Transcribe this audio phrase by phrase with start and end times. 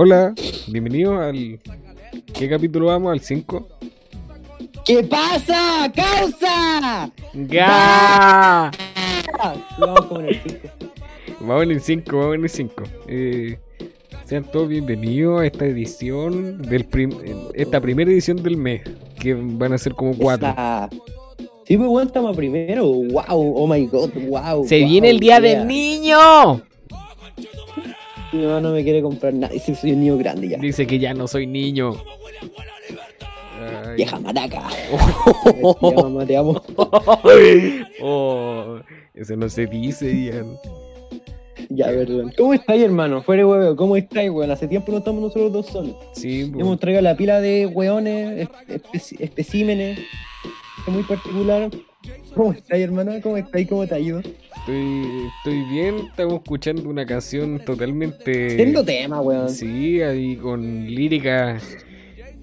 [0.00, 0.32] hola,
[0.68, 1.58] bienvenido al.
[2.32, 3.10] ¿Qué capítulo vamos?
[3.10, 3.68] ¿Al 5?
[4.84, 5.92] ¿Qué pasa?
[5.92, 7.10] ¡Causa!
[7.34, 8.70] ¡Ga!
[9.76, 10.58] Vamos con el 5.
[11.40, 12.82] Vamos en el 5, vamos en el 5.
[13.08, 13.58] Eh,
[14.24, 17.18] sean todos bienvenidos a esta edición del prim-
[17.54, 18.82] esta primera edición del mes,
[19.18, 20.54] que van a ser como cuatro.
[21.64, 22.84] Sí, pues bueno, estamos primero.
[22.86, 24.64] Wow, oh my god, wow.
[24.64, 25.58] Se wow, viene el día yeah.
[25.58, 26.62] del niño.
[28.32, 29.52] Mi mamá no me quiere comprar nada.
[29.52, 30.58] Dice que soy un niño grande ya.
[30.58, 31.92] Dice que ya no soy niño.
[33.60, 33.96] Ay.
[33.96, 34.68] Vieja maraca.
[35.82, 36.60] Ya, mamá, te amo.
[38.02, 38.78] Oh,
[39.14, 40.56] eso no se dice, Ian.
[41.70, 42.32] Ya, perdón.
[42.36, 43.22] ¿Cómo estáis, hermano?
[43.22, 44.50] Fuera de huevo, ¿cómo estáis, weón?
[44.50, 45.96] Hace tiempo no estamos nosotros dos solos.
[46.12, 46.50] Sí.
[46.56, 49.98] Hemos traído la pila de weones, espe- especímenes.
[50.90, 51.70] Muy particular.
[52.34, 53.12] ¿Cómo estáis, hermano?
[53.22, 53.68] ¿Cómo estáis?
[53.68, 54.20] ¿Cómo te ha ido?
[54.20, 55.96] estoy, estoy bien.
[56.10, 58.50] Estamos escuchando una canción totalmente.
[58.50, 59.48] Siendo tema, weón.
[59.50, 61.58] Sí, ahí con lírica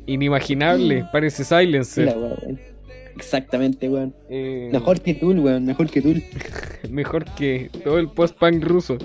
[0.06, 1.06] inimaginable.
[1.12, 2.16] Parece Sí, la Silencer.
[2.18, 2.60] weón.
[3.16, 4.14] Exactamente, weón.
[4.30, 5.66] Eh, Mejor que Tool, weón.
[5.66, 6.22] Mejor que Tool.
[6.90, 8.98] mejor que todo el post-punk ruso.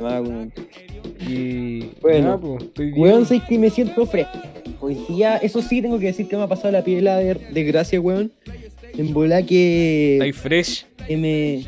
[0.00, 0.52] Ah, weón.
[1.28, 1.90] Y.
[2.00, 2.98] Bueno, nada, po, estoy bien.
[3.00, 4.38] Weón, sé que me siento fresco.
[4.80, 7.64] Hoy día, eso sí, tengo que decir que me ha pasado la piedra de, de
[7.64, 8.30] gracia, weón.
[8.96, 10.86] En bola que, Estáis fresh.
[11.06, 11.64] que me.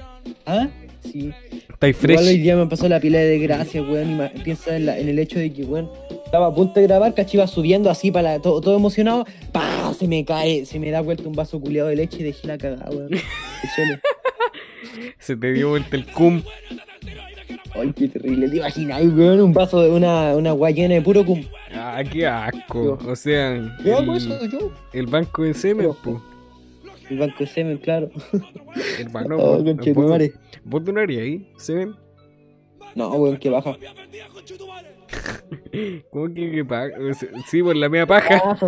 [0.46, 0.68] ¿Ah?
[1.02, 1.32] Sí.
[1.68, 2.42] Estáis Igual hoy fresh.
[2.42, 4.10] día me pasó la pila de gracia, weón.
[4.10, 5.90] Y ma- piensa en, la- en el hecho de que, weón,
[6.24, 9.24] estaba a punto de grabar, cachi iba subiendo así para la- todo, todo emocionado.
[9.52, 9.92] ¡Pah!
[9.98, 12.58] Se me cae, se me da vuelta un vaso culiado de leche y dejé la
[12.58, 13.10] cagada, weón.
[15.18, 16.42] Se te dio vuelta el cum.
[17.74, 18.48] Ay, qué terrible.
[18.48, 19.40] ¿Te imaginas, weón?
[19.40, 21.42] Un vaso de una, una llena de puro cum.
[21.74, 22.98] Ah, qué asco.
[23.06, 24.72] O sea, Ya, el, pues eso, yo.
[24.92, 26.22] el banco de semen, po.
[27.08, 28.10] El banco de semen, claro.
[28.98, 30.02] Hermano, Oh, po.
[30.02, 30.20] ¿vos,
[30.64, 31.94] vos donarías ahí, semen?
[32.94, 33.76] No, weón, que baja.
[36.10, 38.56] ¿Cómo que, que sea, Sí, por la media paja.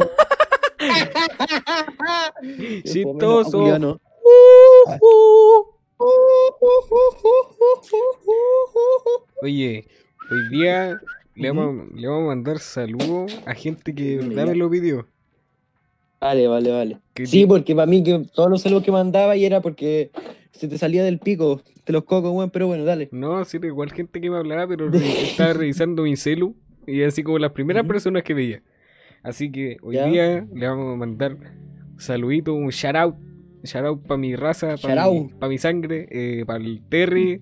[2.85, 3.79] Chistoso.
[3.79, 4.01] No.
[9.43, 9.87] Oye,
[10.31, 11.01] hoy día
[11.35, 15.07] le vamos, le vamos a mandar saludos a gente que verdad me lo pidió.
[16.21, 16.99] Vale, vale, vale.
[17.15, 20.11] ¿Qué Sí, porque para mí que todos los saludos que mandaba y era porque
[20.53, 23.09] se te salía del pico, te los weón, pero bueno, dale.
[23.11, 26.55] No, sí, igual gente que me hablaba, pero estaba revisando mi celu
[26.87, 28.63] y así como las primeras personas que veía.
[29.23, 30.07] Así que hoy Ya.
[30.07, 33.15] día le vamos a mandar un saludito, un shout out.
[33.65, 37.41] Shout out para mi raza, para mi, pa' mi sangre, para el Terry.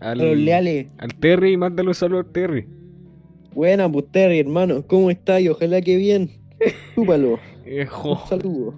[0.00, 0.86] A los Al, leales.
[0.98, 2.68] al Terry, mándale un saludo al Terry.
[3.52, 5.40] Buena, pues Terry, hermano, ¿cómo estás?
[5.40, 6.30] Y ojalá que bien.
[7.70, 8.12] Eh, jo.
[8.12, 8.74] Un saludo.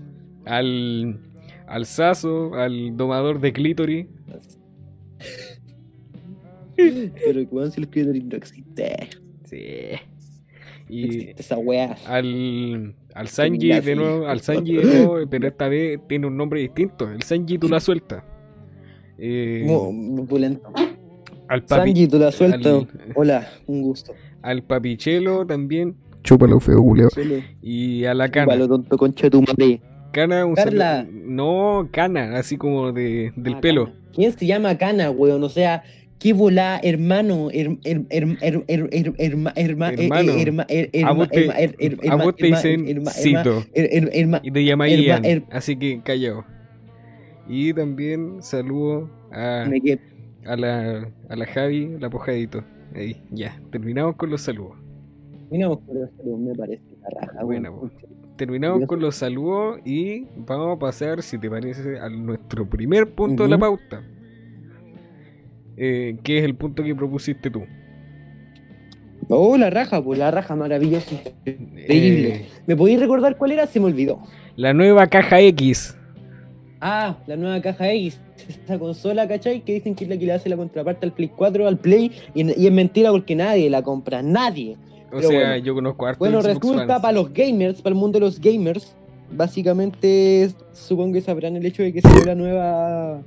[0.46, 1.20] al,
[1.66, 4.06] al Saso, al domador de clítoris.
[6.76, 9.08] Pero weón, si los clítoris no existe.
[9.44, 9.62] Sí.
[10.88, 11.96] Y existe esa weá.
[12.06, 16.60] al, al Sanji de nuevo, al Sanji de nuevo, pero esta vez tiene un nombre
[16.60, 17.10] distinto.
[17.10, 18.22] El Sanji tú la sueltas.
[19.18, 19.66] Eh,
[20.28, 20.70] pulento.
[21.48, 22.78] al, papi, Sanji, tú la suelto.
[22.78, 24.12] al- Hola, un gusto.
[24.42, 25.96] al papichelo también.
[26.22, 26.84] Chúpalo feo.
[27.14, 27.44] Chele.
[27.62, 28.68] Y a la Chúpalo, cana.
[28.68, 29.80] tonto concha de tu madre.
[30.12, 31.04] Cana, un Carla.
[31.04, 33.84] saludo- No, cana, así como de, del Ah, pelo.
[33.86, 33.96] Cana.
[34.12, 35.42] ¿Quién se llama Cana, weón?
[35.44, 35.82] O sea,
[36.20, 40.32] qué volá, hermano, her, her, her, her, her, her, herma- herma- Hermano.
[40.32, 41.28] herma- her- A vos
[42.36, 43.64] te, dicen Cito.
[44.44, 46.44] Y te llama Ian, así que callado.
[47.48, 49.64] Y también saludo a,
[50.46, 52.62] a la, a la Javi, la pojadito.
[52.94, 54.76] Ahí, ya, terminamos con los saludos.
[55.50, 57.92] Miramos por el salud, me parece la raja, Buena, weón.
[58.36, 63.42] Terminamos con los saludos y vamos a pasar, si te parece, a nuestro primer punto
[63.42, 64.02] de la pauta.
[65.82, 67.62] Eh, que es el punto que propusiste tú.
[69.28, 71.14] Oh, la raja, pues la raja maravillosa.
[71.46, 72.34] Increíble.
[72.34, 73.66] Eh, ¿Me podéis recordar cuál era?
[73.66, 74.20] Se me olvidó.
[74.56, 75.96] la nueva caja X.
[76.82, 78.20] Ah, la nueva caja X.
[78.64, 79.60] Esa consola, ¿cachai?
[79.62, 82.10] Que dicen que es la que le hace la contraparte al Play 4, al Play.
[82.34, 84.22] Y, y es mentira porque nadie la compra.
[84.22, 84.76] Nadie.
[85.12, 85.64] O Pero sea, bueno.
[85.64, 87.00] yo conozco harto Bueno, Xbox resulta fans.
[87.02, 88.96] para los gamers, para el mundo de los gamers,
[89.32, 93.22] básicamente supongo que sabrán el hecho de que salió la nueva.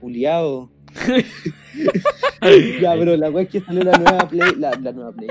[0.00, 0.70] Juliado.
[2.80, 4.52] ya, bro, la wea es que salió la nueva Play.
[4.58, 5.28] La, la nueva Play.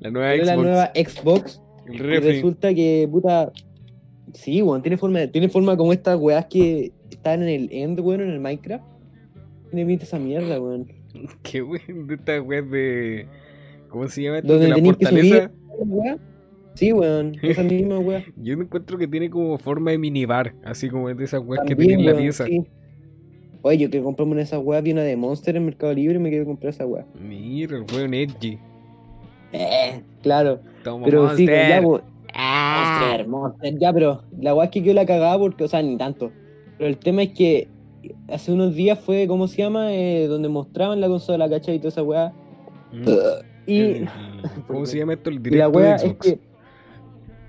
[0.00, 0.62] La nueva Salió la Xbox.
[0.66, 1.62] nueva Xbox.
[1.86, 2.32] el Y refri.
[2.32, 3.52] resulta que, puta.
[4.34, 8.22] Sí, weón, tiene forma, tiene forma como estas weas que están en el End, weón,
[8.22, 8.84] en el Minecraft.
[9.70, 10.88] Tiene esa mierda, weón.
[11.42, 13.26] Qué weón de esta web de.
[13.88, 14.48] ¿Cómo se llama esto?
[14.52, 15.36] Donde De la que fortaleza.
[15.36, 15.50] subir.
[15.86, 16.18] ¿Wea?
[16.74, 18.24] Sí, weón, esa misma wea.
[18.36, 21.76] Yo me encuentro que tiene como forma de minibar, así como de esas weas que
[21.76, 22.46] tienen en la pieza.
[22.46, 22.64] sí.
[23.62, 26.16] Oye, yo que compramos una de esas weas, vi una de Monster en Mercado Libre
[26.16, 27.04] y me quedé comprar esa wea.
[27.20, 28.58] Mira, el weón edgy.
[29.52, 30.60] Eh, claro.
[30.82, 31.68] Pero sí, Monster.
[31.68, 32.02] ya, pues,
[32.34, 32.98] Ah.
[32.98, 35.96] Monster, Monster, ya, pero la weá es que quedó la cagada porque, o sea, ni
[35.96, 36.32] tanto.
[36.78, 37.68] Pero el tema es que
[38.28, 39.92] hace unos días fue, ¿cómo se llama?
[39.94, 41.76] Eh, donde mostraban la consola, ¿cachai?
[41.76, 42.32] Y toda esa weá.
[42.90, 43.04] Mm.
[43.66, 44.04] Y,
[44.66, 45.30] ¿Cómo se llama esto?
[45.30, 46.26] El y la directo weá de es Xbox.
[46.26, 46.38] que,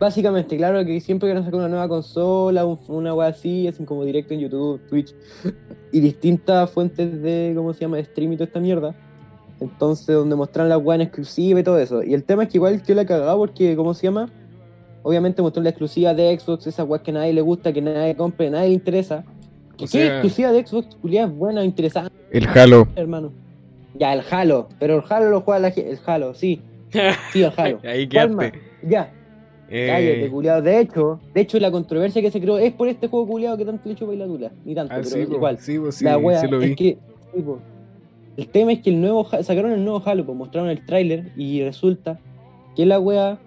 [0.03, 3.85] básicamente, claro que siempre que nos sacan una nueva consola, un- una weá así, hacen
[3.85, 5.15] como directo en YouTube, Twitch,
[5.91, 8.95] y distintas fuentes de, ¿cómo se llama?, de stream y toda esta mierda.
[9.59, 12.03] Entonces, donde muestran la weá en exclusiva y todo eso.
[12.03, 14.29] Y el tema es que igual yo la cagaba porque, ¿cómo se llama?
[15.03, 18.15] Obviamente mostró la exclusiva de Xbox, esa weá que a nadie le gusta, que nadie
[18.15, 19.23] compre, nadie le interesa.
[19.77, 22.87] ¿Qué sea- exclusiva de Xbox, culiada, es buena, interesante, El Halo.
[22.95, 23.31] hermano?
[23.99, 26.61] Ya, el Halo, pero el Halo lo juega la gente, el Halo, sí,
[27.33, 27.79] sí, el Halo.
[27.83, 28.53] Ahí quedaste.
[28.83, 29.11] Ya,
[29.69, 30.61] cállate, Eh, culiado.
[30.61, 33.65] De hecho, de hecho, la controversia que se creó es por este juego culiado que
[33.65, 34.51] tanto le echó bailadura.
[34.65, 35.57] Ni tanto, ah, pero sí, igual.
[35.59, 36.71] sí, po, sí, la wea sí lo vi.
[36.71, 36.97] es que.
[38.37, 41.63] el tema es que el nuevo sacaron el nuevo Halo, pues mostraron el tráiler y
[41.63, 42.19] resulta
[42.75, 43.37] que la wea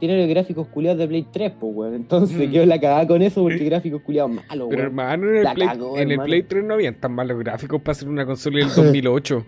[0.00, 1.94] tiene los gráficos culiados de Play 3, pues weón.
[1.94, 2.50] Entonces Mm.
[2.52, 4.80] quedó la cagada con eso porque gráficos culiados malos, Pero weón.
[4.80, 6.26] hermano, en el, La Play, cagó, en el hermano.
[6.26, 9.44] Play 3 no habían tan malos gráficos para hacer una consola del 2008.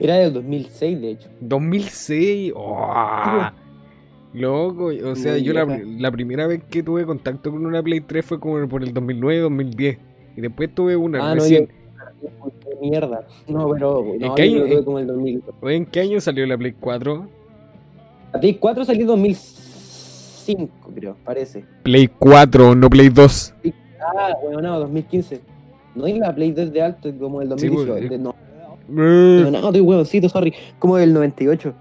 [0.00, 1.28] Era del 2006, de hecho.
[1.40, 2.52] 2006.
[2.56, 3.50] ¡oh!
[4.34, 5.64] Loco, o sea, yo la,
[5.98, 9.40] la primera vez que tuve contacto con una Play 3 fue como por el 2009,
[9.42, 9.98] 2010.
[10.36, 11.68] Y después tuve una Ah, no, recién.
[11.68, 12.30] yo.
[12.60, 13.26] Qué mierda.
[13.46, 14.04] No, pero.
[14.18, 15.42] No, qué yo año- tuve como el 2000.
[15.60, 17.28] Oye, ¿En qué año salió la Play 4?
[18.32, 21.64] La Play 4 salió en 2005, creo, parece.
[21.84, 23.54] Play 4, no Play 2.
[24.00, 25.40] Ah, bueno, no, 2015.
[25.94, 27.92] No hay la Play 2 de alto como el Sí, 2018.
[27.92, 28.34] pues, de- no,
[28.88, 30.52] no, no, estoy huevoncito, sorry.
[30.80, 31.72] Como del 98.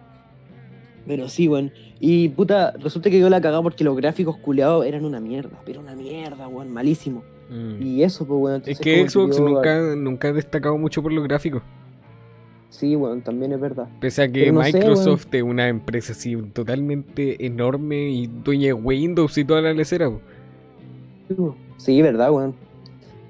[1.05, 1.71] Pero sí, weón.
[1.99, 5.59] Y puta, resulta que yo la cagaba porque los gráficos culeados eran una mierda.
[5.65, 7.23] Pero una mierda, weón, malísimo.
[7.49, 7.81] Mm.
[7.81, 8.63] Y eso, pues, weón.
[8.65, 11.61] Es que Xbox yo- nunca, nunca ha destacado mucho por los gráficos.
[12.69, 13.87] Sí, weón, también es verdad.
[13.99, 19.37] Pese a que sé, Microsoft es una empresa así totalmente enorme y dueña de Windows
[19.37, 20.11] y toda la lecera.
[21.77, 22.55] Sí, verdad, weón.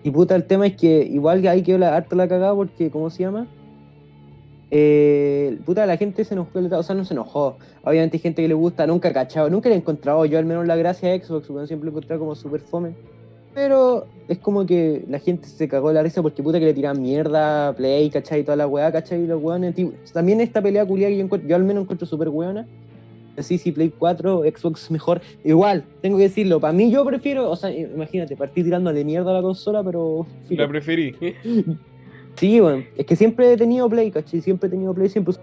[0.04, 2.90] Y puta, el tema es que igual que ahí quedó la, harto la cagada porque,
[2.90, 3.48] ¿cómo se llama?
[4.75, 7.58] Eh, puta, la gente se enojó, o sea, no se enojó.
[7.84, 10.46] Obviamente hay gente que le gusta, nunca ha cachado, nunca le he encontrado yo al
[10.46, 12.94] menos la gracia a Xbox, weón, siempre lo he encontrado como super fome.
[13.54, 17.00] Pero es como que la gente se cagó la risa porque puta que le tiran
[17.00, 18.40] mierda Play, ¿cachai?
[18.42, 19.22] Y toda la weá, ¿cachai?
[19.22, 22.08] Y los weones, tío, También esta pelea culiada que yo, encuentro- yo al menos encuentro
[22.08, 22.66] súper weona.
[23.38, 25.22] Sí, sí, Play 4, Xbox mejor.
[25.44, 29.30] Igual, tengo que decirlo, para mí yo prefiero, o sea, imagínate, partí tirando de mierda
[29.30, 30.25] a la consola, pero...
[30.48, 30.64] filo.
[30.64, 31.16] La preferí.
[32.36, 34.42] Sí, weón, es que siempre he tenido Play, ¿cachai?
[34.42, 35.36] Siempre he tenido Play, siempre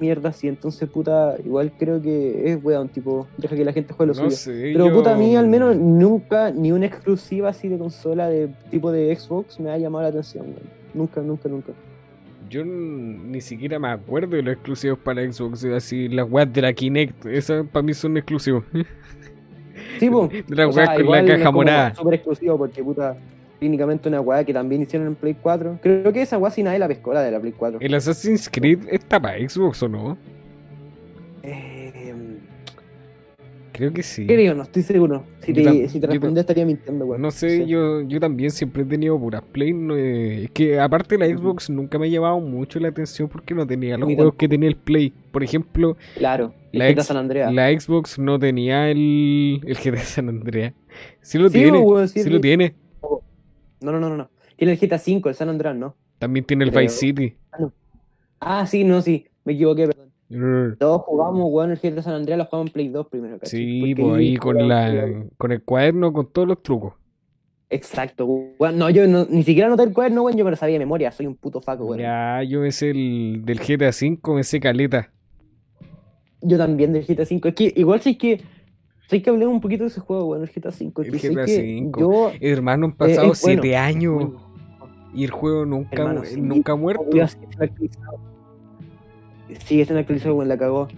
[0.00, 4.12] mierda así, entonces, puta, igual creo que es weón, tipo, deja que la gente juegue
[4.14, 4.36] lo No suyo.
[4.36, 4.70] sé.
[4.72, 8.48] Pero yo- puta, a mí al menos nunca, ni una exclusiva así de consola de
[8.70, 10.84] tipo de Xbox me ha llamado la atención, weón.
[10.94, 11.72] Nunca, nunca, nunca.
[12.50, 15.64] Yo ni siquiera me acuerdo de los exclusivos para Xbox.
[15.64, 17.26] Así, las weas de la Kinect.
[17.26, 18.62] Esas para mí son exclusivos.
[19.98, 20.28] Sí, po.
[20.28, 21.94] De las weas con la caja morada.
[21.94, 23.16] Súper exclusivo porque, puta,
[23.60, 25.78] técnicamente una weá que también hicieron en Play 4.
[25.82, 27.78] Creo que esa weá sí nadie la pescó, la de la Play 4.
[27.80, 30.18] ¿El Assassin's Creed está para Xbox o no?
[31.42, 31.92] Eh,
[33.72, 34.24] Creo que sí.
[34.24, 35.24] creo, no estoy seguro.
[35.40, 37.20] Si Yo te, si te respondí estaría mintiendo, weón.
[37.20, 39.72] No sé, yo, yo también siempre he tenido puras Play.
[39.72, 43.52] no, eh, es que aparte la Xbox nunca me ha llamado mucho la atención porque
[43.52, 45.12] no tenía los juegos que tenía el Play.
[45.32, 50.72] Por ejemplo, Claro, La ex- San la Xbox no tenía el, el GTA San Andreas.
[51.20, 52.74] Sí lo Sí, tiene, weón, sí, sí lo tiene.
[53.84, 54.30] No, no, no, no.
[54.56, 55.94] Tiene el GTA 5, el San Andreas, ¿no?
[56.18, 56.82] También tiene el Creo.
[56.82, 57.36] Vice City.
[58.40, 59.26] Ah, sí, no, sí.
[59.44, 60.76] Me equivoqué, perdón.
[60.78, 63.60] Todos jugamos, weón, el GTA San Andreas lo jugamos en Play 2 primero, ¿cachai?
[63.60, 66.94] Sí, pues ahí con la con el cuaderno con todos los trucos.
[67.70, 68.78] Exacto, weón.
[68.78, 71.12] No, yo no, ni siquiera noté el cuaderno, weón, yo me lo sabía de memoria.
[71.12, 72.00] Soy un puto faco, weón.
[72.00, 75.12] Ya, yo me sé el del GTA V, me sé caleta.
[76.40, 77.48] Yo también del GTA 5.
[77.48, 78.42] Es que igual sé que.
[79.08, 81.02] Sé que hablé un poquito de ese juego, weón, el GTA 5.
[81.02, 81.92] El GTA V.
[81.98, 82.30] Yo.
[82.40, 84.40] Hermano, han Eh, pasado bueno, siete es años bueno.
[85.14, 86.40] y el juego nunca, Hermano, sí.
[86.40, 87.04] nunca ha muerto.
[89.66, 90.34] Sigue siendo actualizado.
[90.36, 90.88] Weón, la cagó.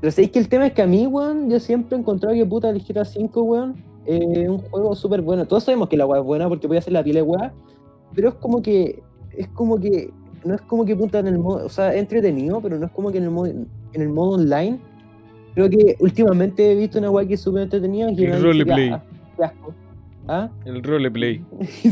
[0.00, 2.46] Pero sabéis que el tema es que a mí, weón, yo siempre he encontrado que
[2.46, 5.46] puta el GTA 5, weón, eh, un juego súper bueno.
[5.46, 7.52] Todos sabemos que la weá es buena porque voy a hacer la piel de weá,
[8.14, 9.02] pero es como que.
[9.36, 10.10] Es como que.
[10.44, 11.64] No es como que puta en el modo.
[11.66, 14.32] O sea, es entretenido, pero no es como que en el modo, en el modo
[14.32, 14.80] online.
[15.54, 18.14] Creo que últimamente he visto una weá que es súper entretenida.
[18.14, 18.90] que El roleplay.
[18.90, 19.02] "Ah,
[19.36, 19.74] qué asco".
[20.28, 20.48] ¿Ah?
[20.64, 21.44] El roleplay.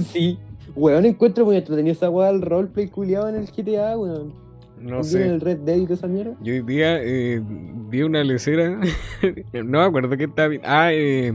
[0.07, 0.38] sí.
[0.76, 4.33] Weón, encuentro muy entretenido esa weá del roleplay culiado en el GTA, weón.
[4.81, 5.26] No sé.
[5.26, 6.35] el Red Dead y toda esa mierda.
[6.43, 7.43] Yo hoy día eh,
[7.90, 8.81] vi una lecera,
[9.52, 10.55] no me acuerdo qué estaba.
[10.64, 11.33] Ah, eh,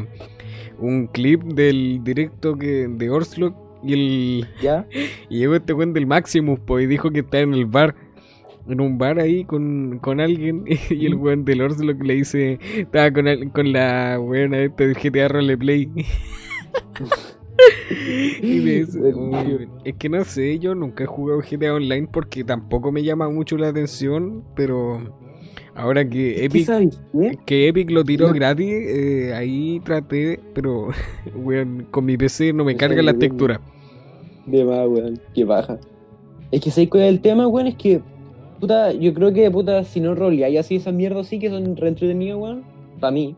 [0.80, 4.88] un clip del directo que de Orslock y el ¿Ya?
[5.30, 7.94] y llegó este weón del Maximus pues, y dijo que está en el bar.
[8.68, 12.14] En un bar ahí con, con alguien y el weón del Ors lo que le
[12.16, 15.90] dice, estaba con, el- con la weona esta del GTA Roleplay.
[18.42, 22.44] y me dice, "Oye, es que no sé, yo nunca he jugado GTA Online porque
[22.44, 25.00] tampoco me llama mucho la atención, pero
[25.76, 26.68] ahora que ¿Qué Epic,
[27.46, 28.34] que Epic lo tiró No.
[28.34, 30.90] gratis, eh, ahí traté, pero
[31.36, 33.62] weón, con mi PC no me No carga la textura.
[34.46, 35.20] De más, weón.
[35.34, 35.80] Qué baja.
[36.52, 37.68] Es que ¿sabes cuál es el tema, weón?
[37.68, 38.02] Es que,
[38.66, 41.90] puta, yo creo que, puta, si no roleáis así esas mierdas sí que son re
[41.90, 42.64] entretenidas, weón.
[43.00, 43.36] Para mí.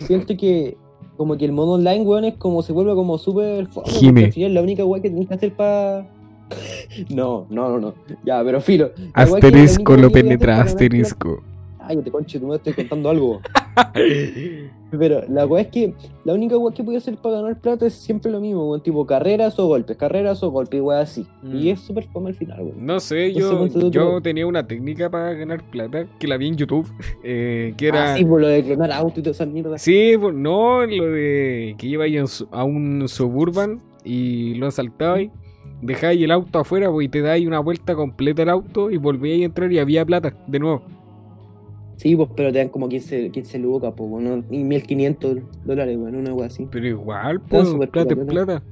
[0.00, 0.76] Siento que,
[1.16, 4.30] como que el modo online, weón, es como se vuelve como súper Jime.
[4.50, 6.06] la única weón que tenés que hacer para.
[7.10, 7.94] No, no, no, no.
[8.24, 8.90] Ya, pero filo.
[9.14, 11.42] Asterisco lo penetra, asterisco.
[11.88, 13.40] Ay, te conche, tú me estoy contando algo.
[14.90, 15.92] Pero la weá es que
[16.24, 18.82] la única weá que puedo hacer para ganar plata es siempre lo mismo, weón.
[18.82, 21.26] Tipo carreras o golpes, carreras o golpes, weá así.
[21.42, 21.56] Mm.
[21.56, 22.86] Y es súper fome al final, weón.
[22.86, 26.56] No sé, Entonces, yo, yo tenía una técnica para ganar plata que la vi en
[26.56, 26.88] YouTube,
[27.24, 28.14] eh, que era...
[28.14, 29.76] Ah, sí, por lo de clonar auto y toda esa mierda.
[29.78, 34.54] Sí, pues, no, lo de que iba ahí a un su- a un suburban y
[34.54, 35.30] lo asaltabais,
[35.82, 39.42] dejáis el auto afuera pues, y te dais una vuelta completa al auto y volvíais
[39.42, 40.82] a entrar y había plata de nuevo.
[41.96, 44.44] Sí, pues, pero te dan como 15, 15 lucas, pues, weón.
[44.50, 46.68] Y 1500 dólares, weón, una weá así.
[46.70, 48.62] Pero igual, pues, plata es plata.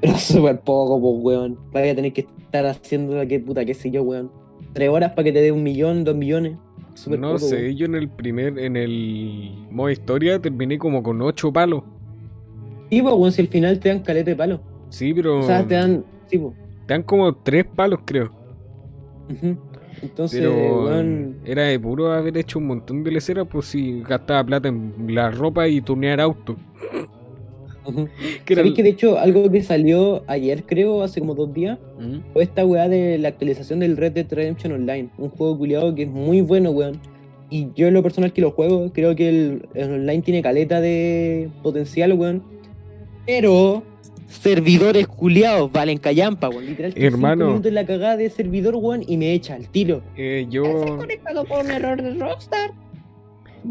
[0.00, 1.58] Pero súper poco, pues, weón.
[1.72, 4.30] Vaya a tener que estar haciendo la que puta, qué sé yo, weón.
[4.72, 6.56] Tres horas para que te dé un millón, dos millones.
[6.94, 7.76] Súper No poco, sé, weón.
[7.76, 11.82] yo en el primer, en el modo historia terminé como con ocho palos.
[12.90, 14.60] Sí, pues, weón, si al final te dan caleta de palo.
[14.88, 16.04] Sí, pero O sea, te dan.
[16.26, 16.52] Sí, pues.
[16.86, 18.30] te dan como tres palos, creo.
[19.30, 19.56] Ujú.
[20.02, 21.36] Entonces, Pero weón.
[21.44, 25.30] era de puro haber hecho un montón de leceras, pues si gastaba plata en la
[25.30, 26.56] ropa y tunear auto.
[28.44, 32.18] Que ¿Sabéis que de hecho algo que salió ayer, creo, hace como dos días, ¿Mm?
[32.32, 35.08] fue esta weá de la actualización del Red Dead Redemption Online?
[35.18, 37.00] Un juego culiado que es muy bueno, weón.
[37.48, 40.80] Y yo en lo personal que lo juego, creo que el, el online tiene caleta
[40.80, 42.42] de potencial, weón.
[43.26, 43.82] Pero
[44.30, 46.66] servidores culiados valen callampa, weón.
[46.66, 47.46] Literal, Hermano.
[47.48, 50.02] minutos en la cagada de servidor, weón, y me echa al tiro.
[50.16, 50.62] Eh, yo,
[50.96, 52.72] conectado por un error de Rockstar.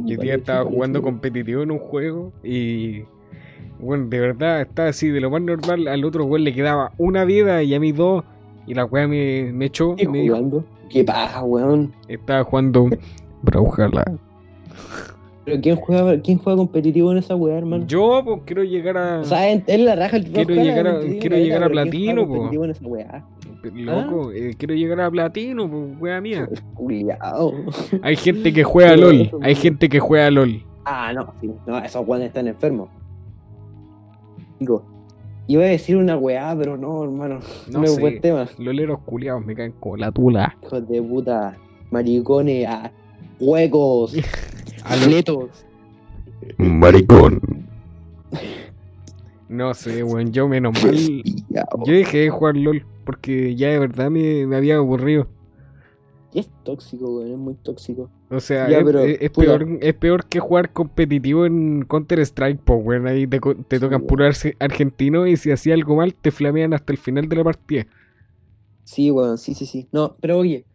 [0.05, 3.03] yo día estaba jugando competitivo en un juego y
[3.79, 7.23] bueno, de verdad estaba así de lo más normal, al otro weón le quedaba una
[7.23, 8.23] vida y a mí dos
[8.67, 10.65] y la weá me, me echó, ¿Qué me dijo, jugando?
[10.89, 11.93] ¿Qué paja, weón?
[12.07, 12.89] estaba jugando
[13.41, 14.03] Brawlhalla.
[15.49, 17.85] ¿Pero quién juega, quién juega competitivo en esa weá, hermano?
[17.87, 20.99] Yo pues quiero llegar a O sea, es es la raja el Quiero llegar a-
[20.99, 23.25] quiero llegar a pero ¿quién platino, competitivo en esa weá?
[23.73, 26.47] loco, eh, quiero llegar a platino, pues weá mía.
[26.75, 27.53] Culiao.
[28.01, 30.63] Hay gente que juega LOL, hay gente que juega LOL.
[30.85, 31.51] Ah, no, sí.
[31.67, 32.89] No, esos weones están enfermos.
[34.59, 34.83] Digo,
[35.47, 37.39] iba a decir una weá, pero no, hermano.
[37.71, 38.01] No No, es sé.
[38.01, 38.47] buen tema.
[38.57, 40.55] Loleros culiados me caen como la tula.
[40.63, 41.55] Hijos de puta.
[41.91, 42.91] Maricones, ah,
[43.39, 44.13] huecos,
[44.89, 45.65] A lo- atletos.
[46.57, 47.41] Maricón.
[49.47, 50.95] No sé, weón, yo menos mal.
[51.85, 55.27] Yo dejé de jugar LOL porque ya de verdad me, me había aburrido.
[56.31, 58.11] Y es tóxico, weón, es muy tóxico.
[58.29, 58.99] O sea, Ya, es, pero,
[59.33, 63.07] peor, es peor que jugar competitivo en Counter Strike, pues, weón.
[63.07, 64.07] Ahí te, te Sí, tocan weón.
[64.07, 67.43] puro arce- argentino y si hacía algo mal te flamean hasta el final de la
[67.43, 67.87] partida.
[68.83, 69.87] Sí, weón, sí, sí, sí.
[69.91, 70.65] No, pero oye,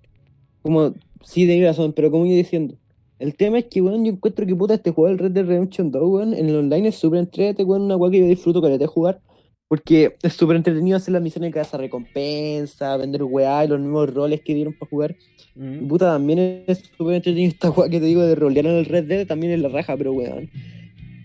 [0.63, 2.75] como, sí, tenés razón, pero como iba diciendo,
[3.25, 5.91] el tema es que, weón, yo encuentro que puta este juego, el Red Dead Redemption
[5.91, 8.77] 2, weón, en el online es súper entretenido, weón, una weá que yo disfruto que
[8.77, 9.21] de jugar,
[9.69, 14.13] porque es súper entretenido hacer las misiones de casa recompensa, vender weá y los nuevos
[14.13, 15.17] roles que dieron para jugar.
[15.57, 18.85] Y puta, también es súper entretenido esta weá que te digo de rolear en el
[18.85, 20.51] Red Dead, también es la raja, pero weón.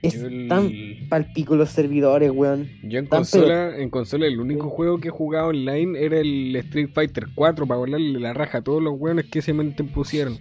[0.01, 0.71] Es el- tan
[1.09, 2.69] palpico los servidores, weón.
[2.83, 6.55] Yo en Tan consola, en consola el único juego que he jugado online era el
[6.55, 10.37] Street Fighter 4 para volarle la raja a todos los weones que se me pusieron.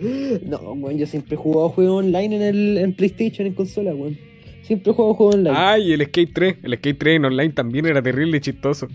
[0.46, 4.16] No, weón, yo siempre he jugado juegos online en el en PlayStation, en consola, weón.
[4.62, 5.56] Siempre he jugado juegos online.
[5.56, 6.56] Ah, y el Skate 3.
[6.64, 8.88] El Skate 3 en online también era terrible y chistoso.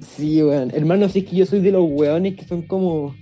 [0.00, 0.72] Sí, weón.
[0.74, 3.14] Hermano, si es que yo soy de los weones que son como.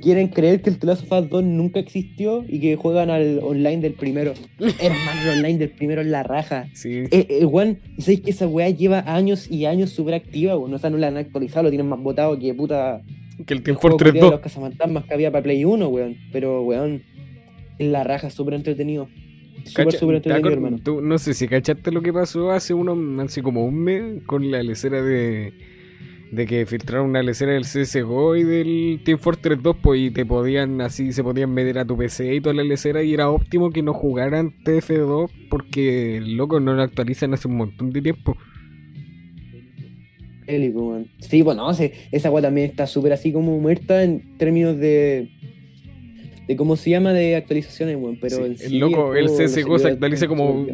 [0.00, 3.40] Quieren creer que el The Last of Us 2 nunca existió y que juegan al
[3.42, 4.32] online del primero.
[4.80, 6.68] Hermano, el online del primero es la raja.
[6.72, 7.04] Sí.
[7.10, 10.72] Eh, eh, weón, y sabéis que esa weá lleva años y años súper activa, weón.
[10.72, 13.02] O sea, no la han actualizado, lo tienen más botado que puta.
[13.46, 14.30] Que el el Team juego Fortress culiao de 2.
[14.32, 16.16] los cazafantasmas que había para Play 1, weón.
[16.32, 17.02] Pero, weón,
[17.78, 19.08] es la raja, súper entretenido.
[19.64, 20.78] Súper, súper ¿te entretenido, hermano.
[20.82, 24.50] tú- no sé si cachaste lo que pasó hace unos, hace como un mes con
[24.50, 25.52] la lecera de,
[26.32, 30.24] de que filtraron una lecera del CSGO y del Team Fortress 2, pues y te
[30.24, 33.70] podían así, se podían meter a tu PC y toda la lecera y era óptimo
[33.70, 38.36] que no jugaran TF2 porque loco no lo actualizan hace un montón de tiempo.
[40.48, 41.08] Weón.
[41.20, 45.28] Sí, bueno, sí, esa weá también está súper así como muerta en términos de.
[46.46, 48.18] de cómo se llama de actualizaciones, weón.
[48.20, 50.66] Pero Sí, el sí, loco, el juego, CSGO se actualiza como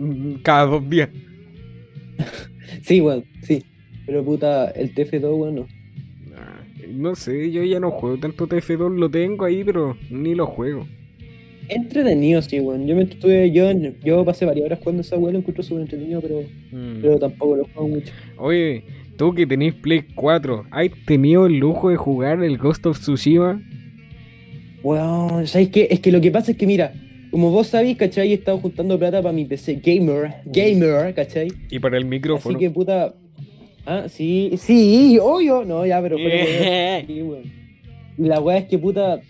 [0.43, 1.09] cada dos días.
[2.83, 3.63] Sí, weón, sí.
[4.07, 5.67] Pero puta, el TF2, weón, no.
[6.37, 10.47] Ah, No sé, yo ya no juego tanto TF2, lo tengo ahí, pero ni lo
[10.47, 10.87] juego.
[11.69, 12.87] Entretenido, sí, weón.
[12.87, 13.71] Yo me estuve, yo,
[14.05, 17.01] yo pasé varias horas jugando esa weá, lo encuentro súper entretenido, pero, Mm.
[17.01, 18.13] pero tampoco lo juego mucho.
[18.37, 18.85] Oye,
[19.17, 23.61] tú que tenés Play 4, ¿has tenido el lujo de jugar el Ghost of Tsushima?
[24.83, 25.89] Weón, ¿sabes qué?
[25.91, 26.93] Es que lo que pasa es que, mira,
[27.31, 28.31] como vos sabéis, ¿cachai?
[28.31, 31.49] He estado juntando plata para mi PC gamer, gamer, ¿cachai?
[31.71, 32.57] Y para el micrófono.
[32.57, 33.15] Así que puta.
[33.87, 35.65] Ah, sí, sí, obvio.
[35.65, 37.07] No, ya, pero fuera de weón.
[37.07, 37.43] Sí, weón.
[38.19, 39.21] Y la weá es que puta.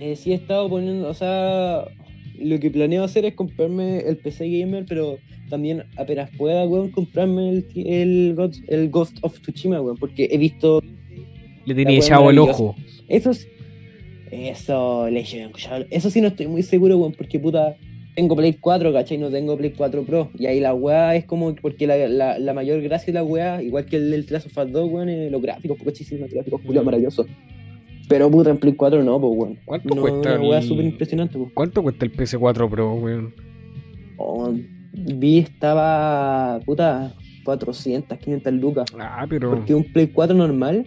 [0.00, 1.08] eh, sí he estado poniendo.
[1.08, 1.84] O sea.
[2.38, 5.18] Lo que planeo hacer es comprarme el PC Gamer, pero
[5.50, 10.38] también apenas pueda, weón, comprarme el, el, Ghost, el Ghost of Tsushima, weón, porque he
[10.38, 10.82] visto.
[11.64, 12.74] Le tenía echado el ojo.
[13.08, 13.46] Eso sí-
[14.30, 15.52] Eso, Legion,
[15.90, 17.76] Eso sí no estoy muy seguro, weón, porque puta.
[18.16, 19.18] Tengo Play 4, ¿cachai?
[19.18, 20.30] No tengo Play 4 Pro.
[20.38, 21.52] Y ahí la weá es como.
[21.56, 24.56] Porque la, la, la mayor gracia de la weá, igual que el del Last of
[24.56, 26.84] Us 2, weón, es los gráficos, porque los gráficos, Mm.
[26.84, 27.26] maravillosos.
[28.08, 29.58] Pero puta, en Play 4 no, pues, weón.
[29.64, 31.50] ¿Cuánto no, cuesta Una weá el- súper impresionante, pues.
[31.54, 33.34] ¿Cuánto cuesta el PS4 Pro, weón?
[34.16, 34.52] Oh,
[34.92, 36.60] vi estaba.
[36.64, 38.86] Puta, 400, 500 lucas.
[38.98, 39.50] Ah, pero.
[39.50, 40.86] Porque un Play 4 normal.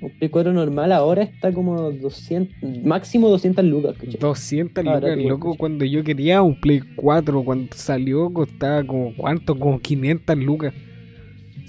[0.00, 4.18] Un Play 4 normal ahora está como 200, máximo 200 lucas, ¿cachai?
[4.20, 5.52] 200 Ah, lucas, rápido, loco.
[5.52, 5.58] sí.
[5.58, 9.12] Cuando yo quería un Play 4, cuando salió, costaba como.
[9.16, 9.58] ¿Cuánto?
[9.58, 10.72] Como 500 lucas.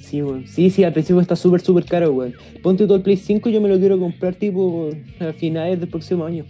[0.01, 0.48] Sí, weón.
[0.48, 2.34] Sí, sí, al principio está súper, súper caro, weón.
[2.63, 4.89] Ponte todo el Play 5 yo me lo quiero comprar tipo
[5.20, 6.46] a finales del próximo año.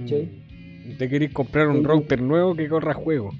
[0.00, 0.22] ¿cachai?
[0.22, 0.96] Mm.
[0.98, 1.82] ¿Te querés comprar un Sí.
[1.84, 3.30] router nuevo que corra juego?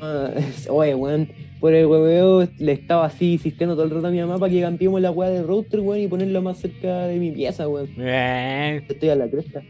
[0.00, 0.30] Ah,
[0.68, 1.28] oye, weón,
[1.60, 4.60] por el hueveo le estaba así insistiendo todo el rato a mi mamá para que
[4.60, 7.88] cambiemos la weá de router, weón, y ponerlo más cerca de mi pieza, weón.
[7.98, 9.62] Eh, Estoy a la cresta.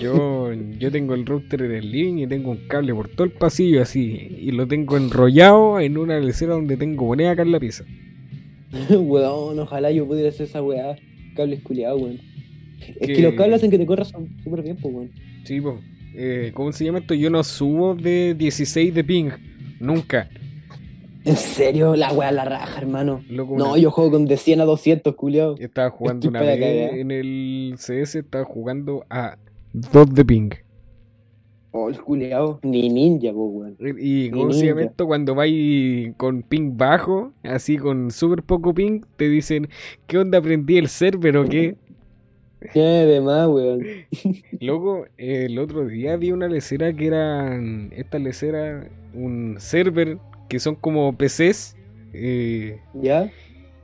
[0.00, 3.82] Yo, yo tengo el router del living y tengo un cable por todo el pasillo
[3.82, 4.36] así.
[4.40, 7.84] Y lo tengo enrollado en una lecera donde tengo moneda acá en la pieza.
[8.90, 10.96] weón, ojalá yo pudiera hacer esa weá.
[11.36, 12.20] Cables culiados, weón.
[13.00, 15.10] Es Que- que los cables hacen que te corras súper bien, pues, weón.
[15.44, 15.80] Sí, po.
[16.16, 17.14] Eh, ¿Cómo se llama esto?
[17.14, 19.30] Yo no subo de 16 de ping.
[19.80, 20.28] Nunca.
[21.24, 23.24] En serio, la weá la raja, hermano.
[23.28, 25.56] Loco, No, una- yo juego con de 100 a 200, culiao.
[25.58, 29.38] Estaba jugando Estoy una vez en el CS, estaba jugando a
[29.74, 30.50] 2 de ping.
[31.72, 32.60] Oh, el culiao.
[32.62, 33.76] Ni ninja, weón.
[33.98, 35.06] Y ¿cómo se llama esto?
[35.06, 39.68] Cuando vais con ping bajo, así con súper poco ping, te dicen,
[40.06, 41.76] ¿qué onda aprendí el server o qué?
[42.72, 43.80] Qué de más, weón.
[44.60, 50.76] Luego, el otro día vi una lecera que eran, esta lecera, un server que son
[50.76, 51.76] como PCs.
[52.12, 53.32] eh, ¿Ya?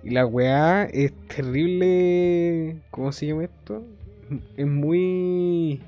[0.03, 2.77] y la weá es terrible.
[2.91, 3.85] ¿Cómo se llama esto?
[4.57, 5.81] Es muy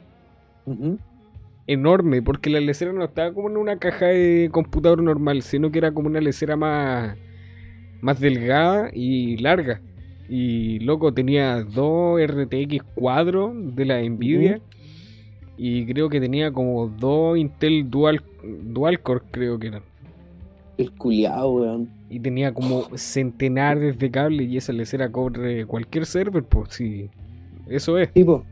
[1.66, 5.78] enorme, porque la lecera no estaba como en una caja de computador normal, sino que
[5.78, 7.16] era como una lecera más,
[8.00, 9.80] más delgada y larga.
[10.28, 14.60] Y loco, tenía dos RTX cuadros de la Nvidia.
[15.56, 19.82] Y creo que tenía como dos Intel Dual, Dual Core, creo que eran.
[20.78, 21.90] El culiao, weón.
[22.08, 27.10] Y tenía como centenares de cables y esa lecera corre cualquier server, pues sí.
[27.72, 28.12] Eso es.
[28.12, 28.44] Tipo.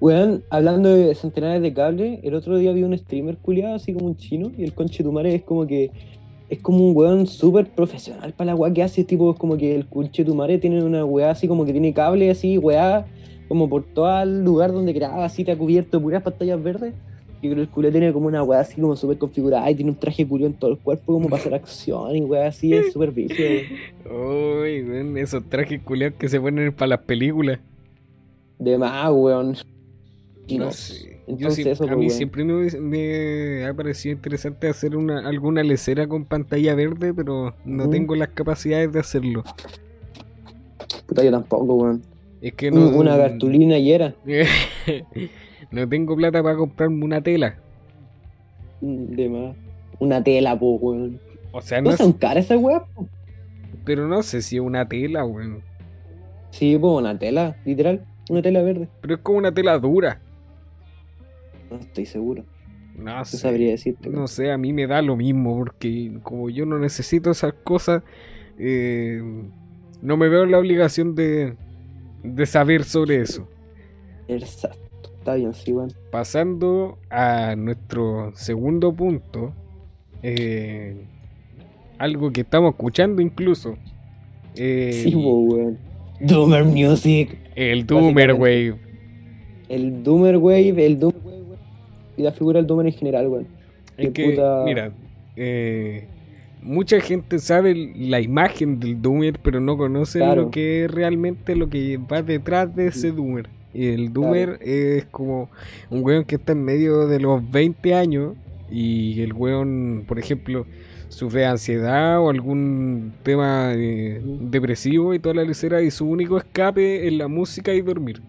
[0.00, 4.06] Weón, hablando de centenares de cables, el otro día vi un streamer culiado, así como
[4.06, 5.90] un chino, y el conche tu madre es como que.
[6.48, 9.74] Es como un weón súper profesional para la weá que hace, tipo, es como que
[9.74, 13.04] el conche tu madre tiene una weá así como que tiene cable así, weá,
[13.48, 16.94] como por todo el lugar donde graba, así te ha cubierto puras pantallas verdes.
[17.42, 20.26] Y el culo tiene como una weá así como súper configurada y tiene un traje
[20.26, 23.44] culiao en todo el cuerpo como para hacer acción y weá así, es súper vicio.
[24.04, 27.58] Uy, esos trajes culiados que se ponen para las películas.
[28.58, 29.56] De más, weón.
[30.46, 31.16] Y No no sé.
[31.26, 32.16] Yo Entonces, siempre- eso, a pues, mí weón.
[32.16, 37.90] siempre me, me ha parecido interesante hacer una, alguna lecera con pantalla verde, pero no
[37.90, 39.42] tengo las capacidades de hacerlo.
[41.06, 42.02] Puta, yo tampoco, weón.
[42.40, 42.88] Es que no.
[42.88, 44.14] Un- Una cartulina y era.
[45.70, 47.56] no tengo plata para comprarme una tela.
[48.80, 49.56] De más.
[49.98, 51.18] Una tela, po, weón.
[51.52, 52.82] O sea, ¿No son caras esas weas,
[53.84, 55.60] pero no sé si es una tela, weón.
[56.50, 58.04] Sí, po, una tela, literal.
[58.28, 58.88] Una tela verde.
[59.00, 60.20] Pero es como una tela dura.
[61.70, 62.44] No estoy seguro.
[62.96, 63.36] No No sé.
[63.36, 64.08] sabría decirte.
[64.08, 68.02] No sé, a mí me da lo mismo, porque como yo no necesito esas cosas,
[68.58, 69.20] eh,
[70.02, 71.54] no me veo en la obligación de,
[72.22, 73.48] de saber sobre eso.
[74.28, 74.80] Exacto.
[75.18, 75.92] Está bien, sí, weón.
[76.10, 79.52] Pasando a nuestro segundo punto,
[80.22, 81.04] eh,
[81.98, 83.76] algo que estamos escuchando incluso,
[84.54, 85.78] Eh, Sí, po, weón.
[86.20, 87.36] Doomer Music.
[87.54, 88.74] el Doomer, güey.
[89.68, 91.36] El Doomer Wave, el Doomer Wave.
[92.16, 93.46] Y la figura del Doomer en general, weón.
[93.96, 94.92] Es que, puta- mira,
[95.36, 96.04] eh,
[96.62, 100.42] mucha gente sabe la imagen del Doomer, pero no conoce Claro.
[100.42, 103.48] lo que es realmente lo que va detrás de ese Doomer.
[103.74, 105.50] Y el Doomer es como
[105.90, 108.34] un weón que está en medio de los 20 años
[108.70, 110.66] y el weón, por ejemplo,
[111.08, 117.06] sufre ansiedad o algún tema eh, depresivo y toda la lecera y su único escape
[117.06, 118.20] es la música y dormir.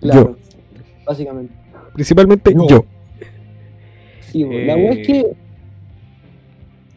[0.00, 0.36] Claro.
[1.06, 1.52] Básicamente.
[1.94, 2.66] Principalmente Yo.
[2.68, 2.84] yo.
[4.20, 4.66] Sí, weón.
[4.66, 5.26] La Eh, weá es que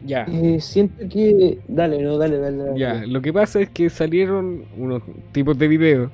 [0.04, 0.26] Ya.
[0.30, 1.58] eh, siento que.
[1.68, 2.56] Dale, no, dale, dale.
[2.58, 2.78] dale.
[2.78, 6.10] Ya, lo que pasa es que salieron unos tipos de videos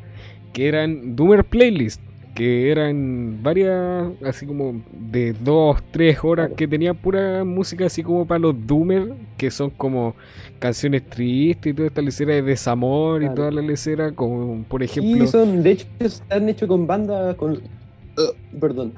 [0.52, 2.00] que eran Doomer Playlist,
[2.38, 6.54] que eran varias, así como de dos, tres horas, Claro.
[6.56, 10.14] que tenían pura música así como para los Doomer, que son como
[10.60, 14.84] canciones tristes y toda esta lecera de desamor y toda la lecera, como por Y
[14.84, 15.26] ejemplo...
[15.26, 17.54] son, de hecho, están hechos con bandas con.
[17.54, 18.92] Uh, perdón.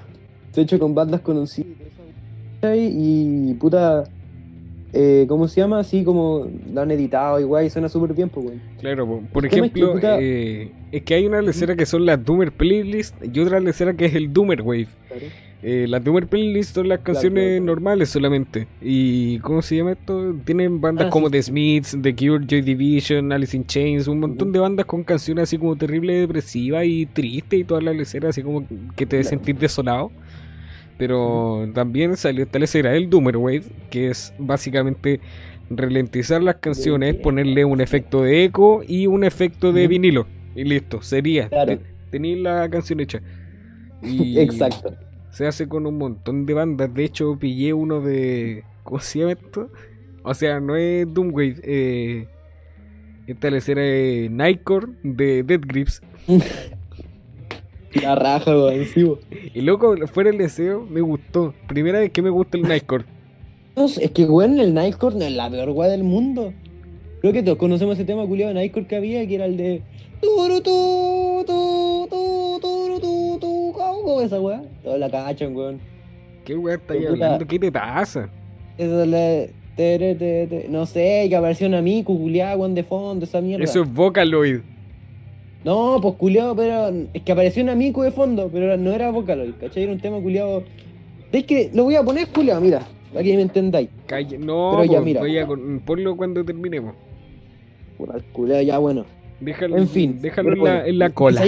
[0.49, 1.71] Están hechos con bandas conocidas.
[2.63, 4.05] Y puta.
[4.93, 5.79] Eh, ¿Cómo se llama?
[5.79, 8.61] Así como lo han editado igual y suena súper bien, pues, weón.
[8.81, 12.25] Claro, po- por es que, ejemplo, eh, es que hay una lecera que son las
[12.25, 14.89] Doomer Playlist y otra lecera que es el Doomer Wave.
[15.63, 17.65] Eh, las Doomer Playlist son las canciones claro.
[17.67, 18.67] normales solamente.
[18.81, 20.35] ¿Y cómo se llama esto?
[20.45, 21.33] Tienen bandas Ah, como sí.
[21.33, 25.43] The Smiths, The Cure, Joy Division, Alice in Chains, un montón de bandas con canciones
[25.45, 29.29] así como terrible depresivas y tristes y toda la lecera así como que te Claro.
[29.29, 30.11] sentir desolado.
[31.01, 35.19] Pero también salió esta lecera, el Doomer Wave, que es básicamente
[35.71, 40.27] ralentizar las canciones, ponerle un efecto de eco y un efecto de vinilo.
[40.55, 41.49] Y listo, sería.
[41.49, 41.79] Claro.
[41.79, 43.23] Te- Tenéis la canción hecha.
[44.03, 44.95] Y Exacto.
[45.31, 46.93] se hace con un montón de bandas.
[46.93, 48.63] De hecho, pillé uno de.
[48.83, 49.71] ¿Cómo se llama esto?
[50.23, 51.57] O sea, no es Doomwave.
[51.63, 52.27] Eh,
[53.27, 56.03] esta lecera es Nightcore de Dead Grips.
[57.95, 58.85] La raja, weón.
[58.87, 59.19] Sí, weón.
[59.55, 61.55] Y loco, fuera el deseo, me gustó.
[61.67, 63.05] Primera vez que me gusta el Nightcore.
[63.77, 66.53] Es que, weón, el Nightcore no es la peor weá del mundo.
[67.21, 69.83] Creo que todos conocemos ese tema culiado de Nightcore que había, que era el de.
[70.21, 74.63] Turu, tu, tu, tu, turu, tu, tu, ¿Cómo esa weá?
[74.83, 75.81] Toda la cachan, weón.
[76.45, 77.11] ¿Qué weá estáis Puta.
[77.13, 77.47] hablando?
[77.47, 78.29] ¿Qué te pasa?
[78.77, 79.47] Eso es la.
[79.77, 80.67] tere, tere, tere.
[80.69, 83.65] No sé, que apareció una mico culiada, weón, de fondo, esa mierda.
[83.65, 84.61] Eso es Vocaloid.
[85.65, 86.91] No, pues culiado, pero.
[87.13, 89.83] Es que apareció una mico de fondo, pero no era Vocaloid, ¿cachai?
[89.85, 90.65] Era un tema culiado.
[91.33, 92.81] Es que lo voy a poner culiado, mira,
[93.13, 93.89] para que me entendáis.
[94.07, 95.21] Calle- No, Pero ya, po, mira.
[95.21, 96.95] voy a con- ponlo cuando terminemos.
[97.99, 99.05] Puta, el culiado, ya bueno.
[99.41, 100.19] Déjalo, En fin.
[100.21, 101.45] déjalo en, la, bueno, en la cola.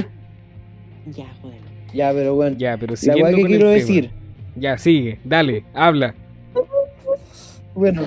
[1.15, 1.59] Ya, joder.
[1.95, 2.57] Ya, pero bueno.
[2.59, 3.87] Ya, pero la siguiendo weá que con quiero el tema.
[3.87, 4.11] decir.
[4.57, 6.15] Ya, sigue, dale, habla.
[7.75, 8.03] Bueno,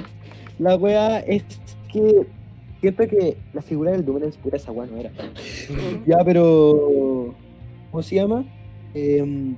[0.60, 1.44] la weá es
[1.92, 2.26] que
[2.86, 5.12] siento que la figura del Doom es pura esa weá, no era.
[6.06, 7.34] ya, pero.
[7.90, 8.46] ¿Cómo se llama?
[8.94, 9.56] Em,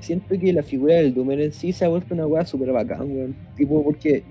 [0.00, 3.10] siento que la figura del Doom en sí se ha vuelto una weá súper bacán,
[3.10, 3.36] weón.
[3.56, 4.24] Tipo, porque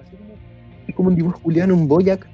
[0.87, 2.27] es como un dibujo culiado en un Boyac.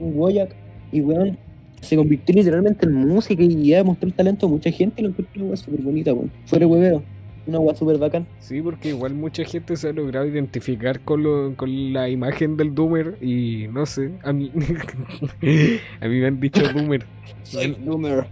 [0.00, 0.54] Un Boyac.
[0.90, 1.38] Y weón,
[1.80, 5.10] se convirtió literalmente en música y ya demostró el talento a mucha gente y lo
[5.10, 6.32] encuentro una weá súper bonita, weón.
[6.46, 7.02] Fuera de hueveo.
[7.48, 8.26] Una weá súper bacán.
[8.40, 12.74] Sí, porque igual mucha gente se ha logrado identificar con, lo, con la imagen del
[12.74, 14.52] Doomer y no sé, a mí,
[16.00, 17.06] a mí me han dicho Doomer.
[17.42, 18.26] Soy Doomer.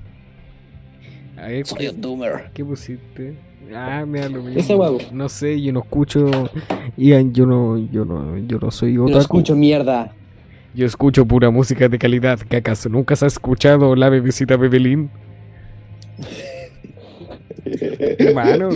[1.38, 2.50] A ver, Soy ¿qué, un Doomer.
[2.52, 3.35] qué pusiste?
[3.74, 4.61] Ah, me da lo mismo.
[4.61, 4.98] Esa huevo.
[5.12, 6.50] No sé, yo no escucho.
[6.96, 9.18] Ian, yo no, yo no, yo no soy No otaku.
[9.20, 10.12] escucho mierda.
[10.74, 12.38] Yo escucho pura música de calidad.
[12.38, 15.11] ¿Que acaso nunca se ha escuchado la bebecita Bebelín?
[18.18, 18.68] Hermano,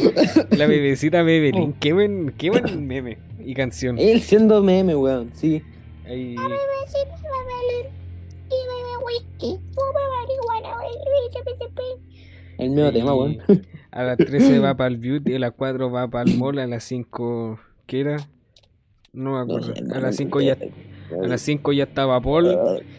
[0.57, 1.73] la bebecita Bebelín.
[1.75, 3.99] Qué buen, qué buen meme y canción.
[3.99, 5.63] Él siendo meme, weón, sí.
[6.07, 6.35] Ahí-
[12.59, 13.39] El mismo tema, weón.
[13.91, 16.67] A las 13 va para el beauty, a las 4 va para el mall, a
[16.67, 17.59] las 5.
[17.87, 18.29] ¿Qué era?
[19.13, 19.75] No me acuerdo.
[19.95, 20.57] A las 5 ya,
[21.23, 22.57] a las 5 ya estaba Paul.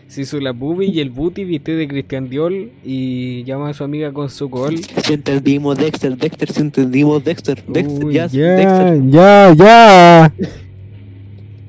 [0.07, 3.83] Se hizo la boobie y el booty viste de Cristian Diol y llama a su
[3.85, 4.77] amiga con su col.
[4.77, 9.01] Si entendimos Dexter, Dexter, si entendimos Dexter, Dexter, Uy, ya, ya, Dexter.
[9.09, 10.33] ya, ya.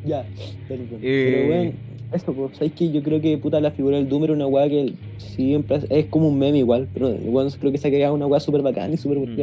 [0.05, 0.25] Ya,
[0.67, 0.99] perdón.
[1.01, 1.45] Eh.
[1.47, 1.73] Pero weón,
[2.13, 4.69] eso, pues, ¿sabes que Yo creo que puta la figura del Doom era una weá
[4.69, 8.27] que siempre es, como un meme igual, pero weón, creo que se ha creado una
[8.27, 9.21] weá súper bacán y súper Mm.
[9.21, 9.43] bonita.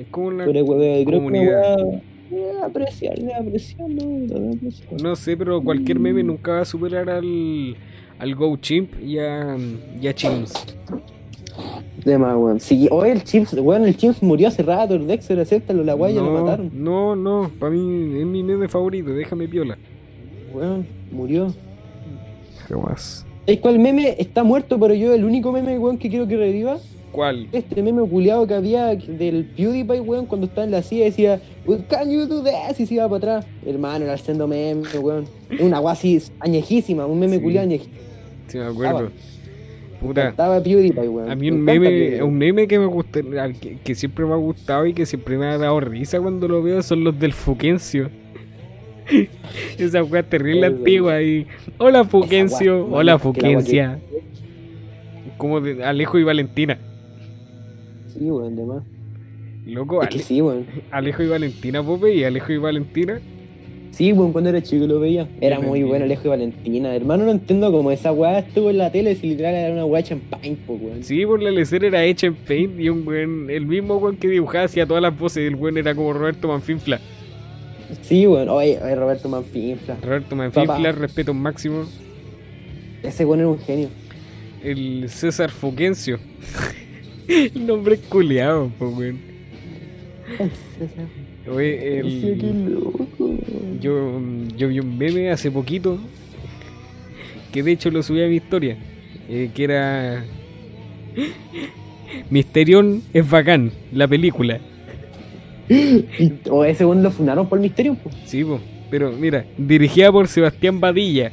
[0.00, 0.44] Es como una.
[0.46, 1.76] Que una comunidad.
[2.64, 4.52] Apreciar, apreciar, ¿no?
[4.56, 5.02] Apreciar.
[5.02, 7.76] No sé, pero cualquier meme nunca va a superar al.
[8.18, 9.56] Al Go Chimp y a.
[10.00, 10.52] Y a Chimps.
[12.04, 12.60] De más, weón.
[12.60, 16.20] Sí, oye, el Chips, weón, el murió hace rato, el Dexter, acéptalo, la weá ya
[16.20, 16.70] lo no, mataron.
[16.72, 17.50] no, no.
[17.58, 19.10] Para mí es mi meme favorito.
[19.10, 19.76] Déjame piola.
[20.52, 21.52] Weón, murió.
[22.68, 23.26] Jamás.
[23.46, 26.78] ¿Es cuál meme está muerto, pero yo el único meme, weón, que quiero que reviva?
[27.12, 27.48] ¿Cuál?
[27.52, 31.84] Este meme culiado que había del PewDiePie, weón, cuando estaba en la silla decía, "Well,
[31.88, 32.78] can you do this?
[32.78, 33.46] Y se iba para atrás.
[33.66, 35.24] Hermano, era haciendo meme, weón.
[35.58, 37.42] Una así añejísima, un meme Sí.
[37.42, 37.96] culiado añejísimo.
[38.46, 39.10] Sí, me acuerdo.
[40.00, 40.28] Puta.
[40.28, 41.30] Estaba PewDiePie, weón.
[41.30, 43.20] A mí un meme, un meme que me gusta,
[43.60, 46.62] que, que siempre me ha gustado y que siempre me ha dado risa cuando lo
[46.62, 48.08] veo son los del Fuquencio.
[49.78, 51.46] Esa weá terrible Ay, antigua y
[51.78, 53.98] hola Fuquencio, hola Fuquencia.
[55.36, 56.78] Como de Alejo y Valentina.
[58.16, 58.82] Sí, weón, de más.
[59.66, 60.66] Loco, Es que Ale- sí, weón.
[60.90, 63.20] Alejo y Valentina, Pope, y Alejo y Valentina.
[63.92, 65.28] Sí, weón, cuando era chico lo veía.
[65.40, 66.94] Era muy bueno Alejo y Valentina.
[66.94, 70.02] Hermano, no entiendo cómo esa weá estuvo en la tele si literal era una weá
[70.02, 71.02] champagne, po, weón.
[71.02, 74.28] Sí, por la lecera era hecha en Paint y un buen, el mismo weón que
[74.28, 77.00] dibujaba hacía todas las voces, el buen era como Roberto Manfinfla.
[78.02, 78.48] Sí, weón.
[78.48, 79.96] Oye, oye, Roberto Manfinfla.
[80.02, 80.92] Roberto Manfinfla, Papá.
[80.92, 81.84] respeto máximo.
[83.02, 83.88] Ese weón era un genio.
[84.62, 86.18] El César Fuquencio.
[87.54, 89.18] el nombre es culiado, pues, weón.
[91.52, 93.08] Oye, qué el, loco.
[93.80, 94.20] yo,
[94.56, 95.98] yo vi un meme hace poquito
[97.52, 98.76] que de hecho lo subí a mi historia.
[99.28, 100.24] eh, que era.
[102.30, 104.60] Misterión es bacán, la película.
[106.50, 108.10] O ese weón lo funaron por misterio, po.
[108.24, 108.60] Sí, po.
[108.90, 111.32] pero mira, dirigida por Sebastián Badilla.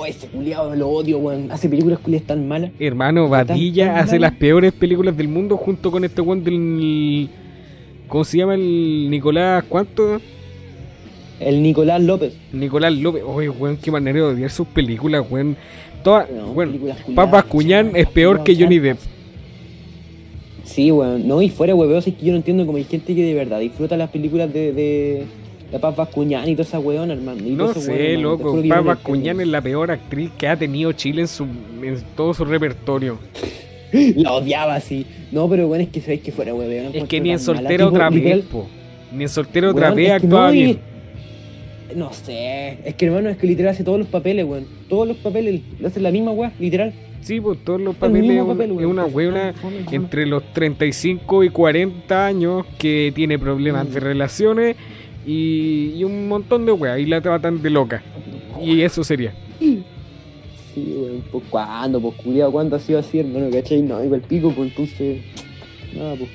[0.00, 1.50] Oh, ese culiado lo odio, weón.
[1.50, 2.70] Hace películas culiadas tan malas.
[2.78, 7.28] Hermano, Badilla hace las peores películas del mundo junto con este weón del.
[8.06, 9.64] ¿Cómo se llama el Nicolás?
[9.68, 10.20] ¿Cuánto?
[11.40, 12.32] El Nicolás López.
[12.52, 13.24] Nicolás López.
[13.26, 15.56] Oye, weón, qué manera de odiar sus películas, weón.
[16.04, 16.96] Todas, Weón, weón.
[17.16, 18.98] Papas Cuñán es peor que Johnny Depp.
[20.62, 21.26] Sí, weón.
[21.26, 23.58] No, y fuera, weón, es que yo no entiendo cómo hay gente que de verdad
[23.58, 25.24] disfruta las películas de, de,
[25.70, 27.40] de Papas Cuñán y toda esa weón, hermano.
[27.44, 28.60] Y No sé, loco.
[28.62, 32.44] yo no es la peor actriz que ha tenido Chile en, su, en todo su
[32.44, 33.18] repertorio.
[33.92, 35.06] La odiaba así.
[35.32, 36.92] No, pero bueno, es que sabéis que fuera, weón.
[36.92, 38.44] la Es que ni en soltera Tipo, otra vez.
[39.12, 40.78] Ni en soltera otra weón, vez actuaba bien.
[41.96, 42.78] No sé.
[42.84, 44.66] Es que hermano, es que literal hace todos los papeles, weón.
[44.88, 46.92] Todos los papeles lo hace la misma weón, literal.
[47.22, 49.54] Sí, pues todos los El papeles es papel, una weona
[49.90, 53.92] entre los 35 y 40 años que tiene problemas Mm.
[53.92, 54.76] de relaciones
[55.26, 58.02] y, y un montón de weas y la tratan de loca.
[58.62, 59.34] Y eso sería.
[59.60, 59.84] Sí,
[60.96, 61.22] weón.
[61.30, 63.50] Pues cuándo, pues culiado, ¿cuándo ha sido así, hermano?
[63.50, 63.82] ¿Cachai?
[63.82, 65.18] No, igual pico, pues entonces.
[65.94, 66.30] Nada, pues.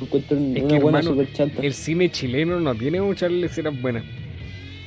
[0.00, 1.62] Encuentro Es una que, buena hermano, super chanta.
[1.62, 4.04] El cine chileno no tiene muchas escenas buenas.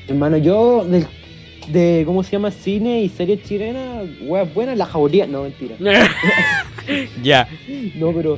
[0.08, 1.08] Hermano, yo del-
[1.72, 2.52] de, ¿cómo se llama?
[2.52, 5.26] Cine y series chilenas, weas buenas, la jauría.
[5.28, 5.76] No, mentira.
[7.24, 7.48] ya.
[7.96, 8.38] No, pero.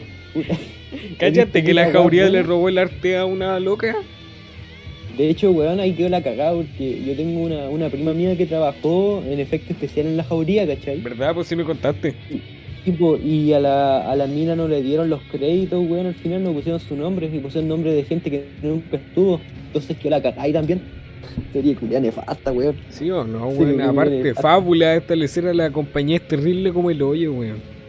[1.17, 3.95] Cállate que la jauría le robó el arte a una loca.
[5.17, 8.45] De hecho, weón, ahí quedó la cagada porque yo tengo una, una prima mía que
[8.45, 11.01] trabajó en efecto especial en la jauría, ¿cachai?
[11.01, 11.33] ¿Verdad?
[11.35, 12.15] Pues sí me contaste.
[12.85, 16.43] Tipo, y a la, a la mina no le dieron los créditos, weón, al final
[16.43, 19.39] no pusieron su nombre, y pusieron nombre de gente que nunca estuvo.
[19.67, 20.81] Entonces quedó la cagada ahí también.
[21.53, 22.75] Sería culia nefasta, weón.
[22.89, 23.81] ¿Sí o no, weón?
[23.81, 24.35] Aparte, bien.
[24.35, 27.80] fábula, esta lecera la compañía es terrible como el hoyo, weón.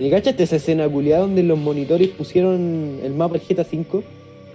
[0.00, 4.02] ¿Y cachaste esa escena culiada donde los monitores pusieron el mapa del GTA V?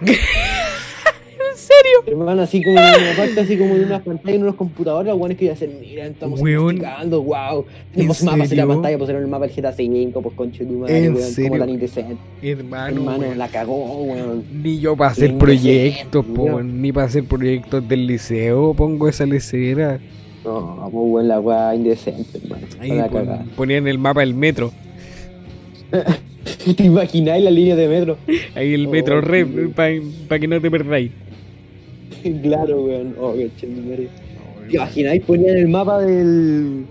[0.00, 2.02] ¿En serio?
[2.06, 5.18] Hermano, así como en una parte, así como en unas pantallas, en unos computadores, los
[5.18, 7.64] buenos que hacen, mira, estamos investigando, wow.
[7.94, 10.72] Tenemos ¿En mapas en la pantalla, pusieron el mapa del GTA V, pues conche tu
[10.80, 12.16] madre, ¿En weón, como tan indecente.
[12.42, 13.38] Hermano, Hermano, weón.
[13.38, 14.44] la cagó, weón.
[14.62, 19.98] Ni yo para hacer proyectos, po, ni para hacer proyectos del liceo pongo esa lecera.
[20.44, 22.66] No, pues weón, la weá indecente, hermano.
[22.80, 24.72] Ahí pon- ponían el mapa del metro.
[26.76, 28.18] ¿Te imagináis la línea de metro?
[28.54, 29.72] Ahí el Oh, metro bien.
[29.72, 31.10] para que no te perdáis.
[32.42, 33.14] claro, weón.
[33.20, 34.08] Oh, qué chévere.
[34.68, 35.22] ¿Te imagináis?
[35.22, 36.84] Ponían el mapa del.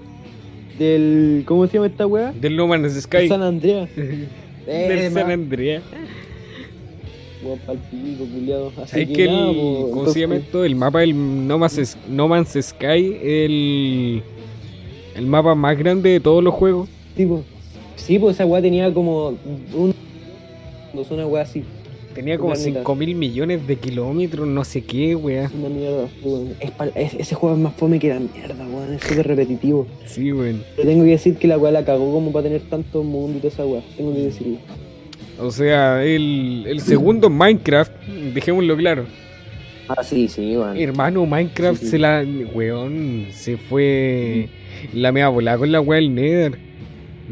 [0.79, 1.43] del.
[1.45, 2.31] ¿Cómo se llama esta weá?
[2.31, 3.27] Del No Man's Sky.
[3.27, 3.89] San Andreas.
[4.67, 5.83] Eh, Del San ma- Andreas.
[7.43, 8.71] Weón, pa'l pico, culiado.
[8.81, 10.65] Así ¿Sabes que el, po, ¿Cómo se llama esto?
[10.65, 14.23] El mapa del no Man's, no Man's Sky, el,
[15.15, 16.89] el mapa más grande de todos los juegos.
[17.15, 17.43] Sí, po.
[17.95, 19.37] Sí, pues esa weá tenía como
[19.73, 19.93] un.
[21.09, 21.63] Una weá así.
[22.13, 22.79] Tenía como Planeta.
[22.79, 25.51] 5 mil millones de kilómetros, no sé qué, weá.
[25.59, 26.07] Una mierda.
[26.23, 26.53] weón.
[26.61, 28.93] Es pa- es- ese juego es más fome que la mierda, weón.
[28.93, 29.85] Es súper repetitivo.
[30.05, 30.63] Sí, weón.
[30.77, 33.41] Pero tengo que decir que la weá la cagó como para tener tanto mundo y
[33.41, 33.81] toda esa weá.
[33.97, 34.57] Tengo que decirlo.
[35.41, 37.91] O sea, el, el segundo Minecraft,
[38.33, 39.03] dejémoslo claro.
[39.89, 40.77] Ah, sí, sí, weón.
[40.77, 41.91] Hermano, Minecraft Sí, sí.
[41.91, 42.25] se la.
[42.53, 44.47] Weón, se fue.
[44.93, 46.57] La mea volada con la weá del Nether.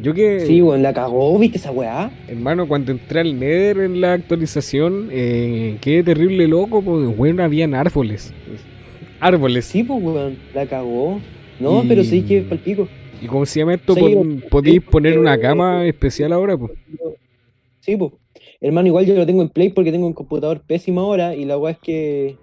[0.01, 0.41] Yo que.
[0.41, 2.11] Sí, weón, la cagó, ¿viste esa weá?
[2.27, 7.75] Hermano, cuando entré al Nether en la actualización, eh, quedé terrible loco, porque weón, habían
[7.75, 8.33] árboles.
[9.19, 9.65] Árboles.
[9.65, 11.19] Sí, pues weón, la cagó.
[11.59, 12.87] No, Y- pero sí que es palpico.
[13.21, 13.93] ¿Y cómo se llama esto?
[13.93, 16.57] Sí, yo- ¿Podéis poner una cama especial ahora?
[16.57, 16.71] pues?
[17.79, 18.11] Sí, pues.
[18.59, 21.57] Hermano, igual yo lo tengo en Play porque tengo un computador pésimo ahora y la
[21.57, 22.35] weá es que.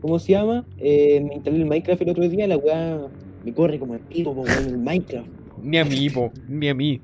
[0.00, 0.66] ¿Cómo se llama?
[0.78, 3.00] Eh, me instalé el Minecraft el otro día, la weá
[3.42, 5.26] me corre como el pico, po, weón, el Minecraft.
[5.64, 7.00] Ni a mí, po, ni a mí.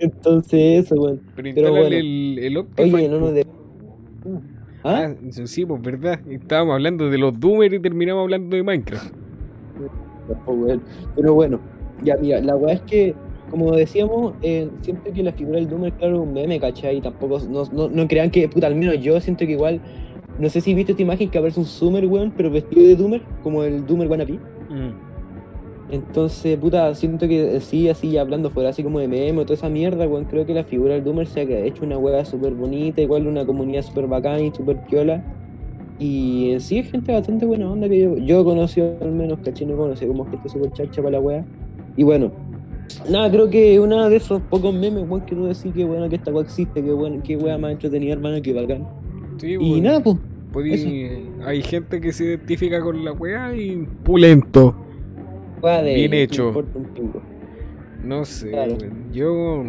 [0.00, 1.20] Entonces, eso, weón.
[1.36, 1.86] Pero Pero bueno.
[1.86, 3.46] el, el Optifine, Oye, no nos de.
[4.82, 5.12] ¿Ah?
[5.12, 6.20] Ah, sí, pues verdad.
[6.28, 9.14] Estábamos hablando de los Doomers y terminamos hablando de Minecraft.
[10.46, 10.82] Oh, weón.
[11.14, 11.60] Pero bueno,
[12.02, 13.14] ya mira, la weá es que,
[13.50, 16.96] como decíamos, eh, siento que la figura del Doomer, claro, es un meme, ¿cachai?
[16.96, 19.80] Y tampoco, no, no, no crean que, puta, al menos yo siento que igual,
[20.38, 23.22] no sé si viste esta imagen que aparece un Zoomer, weón, pero vestido de Doomer,
[23.42, 24.38] como el Doomer wannabe.
[24.70, 25.09] Mm.
[25.90, 29.68] Entonces, puta, siento que sí, así hablando fuera así como de meme o toda esa
[29.68, 33.00] mierda, weón, creo que la figura del Doomer se ha hecho una weá súper bonita,
[33.00, 35.22] igual una comunidad súper bacana y súper piola.
[35.98, 39.40] Y en sí es gente bastante buena onda que yo, yo he conocido al menos,
[39.44, 41.44] caché, no conocí como gente súper chacha para la weá.
[41.96, 42.30] Y bueno,
[43.08, 46.16] nada, creo que una de esos pocos memes, weón, que tú decís que bueno que
[46.16, 48.86] esta weá existe, que bueno, que weá más entretenida, hermano, que bacán.
[49.38, 50.16] Sí, Y bueno, nada, pues,
[50.52, 54.76] podí- hay gente que se identifica con la weá y pulento.
[55.62, 56.50] De Bien hecho.
[56.50, 57.12] un.
[58.04, 58.76] No sé, Claro.
[58.80, 59.12] weón.
[59.12, 59.64] yo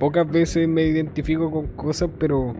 [0.00, 2.54] pocas veces me identifico con cosas, pero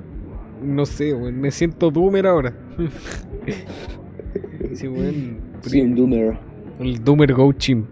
[0.62, 1.40] no sé, weón.
[1.40, 2.55] me siento Doomer ahora.
[4.75, 5.38] sí, weón.
[5.62, 6.38] Sí, un Doomer.
[6.81, 7.87] El Doomer Go Chimp.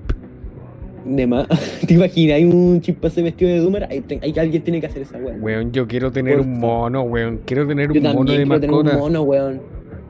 [1.05, 1.47] De más.
[1.87, 2.37] ¿Te imaginas?
[2.37, 3.85] Hay un chimpancé vestido de Doomer.
[3.91, 5.37] Hay, hay- alguien tiene que hacer esa weá.
[5.37, 7.41] Weón, yo quiero tener un mono, weón.
[7.45, 8.99] Quiero tener Yo un mono de quiero tener un mascota.
[9.03, 9.61] mono, weón.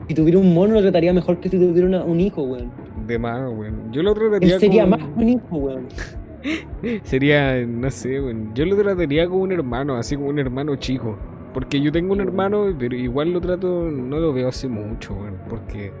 [0.07, 2.69] Si tuviera un mono, lo trataría mejor que si tuviera una- un hijo, weón.
[3.07, 3.91] De más, weón.
[3.91, 4.97] Yo lo trataría sería como...
[4.97, 5.87] más hijo, weón.
[7.03, 8.53] Sería, no sé, weón.
[8.53, 11.17] Yo lo trataría como un hermano, así como un hermano chico.
[11.53, 15.35] Porque yo tengo un hermano, pero igual lo trato, no lo veo hace mucho, weón.
[15.49, 15.91] Porque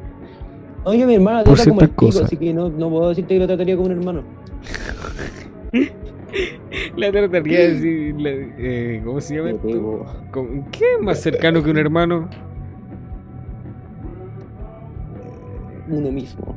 [0.85, 2.23] No, yo mi hermano Por trata como el pico, cosas.
[2.25, 4.23] así que no, no puedo decirte que lo trataría como un hermano.
[6.97, 9.51] la trataría así, la- eh, ¿cómo se llama
[10.71, 12.29] ¿Qué es más cercano que un hermano?
[15.87, 16.55] Uno mismo.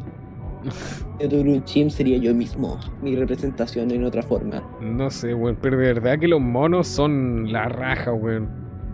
[1.18, 2.79] Si yo tuviera un chim, sería yo mismo.
[3.03, 4.62] Mi representación en otra forma.
[4.81, 8.49] No sé, weón, pero de verdad que los monos son la raja, weón.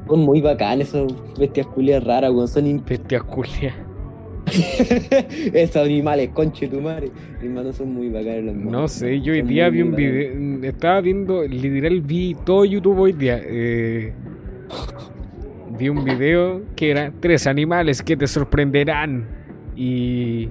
[0.07, 2.49] Son muy bacanes, esos bestias culias raras, weón.
[2.49, 3.75] Son Bestias culias.
[5.53, 7.11] Esos animales, conche tu madre.
[7.43, 8.73] Hermano, son muy bacanes los monos.
[8.73, 12.99] No sé, yo hoy Son día vi un video, estaba viendo, literal vi todo YouTube
[12.99, 13.41] hoy día.
[13.43, 14.13] eh,
[15.79, 19.27] vi un video que era tres animales que te sorprenderán.
[19.77, 20.49] Y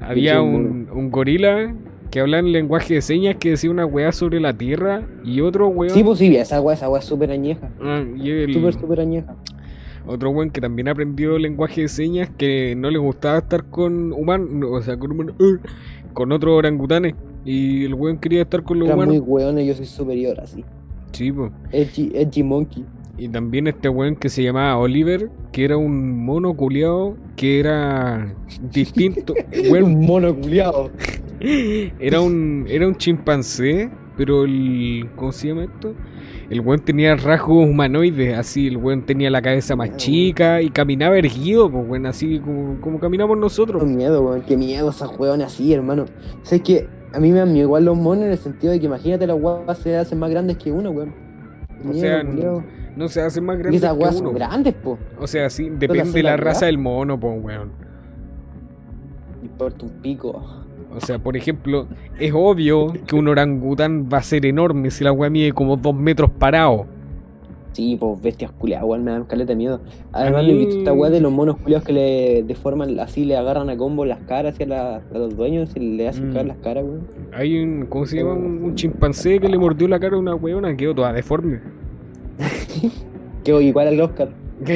[0.00, 1.74] había un, un gorila
[2.10, 5.68] que hablaba en lenguaje de señas que decía una weá sobre la tierra y otro
[5.68, 5.94] weón.
[5.94, 7.70] Sí, pues sí, esa weá, esa weá es súper añeja.
[7.80, 9.36] ah, y el- Súper, súper añeja.
[10.06, 14.70] otro weón que también aprendió lenguaje de señas que no le gustaba estar con humanos,
[14.72, 15.58] o sea, con humanos, uh,
[16.12, 17.14] con otros orangutanes.
[17.44, 19.14] Y el weón quería estar con los Era humanos.
[19.14, 20.64] muy weón yo soy superior, así.
[21.12, 21.50] Sí, po.
[21.72, 22.84] Edgy, edgy Monkey.
[23.20, 28.34] Y también este weón que se llamaba Oliver, que era un mono culiao que era
[28.72, 29.34] distinto.
[29.70, 30.90] Weón, Un mono culiado.
[32.00, 35.94] era un era un chimpancé, pero el ¿cómo se llama esto?
[36.48, 41.18] El weón tenía rasgos humanoides, así, el weón tenía la cabeza más chica y caminaba
[41.18, 43.82] erguido, pues weón, así como, como caminamos nosotros.
[43.82, 44.40] Qué miedo, weón.
[44.48, 46.06] Qué miedo esas weones así, hermano.
[46.42, 48.86] Sabes que a mí me dan miedo igual los monos en el sentido de que
[48.86, 51.12] imagínate las weas se hacen más grandes que uno, weón.
[51.84, 52.79] O Miedo, sea, culiao.
[52.96, 54.98] No se hace más Y grande esas que weas son grandes, po.
[55.18, 57.70] O sea, sí, depende de la raza del mono, pues weón.
[59.42, 60.42] Importa un pico.
[60.94, 61.86] O sea, por ejemplo,
[62.18, 65.94] es obvio que un orangután va a ser enorme si la weá mide como dos
[65.94, 66.86] metros parado.
[67.72, 69.80] Sí, pues bestias culiadas, weón, me dan caleta de miedo.
[70.12, 73.36] Además, ¿no he visto esta weá de los monos culiados que le deforman así, le
[73.36, 76.34] agarran a combo las caras hacia la- a los dueños y le hacen Mm.
[76.34, 77.06] caer las caras, weón.
[77.32, 78.32] Hay un, ¿cómo se llama?
[78.34, 81.60] Un, un chimpancé que le mordió la cara a una weona, quedó toda deforme.
[83.44, 84.28] Que igual al Oscar.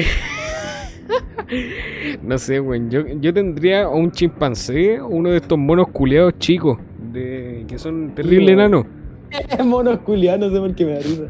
[2.23, 2.89] No sé, weón.
[2.89, 6.79] Yo, yo tendría un chimpancé uno de estos monos culeados chicos,
[7.13, 8.85] de, que son terrible enanos.
[9.65, 11.23] monos culiados, no sé por qué me da risa.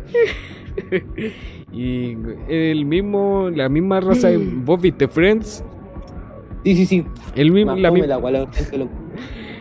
[1.73, 2.15] Y
[2.47, 4.37] el mismo, la misma raza de.
[4.65, 5.61] ¿Vos viste Friends?
[6.63, 7.05] Sí, sí, sí.
[7.35, 8.07] El mismo, la, fome mi-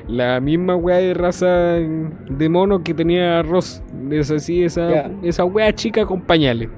[0.09, 3.83] la misma weá de raza de mono que tenía Ross.
[4.11, 6.69] Es así, esa, esa weá chica con pañales.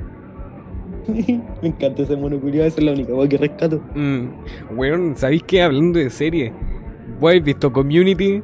[1.09, 3.81] me encanta ese mono culiado, esa es la única weá que rescato.
[3.95, 4.77] Mm.
[4.77, 5.63] Weón, ¿sabéis qué?
[5.63, 6.53] Hablando de serie,
[7.21, 8.43] ¿vos habéis visto Community?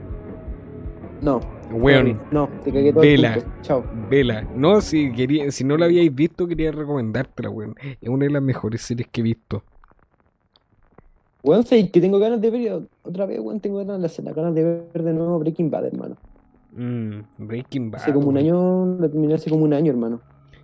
[1.20, 1.40] No.
[1.72, 3.34] Weón, No, te cagué todo Vela.
[3.34, 3.42] el.
[3.62, 3.82] Chao.
[4.10, 4.46] vela.
[4.54, 7.74] No, si, quería, si no la habíais visto, quería recomendártela, weón.
[8.00, 9.62] Es una de las mejores series que he visto.
[11.42, 14.62] Weón, sé que tengo ganas de ver otra vez, weón, tengo ganas, las ganas de
[14.62, 16.16] ver de nuevo Breaking Bad, hermano.
[16.76, 18.00] Mm, Breaking Bad.
[18.02, 20.20] Hace como un año, la terminé hace como un año, hermano.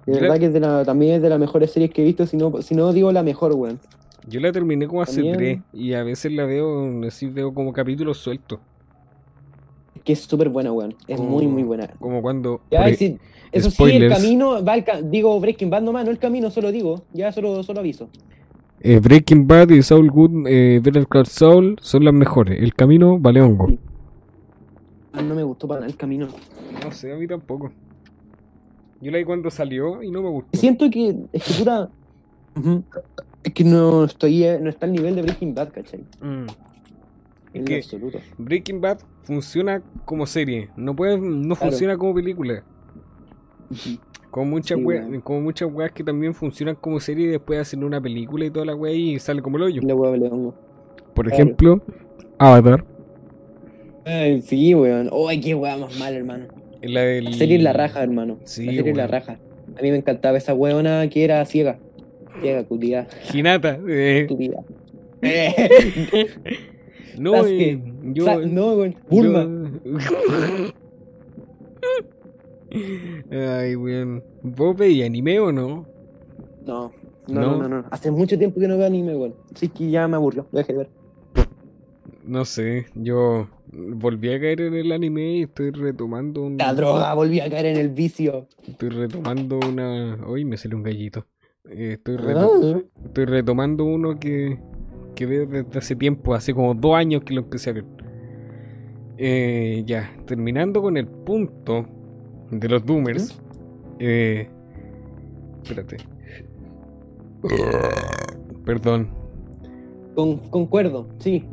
[0.07, 2.05] De la- verdad que es de la, también es de las mejores series que he
[2.05, 3.79] visto, si no, si no digo la mejor, weón.
[4.29, 7.72] Yo la terminé como hace También- tres y a veces la veo, así veo como
[7.72, 8.61] capítulos sueltos.
[9.97, 10.95] Es que es súper buena, weón.
[11.09, 11.89] Es Como- muy, muy buena.
[11.99, 12.61] Como cuando...
[12.70, 13.18] Ya, por e- sí,
[13.53, 16.70] eso sí, el camino, va el ca- digo Breaking Bad nomás, no el camino, solo
[16.70, 18.09] digo, ya solo, solo aviso.
[18.81, 22.61] Eh, Breaking Bad y Saul Good, eh, Better Call Saul son las mejores.
[22.62, 23.68] El camino vale hongo.
[25.12, 26.29] No me gustó para el camino.
[26.85, 27.72] No sé, a mí tampoco.
[29.01, 30.59] Yo la vi cuando salió y no me gustó.
[30.59, 31.64] Siento que, es que
[33.45, 36.05] es que no estoy, eh, no está al nivel de Breaking Bad, ¿cachai?
[36.20, 36.47] Mm.
[37.55, 38.18] Es que absoluto.
[38.37, 41.70] Breaking Bad funciona como serie, no puede, no Claro.
[41.70, 42.62] funciona como película.
[44.31, 47.83] Como muchas Sí, weas, como muchas weas que también funcionan como serie y después hacen
[47.83, 49.83] una película y toda la wea y sale como el hoyo.
[49.83, 50.55] La hongo.
[51.14, 51.43] Por claro.
[51.43, 51.83] ejemplo,
[52.39, 52.85] Avatar.
[54.05, 55.11] Ay, sí, weón.
[55.29, 56.47] Ay, qué weá más mal, hermano.
[56.83, 57.24] La del...
[57.24, 58.39] La serie es la raja, hermano.
[58.45, 59.39] Sí, la serie es la raja.
[59.79, 61.79] A mí me encantaba esa weona que era ciega.
[62.41, 63.07] Ciega, cutia.
[63.35, 63.79] Hinata.
[63.89, 64.61] eh, Estúpida.
[67.18, 67.70] no, Sasuke.
[67.70, 67.83] eh,
[68.14, 68.47] yo...
[68.47, 68.95] No, weón.
[69.11, 69.70] Bulma.
[69.85, 70.72] yo-
[73.30, 74.22] Ay, weón.
[74.42, 75.86] ¿Vos veis anime o no?
[76.66, 76.92] No.
[77.28, 77.40] No.
[77.42, 77.88] No, no, no, no.
[77.90, 79.34] Hace mucho tiempo que no veo anime, weón.
[79.54, 80.46] Así que ya me aburrió.
[80.50, 80.90] Lo dejé de ver.
[82.24, 86.58] No sé, yo volví a caer en el anime y estoy retomando un...
[86.58, 88.46] La droga, volví a caer en el vicio.
[88.66, 90.18] Estoy retomando una...
[90.28, 91.24] Uy, me salió un gallito.
[91.70, 94.58] Eh, estoy, reto- Ah, estoy retomando uno que,
[95.14, 97.84] que veo desde hace tiempo, hace como dos años que lo empecé a ver.
[99.16, 101.86] Eh, ya, terminando con el punto
[102.51, 103.40] de los Doomers.
[103.99, 104.49] Eh,
[105.62, 105.96] espérate.
[108.64, 109.09] Perdón.
[110.14, 111.44] Con, concuerdo, sí.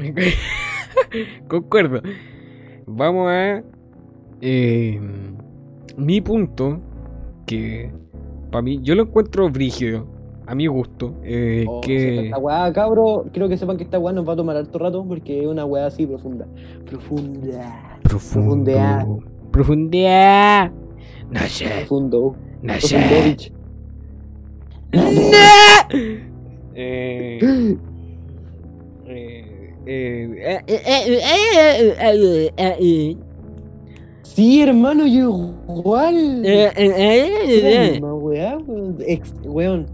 [1.47, 2.01] Concuerdo.
[2.87, 3.63] Vamos a.
[4.41, 4.99] eh,
[5.97, 6.79] mi punto,
[7.45, 7.91] que
[8.51, 10.07] para mí, yo lo encuentro brígido,
[10.47, 11.13] a mi gusto.
[11.23, 12.25] eh, Oh, que.
[12.25, 15.05] Esta weá, cabro, creo que sepan que esta weá nos va a tomar harto rato
[15.07, 16.47] porque es una weá así profunda.
[16.85, 17.99] Profunda.
[18.03, 18.71] Profundo.
[18.71, 19.05] profundea.
[19.51, 20.73] Profundea.
[21.31, 22.35] No sé, Profundo.
[22.61, 22.97] no sé.
[22.97, 23.51] Profundovich.
[26.77, 27.39] Eh,
[29.07, 29.45] eh,
[29.85, 30.63] eh,
[31.97, 33.17] eh, eh,
[34.23, 36.45] Sí, hermano, yo igual.
[36.45, 37.99] eh, eh, eh, eh.
[38.01, 38.97] weón.
[39.45, 39.85] Weón.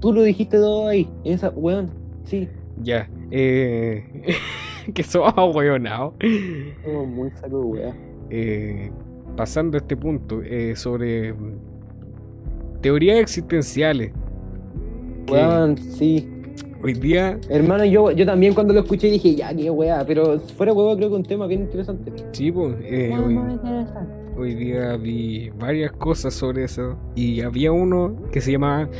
[0.00, 1.08] Tú lo dijiste todo ahí.
[1.24, 1.90] Esa, weón.
[2.24, 2.48] Sí.
[2.82, 4.04] Ya, eh.
[4.94, 6.14] que sos ahueonado.
[6.84, 7.94] Somos muy saco weá.
[8.30, 8.90] Eh,
[9.36, 11.34] pasando a este punto, eh, sobre
[12.84, 14.12] teorías existenciales.
[15.96, 16.28] sí.
[16.82, 20.04] hoy día, Hermano, yo, yo también cuando lo escuché dije, ya, qué weá.
[20.06, 22.12] Pero fuera weá, creo que un tema bien interesante.
[22.32, 23.38] sí, pues, eh, hoy,
[24.36, 26.98] hoy día vi varias cosas sobre eso.
[27.14, 28.90] Y había uno que se llamaba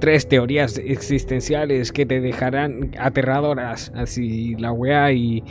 [0.00, 3.92] Tres teorías existenciales que te dejarán aterradoras.
[3.94, 5.44] Así, la weá, y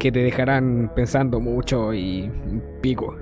[0.00, 2.28] que te dejarán pensando mucho y
[2.80, 3.14] pico.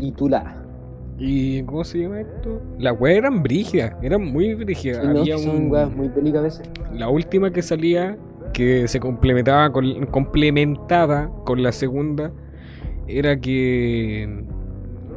[0.00, 0.56] Y tú la.
[1.18, 2.62] ¿Y cómo se llama esto?
[2.78, 5.02] Las weas eran brígidas, eran muy brígidas.
[5.02, 6.70] Sí, Había un- muy bélicas a veces.
[6.94, 8.16] La última que salía,
[8.54, 12.32] que se complementaba con, complementaba con la segunda,
[13.06, 14.44] era que.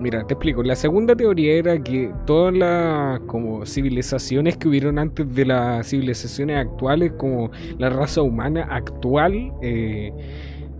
[0.01, 0.63] Mira, te explico.
[0.63, 6.57] La segunda teoría era que todas las como civilizaciones que hubieron antes de las civilizaciones
[6.57, 10.11] actuales, como la raza humana actual, eh,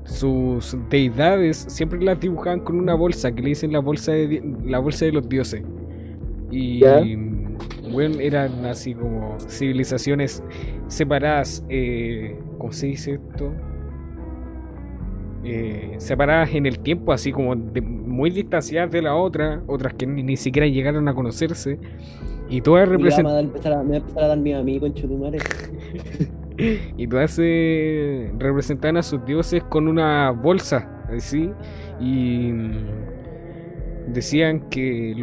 [0.06, 4.80] sus deidades siempre las dibujaban con una bolsa que le dicen la bolsa de la
[4.80, 5.64] bolsa de los dioses.
[6.51, 6.82] Y
[7.91, 10.43] bueno, eran así como civilizaciones
[10.88, 13.51] separadas, eh, ¿cómo se dice esto?
[15.45, 20.08] Eh, separadas en el tiempo, así como de- muy distanciadas de la otra, otras que
[20.08, 21.80] ni, ni siquiera llegaron a conocerse,
[22.49, 24.60] y todas me representan va a empezar a, me va a empezar a dar miedo
[24.60, 25.39] a mí, conchetumare.
[26.58, 31.49] y eh, representaban a sus dioses con una bolsa, así,
[31.99, 35.16] y mm, decían que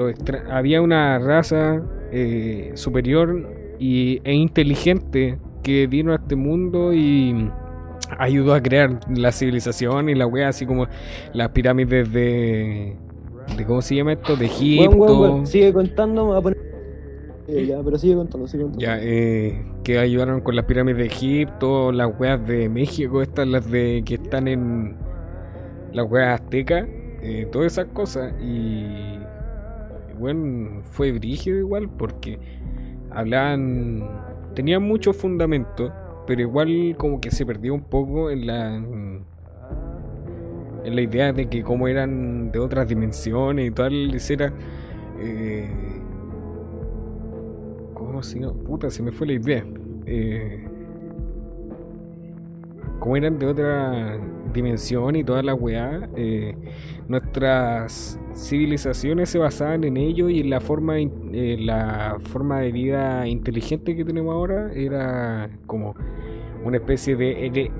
[0.51, 7.51] había una raza eh, superior y, e inteligente que vino a este mundo y mm,
[8.18, 10.87] ayudó a crear la civilización y la wea, así como
[11.33, 12.97] las pirámides de,
[13.57, 14.37] de ¿cómo se llama esto?
[14.37, 15.47] De Egipto.
[15.47, 16.69] Sigue contando, me a poner.
[17.66, 18.84] Ya, pero sigue contando, sigue contando.
[18.84, 23.70] Ya, eh, que ayudaron con las pirámides de Egipto, las weas de México, estas las
[23.70, 24.96] de que están en
[25.92, 26.86] las weas aztecas,
[27.22, 28.32] eh, todas esas cosas.
[28.42, 29.18] Y
[30.18, 32.38] bueno, fue brígido igual porque
[33.11, 34.09] hablaban,
[34.55, 35.92] tenían mucho fundamento
[36.30, 39.24] pero igual como que se perdió un poco en la en
[40.84, 44.53] la idea de que como eran de otras dimensiones y tal, era
[45.18, 45.68] eh,
[48.20, 48.38] ¿Cómo se?
[48.66, 49.64] Puta, se me fue la idea.
[50.04, 50.62] Eh,
[52.98, 54.18] como eran de otra
[54.52, 56.54] dimensión y toda la weá, eh,
[57.08, 63.96] nuestras civilizaciones se basaban en ello y la forma, eh, la forma de vida inteligente
[63.96, 65.94] que tenemos ahora era como
[66.62, 67.70] una especie de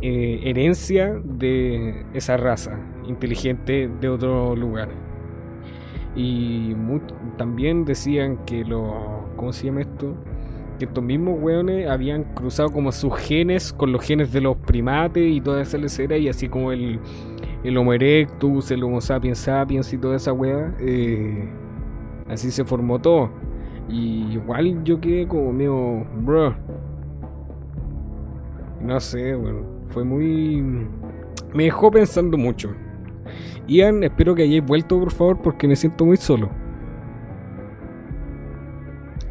[0.00, 2.78] herencia de esa raza
[3.08, 4.88] inteligente de otro lugar.
[6.14, 6.76] Y
[7.36, 9.21] también decían que lo.
[9.42, 10.14] ¿Cómo se llama esto?
[10.78, 15.32] Que estos mismos weones habían cruzado como sus genes con los genes de los primates
[15.32, 17.00] y toda esa lecera, y así como el,
[17.64, 20.72] el Homo erectus, el Homo sapiens sapiens y toda esa wea.
[20.78, 21.48] Eh,
[22.28, 23.30] así se formó todo.
[23.88, 26.06] Y igual yo quedé como medio.
[26.20, 26.54] Bro.
[28.80, 29.62] No sé, bueno.
[29.88, 30.86] Fue muy.
[31.52, 32.70] Me dejó pensando mucho.
[33.66, 36.61] Ian, espero que hayáis vuelto, por favor, porque me siento muy solo.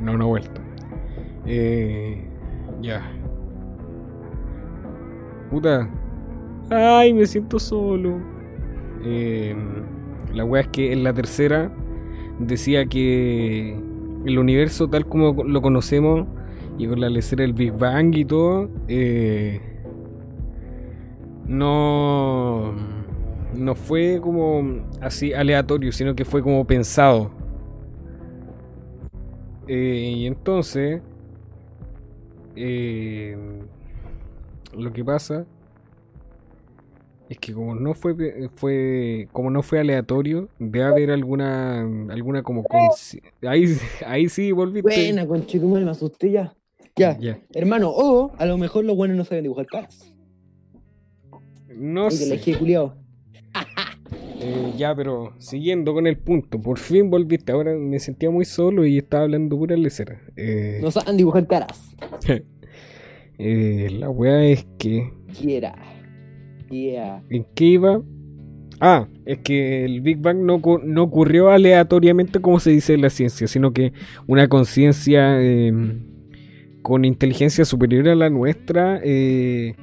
[0.02, 0.62] No, no he vuelto.
[1.46, 2.26] Eh,
[2.82, 3.02] ya.
[5.50, 5.90] Puta.
[6.70, 8.20] Ay, me siento solo.
[9.04, 9.56] Eh,
[10.34, 11.72] la wea es que en la tercera
[12.40, 13.78] decía que
[14.26, 16.28] el universo tal como lo conocemos
[16.78, 19.60] y con la lecera del Big Bang y todo, eh,
[21.46, 22.74] no
[23.54, 27.32] no fue como así aleatorio, sino que fue como pensado.
[29.68, 31.02] Eh, y entonces,
[32.56, 33.38] eh,
[34.76, 35.46] lo que pasa
[37.30, 42.66] es que como no fue, fue como no fue aleatorio, debe haber alguna alguna como
[43.48, 43.68] ahí
[44.06, 44.82] ahí sí volviste.
[44.82, 46.54] Buena, conchetumal, me asusté ya.
[46.98, 47.18] Ya.
[47.18, 47.40] ya.
[47.54, 50.14] Hermano, o a lo mejor los buenos no saben dibujar caras.
[51.70, 52.38] No sé.
[54.44, 57.52] Eh, ya, pero siguiendo con el punto, por fin volviste.
[57.52, 60.22] Ahora me sentía muy solo y estaba hablando pura lecera.
[60.36, 61.96] Eh, no saben dibujar caras.
[63.38, 65.12] eh, la weá es que.
[65.40, 65.76] Quiera.
[66.70, 67.24] Yeah.
[67.30, 68.02] ¿En qué iba?
[68.84, 73.12] Ah, es que el Big Bang no, no ocurrió aleatoriamente como se dice en la
[73.12, 73.94] ciencia, sino que
[74.26, 76.04] una conciencia em,
[76.82, 79.76] con inteligencia superior a la nuestra eh,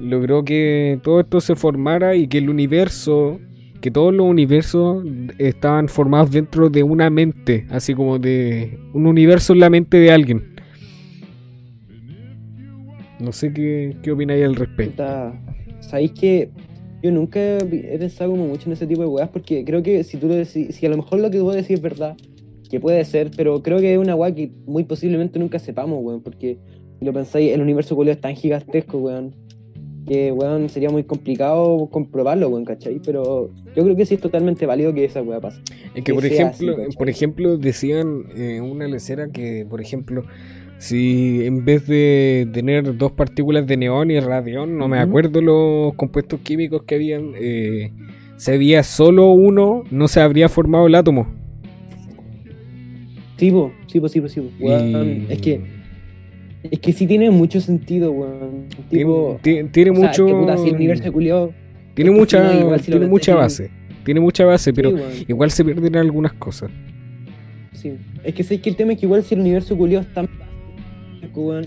[0.00, 3.38] logró que todo esto se formara y que el universo,
[3.80, 5.04] que todos los universos
[5.38, 10.10] estaban formados dentro de una mente, así como de un universo en la mente de
[10.10, 10.54] alguien.
[13.18, 15.04] No sé qué, qué opináis al respecto.
[15.80, 16.50] Sabéis que
[17.02, 20.16] yo nunca he pensado como mucho en ese tipo de weas porque creo que si
[20.18, 22.16] tú lo decís, si a lo mejor lo que tú decís es verdad,
[22.70, 26.22] que puede ser, pero creo que es una wea que muy posiblemente nunca sepamos, weón,
[26.22, 26.58] porque
[26.98, 29.34] si lo pensáis, el universo culiao es tan gigantesco, weón
[30.10, 33.00] que, weón, sería muy complicado comprobarlo, weón, ¿cachai?
[33.06, 35.60] Pero yo creo que sí es totalmente válido que esa weá pase.
[35.94, 40.24] Es que, por, ejemplo, por ejemplo, decían eh, una lecera que, por ejemplo,
[40.78, 45.94] si en vez de tener dos partículas de neón y radión, no me acuerdo los
[45.94, 47.92] compuestos químicos que habían, eh,
[48.36, 51.28] si había solo uno, no se habría formado el átomo.
[53.36, 53.52] Sí,
[53.86, 54.50] sí, sí, sí,
[55.28, 55.79] Es que
[56.62, 58.66] es que sí tiene mucho sentido, weón.
[58.88, 60.28] tiene, mucho.
[60.28, 61.52] el universo
[61.94, 63.70] Tiene mucha, tiene mucha base.
[64.04, 64.92] Tiene mucha base, pero
[65.28, 66.70] igual se pierden algunas cosas.
[67.72, 67.92] Sí.
[68.24, 70.28] Es que sé que el tema es que igual si el universo culiado es tan
[71.34, 71.66] weón,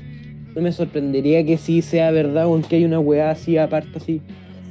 [0.55, 4.21] no me sorprendería que sí sea verdad, aunque hay una weá así aparte, así,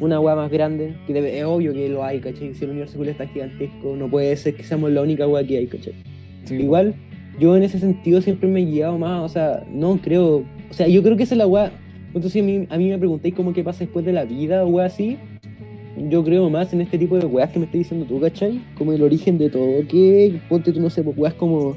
[0.00, 2.54] una weá más grande, que es obvio que lo hay, ¿cachai?
[2.54, 5.58] Si el universo culiado está gigantesco, no puede ser que seamos la única weá que
[5.58, 5.94] hay, ¿cachai?
[6.50, 6.94] igual
[7.38, 10.86] yo en ese sentido siempre me he guiado más, o sea, no creo, o sea,
[10.88, 11.72] yo creo que esa es la weá.
[12.14, 14.68] Entonces, a mí, a mí me preguntáis cómo qué pasa después de la vida o
[14.68, 15.16] weá así,
[15.96, 18.60] yo creo más en este tipo de weas que me estás diciendo tú, ¿cachai?
[18.76, 21.76] Como el origen de todo, que ponte tú, no sé, pues weas como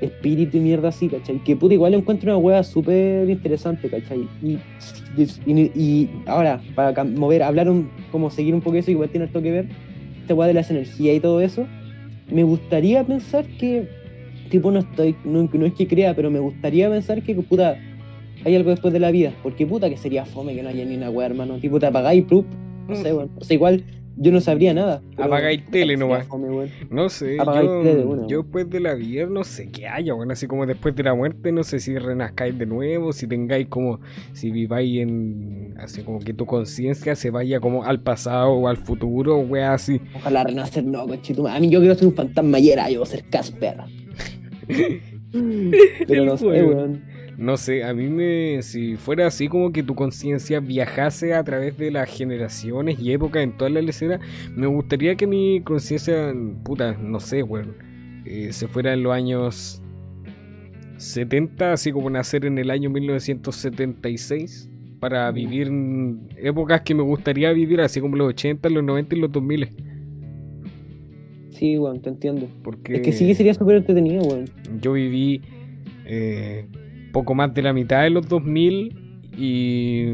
[0.00, 1.38] espíritu y mierda así, ¿cachai?
[1.44, 4.26] Que puta, igual encuentro una wea súper interesante, ¿cachai?
[4.42, 4.58] Y,
[5.46, 9.50] y, ahora, para mover, hablar un, como seguir un poco eso, igual tiene esto que
[9.50, 9.68] ver,
[10.20, 11.66] esta wea de las energías y todo eso,
[12.30, 13.88] me gustaría pensar que
[14.50, 17.78] tipo no estoy, no, es que crea, pero me gustaría pensar que puta
[18.44, 20.96] hay algo después de la vida, porque puta que sería fome que no haya ni
[20.96, 22.46] una weá, hermano, tipo te apagáis, plup,
[22.88, 23.84] no sé, bueno, o sea, igual
[24.16, 25.02] yo no sabría nada.
[25.16, 26.26] Apagáis tele nomás.
[26.90, 30.66] no sé, yo, yo, después de la vida no sé qué haya, bueno, así como
[30.66, 34.00] después de la muerte, no sé si renazcáis de nuevo, si tengáis como,
[34.32, 38.76] si viváis en, así como que tu conciencia se vaya como al pasado o al
[38.76, 40.00] futuro, wea así.
[40.14, 41.46] Ojalá renacer, no, conchito.
[41.46, 43.76] A mí yo quiero ser un fantasma y era yo ser Casper.
[46.06, 47.02] Pero no sé, weón.
[47.36, 48.60] No sé, a mí me.
[48.62, 53.42] Si fuera así como que tu conciencia viajase a través de las generaciones y épocas
[53.42, 54.20] en toda la lecera,
[54.54, 57.76] me gustaría que mi conciencia, puta, no sé, weón,
[58.26, 59.82] eh, se fuera en los años
[60.98, 64.68] 70, así como nacer en el año 1976,
[65.00, 65.72] para vivir
[66.36, 69.89] épocas que me gustaría vivir, así como los 80, los 90 y los 2000.
[71.60, 72.48] Sí, weón, te entiendo.
[72.64, 74.46] Porque Es que sí que sería súper entretenido, weón.
[74.80, 75.42] yo viví
[76.06, 76.64] eh,
[77.12, 78.96] poco más de la mitad de los 2000
[79.36, 80.06] y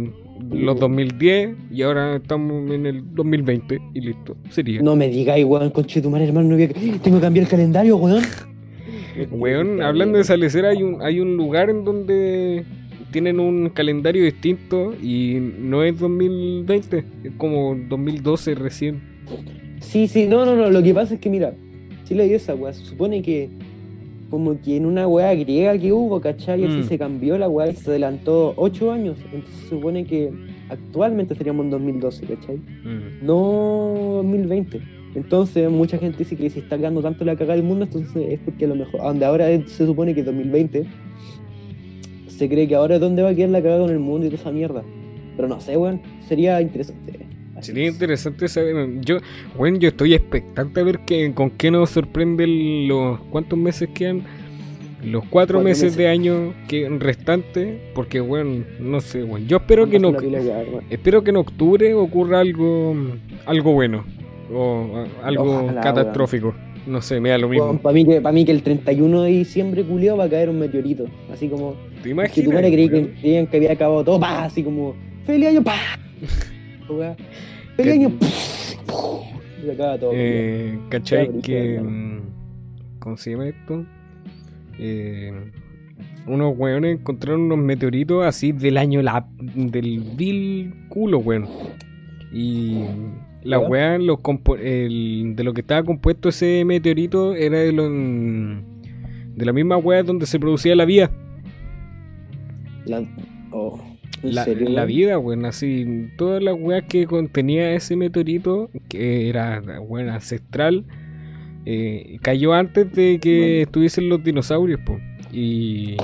[0.51, 4.83] los 2010 y ahora estamos en el 2020 y listo, sería.
[4.83, 6.69] No me digáis, weón, conche tu madre, hermano, no voy a-
[6.99, 8.23] tengo que cambiar el calendario, weón.
[9.31, 12.65] Weón, hablando de esa lecera, hay un, hay un lugar en donde
[13.13, 19.01] tienen un calendario distinto y no es 2020, es como 2012 recién.
[19.81, 21.53] Sí, sí, no, no, no, lo que pasa es que, mira,
[22.05, 23.49] si le dio esa weá, se supone que
[24.31, 26.61] como que en una weá griega que hubo, ¿cachai?
[26.63, 26.83] Y así Mm.
[26.85, 30.31] se cambió la weá y se adelantó 8 años, entonces se supone que
[30.69, 32.57] actualmente estaríamos en 2012, ¿cachai?
[32.57, 33.25] Mm.
[33.25, 34.81] No 2020.
[35.15, 38.41] Entonces mucha gente dice que si está quedando tanto la cagada del mundo, entonces es
[38.41, 40.85] porque a lo mejor, donde ahora se supone que es 2020,
[42.29, 44.31] se cree que ahora es donde va a quedar la cagada con el mundo y
[44.31, 44.83] toda esa mierda.
[45.37, 47.26] Pero no sé, weón, sería interesante.
[47.61, 47.93] Sería es.
[47.95, 49.01] interesante saber.
[49.01, 49.19] Yo,
[49.57, 53.21] bueno, yo estoy expectante a ver qué, con qué nos sorprenden los.
[53.31, 54.23] ¿Cuántos meses quedan?
[55.03, 55.97] Los cuatro, Cuatro meses, meses.
[55.97, 57.79] de año que restantes.
[57.95, 59.47] Porque, bueno, no sé, bueno.
[59.47, 60.13] Yo espero que, no,
[60.91, 62.97] espero que en octubre ocurra algo
[63.47, 64.05] algo bueno.
[64.53, 66.55] O algo Ojalá, catastrófico.
[66.87, 67.79] No sé, me da lo mismo.
[67.79, 70.59] para mí, que, pa' mí que el 31 de diciembre, culiao, va a caer un
[70.61, 71.07] meteorito.
[71.33, 72.45] Así como, ¿Te que imaginas?
[72.49, 74.95] tu madre que, creían que había acabado todo, pa, así como,
[75.25, 75.75] feliz año, pa.
[76.89, 77.17] Weá.
[77.79, 78.13] Año,
[79.67, 80.11] y acaba todo.
[80.15, 81.41] Eh, ¿Cachai?
[81.43, 81.79] Que.
[81.79, 82.21] brígido, mm,
[82.99, 83.85] ¿Cómo se llama esto?
[84.79, 85.33] Eh,
[86.27, 91.47] unos weones encontraron unos meteoritos así del año la, del vil culo, weón.
[92.33, 92.81] Y
[93.45, 94.19] la weá, los
[94.61, 97.89] el- de lo que estaba compuesto ese meteorito era de, los,
[99.37, 101.11] de la misma weá donde se producía la vida.
[102.87, 103.03] La,
[103.53, 103.86] oh, ¿en
[104.23, 109.63] La, serio, la vida, weón, así, todas las weas que contenía ese meteorito, que era,
[109.81, 110.85] weón, ancestral,
[111.65, 113.63] eh, cayó antes de que Bueno.
[113.63, 114.99] estuviesen los dinosaurios, po.
[115.33, 115.97] Y.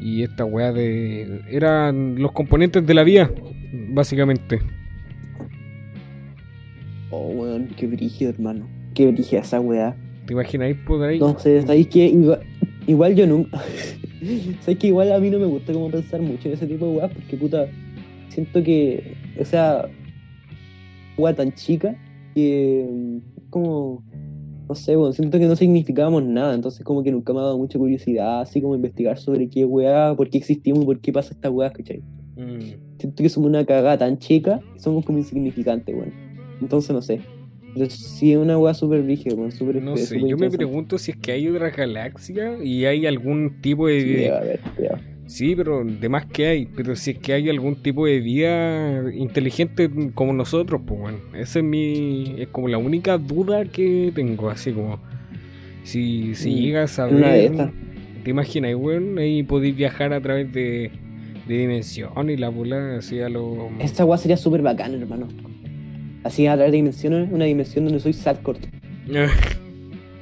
[0.00, 1.42] Y esta wea de.
[1.50, 3.30] Eran los componentes de la vida,
[3.90, 4.60] básicamente.
[7.10, 8.66] Oh, weón, qué brígido, hermano.
[8.94, 9.94] Qué brígida esa weá.
[10.26, 11.20] ¿Te imagináis por ahí?
[11.38, 12.40] Sé, ¿sabéis que igual,
[12.86, 13.60] igual yo nunca.
[14.60, 16.92] ¿Sabéis que igual a mí no me gusta como pensar mucho en ese tipo de
[16.98, 17.12] weas?
[17.12, 17.66] Porque puta,
[18.28, 19.16] siento que.
[19.38, 19.88] O sea.
[21.18, 21.96] Wea tan chica
[22.34, 22.88] que.
[22.90, 23.18] mm,
[23.50, 24.02] Como.
[24.68, 26.54] No sé, weón, siento que no significábamos nada.
[26.54, 30.14] Entonces, como que nunca me ha dado mucha curiosidad, así como investigar sobre qué wea,
[30.16, 32.02] por qué existimos, por qué pasa esta wea, ¿cachai?
[32.36, 32.98] Mm.
[32.98, 36.12] Siento que somos una cagada tan chica somos como insignificantes, weón.
[36.60, 37.20] Entonces, no sé.
[37.74, 39.52] Pero sí es una wea súper brígida, weón.
[39.52, 43.60] Súper No sé, yo me pregunto si es que hay otra galaxia y hay algún
[43.60, 44.32] tipo de.
[44.76, 44.84] Sí.
[45.26, 49.10] Sí, pero de más que hay, pero si es que hay algún tipo de vida
[49.14, 54.50] inteligente como nosotros, pues bueno, esa es mi, es como la única duda que tengo,
[54.50, 54.98] así como,
[55.84, 57.70] si, si Mm, llegas a ver,
[58.24, 60.90] te imaginas, weón, ahí podéis viajar a través de,
[61.48, 63.70] de dimensión y la bola así a lo...
[63.80, 65.28] Esta weá sería súper bacana, hermano.
[66.24, 68.60] Así a través de dimensiones, una dimensión donde soy Sadcourt.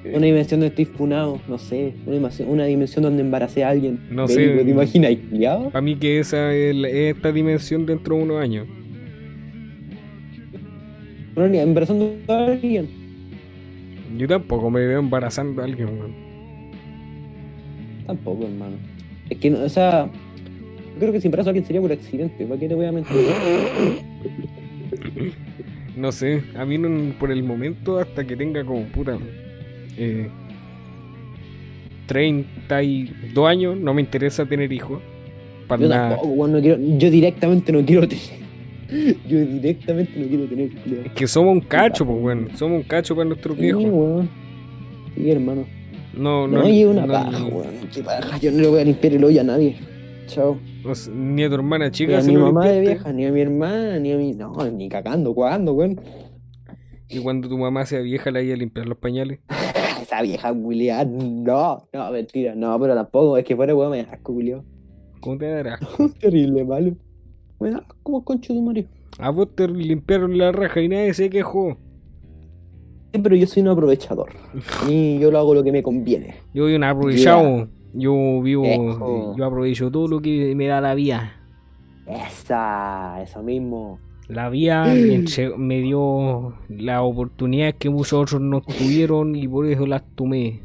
[0.02, 1.92] Una dimensión donde estoy funado, no sé.
[2.06, 4.00] Una dimensión, una dimensión donde embaracé a alguien.
[4.10, 4.48] No sé.
[4.48, 5.12] ¿Te imaginas?
[5.30, 5.58] ¿Ya?
[5.58, 8.66] Para mí que esa es, esta dimensión dentro de unos años.
[11.36, 12.88] Embarazando a alguien.
[14.16, 16.14] Yo tampoco me veo embarazando a alguien, weón.
[18.06, 18.76] Tampoco, hermano.
[19.28, 20.10] Es que, no, o sea,
[20.94, 22.46] yo creo que si embarazo a alguien sería por accidente.
[22.46, 23.16] ¿Para qué te voy a mentir?
[25.96, 29.18] No sé, a mí no- por el momento, hasta que tenga como puta
[29.96, 30.28] eh,
[32.06, 35.00] 32 años, no me interesa tener hijos.
[35.68, 38.40] Para Yo tampoco, no quiero, yo directamente no quiero tener.
[39.28, 40.70] Yo directamente no quiero tener.
[41.06, 44.26] Es que somos un cacho, pues, bueno, somos un cacho para nuestros Sí, viejos.
[45.14, 45.64] Sí, hermano.
[46.12, 47.66] No, No, no, y una no- paja, weón.
[47.94, 48.36] Qué paja.
[48.40, 49.76] Yo no le voy a limpiar el hoyo a nadie.
[50.30, 50.58] Chao.
[51.12, 53.32] ni a tu hermana Ni chica a se mi lo mamá de vieja, ni a
[53.32, 54.32] mi hermana, ni a mi.
[54.32, 56.00] No, ni cagando, cuando, weón.
[57.08, 59.40] Y cuando tu mamá sea vieja, le vaya a limpiar los pañales.
[60.00, 61.88] Esa vieja culiada, no.
[61.92, 63.36] No, mentira, no, pero tampoco.
[63.38, 64.64] Es que fuera weón me da asco, culiao.
[65.20, 65.80] ¿Cómo te dará?
[66.20, 66.94] Terrible, malo.
[67.58, 68.84] Me da como concho de Mario.
[69.18, 71.76] A vos te limpiaron la raja y nadie se quejó.
[73.12, 74.30] Sí, pero yo soy un aprovechador.
[74.80, 76.36] A mí yo lo hago lo que me conviene.
[76.54, 77.68] Yo soy un aprovechado.
[77.92, 79.34] Yo vivo, Eso.
[79.36, 81.36] yo aprovecho todo lo que me da la vía.
[82.06, 83.98] Esa, eso mismo.
[84.28, 85.24] La vía me,
[85.56, 90.60] me dio las oportunidades que muchos otros no tuvieron y por eso las tomé.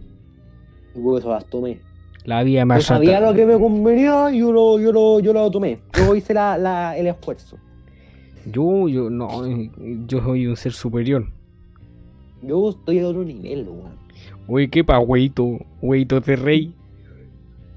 [0.96, 1.80] Y por eso las tomé.
[2.26, 5.34] La vía Yo más sabía lo que me convenía y yo lo, yo lo, yo
[5.34, 5.80] lo tomé.
[5.96, 7.58] Yo hice la, la, el esfuerzo.
[8.52, 9.28] Yo, yo, no,
[10.08, 11.28] yo soy un ser superior.
[12.42, 14.06] Yo estoy a otro nivel, weón.
[14.48, 15.60] Oye, ¿qué pa, weito?
[15.82, 16.74] Weito de rey.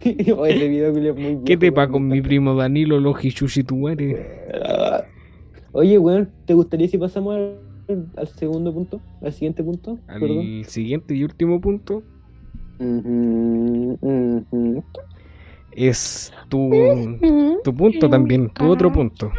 [0.36, 3.00] Oye, Ese video es muy ¿Qué viejo, te pa con me mi primo Danilo
[3.80, 4.10] madre?
[4.50, 5.06] encanta.
[5.72, 9.00] Oye, weón, ¿te gustaría si pasamos al, al segundo punto?
[9.22, 9.98] ¿Al siguiente punto?
[10.06, 10.38] Perdón.
[10.58, 12.02] Al siguiente y último punto
[15.72, 16.70] es tu,
[17.64, 19.30] tu punto también, tu otro punto.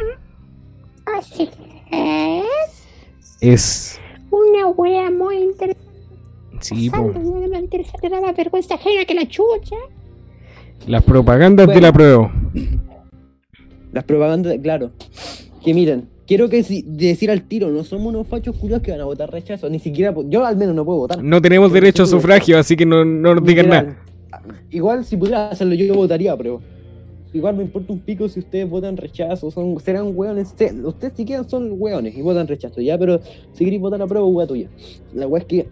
[1.18, 1.48] Así
[1.90, 2.50] es
[3.40, 4.00] Es.
[4.30, 5.88] una wea muy interesante.
[6.60, 9.76] Sí, po, Muy interesante, da más vergüenza ajena que la chucha.
[10.86, 11.86] Las propagandas de Bueno.
[11.86, 12.32] la prueba.
[13.92, 14.90] Las propagandas, claro.
[15.64, 19.00] Que miren, quiero que si- decir al tiro, no somos unos fachos culiados que van
[19.00, 19.68] a votar rechazo.
[19.68, 21.22] Ni siquiera, yo al menos no puedo votar.
[21.22, 23.96] No tenemos Porque derecho a sufragio, así que no, no nos digan nada.
[24.70, 26.60] Igual si pudiera hacerlo yo, votaría, pero
[27.34, 30.54] igual me importa un pico si ustedes votan rechazo, son, serán hueones,
[30.84, 33.20] ustedes si quieren son hueones y votan rechazo, ya, pero
[33.52, 34.68] si queréis votar a prueba, hueá tuya.
[35.14, 35.68] La hueá es que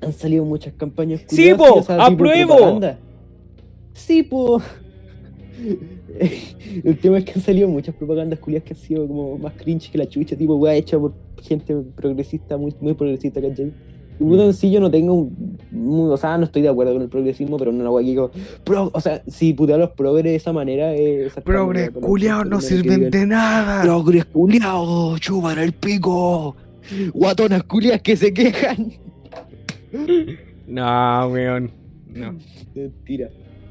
[0.00, 2.80] han salido muchas campañas Sí, po, apruebo.
[3.96, 4.60] Sí, po.
[6.84, 9.90] El tema es que han salido muchas propagandas culiadas que han sido como más cringe
[9.90, 13.72] que la chucha, tipo hueá hecha por gente progresista, muy, muy progresista, ¿cachai?
[14.18, 16.94] Y puta, en sí yo no tengo, un- un- o sea, no estoy de acuerdo
[16.94, 18.30] con el progresismo, pero no la voy a digo,
[18.64, 21.34] pro, o sea, si putear a los progres de esa manera es...
[21.44, 23.82] Progres culiados no sirven de nada.
[23.82, 26.56] Progres culiados, chupan el pico,
[27.12, 28.92] guatonas culiadas que se quejan.
[30.66, 31.70] No, weón.
[32.12, 32.34] No.
[32.74, 33.30] Mentira.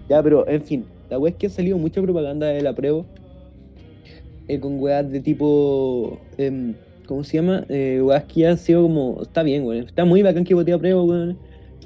[0.10, 3.04] Ya, pero en fin, la wea es que ha salido mucha propaganda de la prueba.
[4.48, 6.20] eh, con weas de tipo.
[6.38, 6.74] em,
[7.08, 7.66] ¿Cómo se llama?
[7.70, 9.20] Eh, weas que han sido como.
[9.22, 9.86] Está bien, weón.
[9.86, 11.38] Está muy bacán que voté a prueba, weón.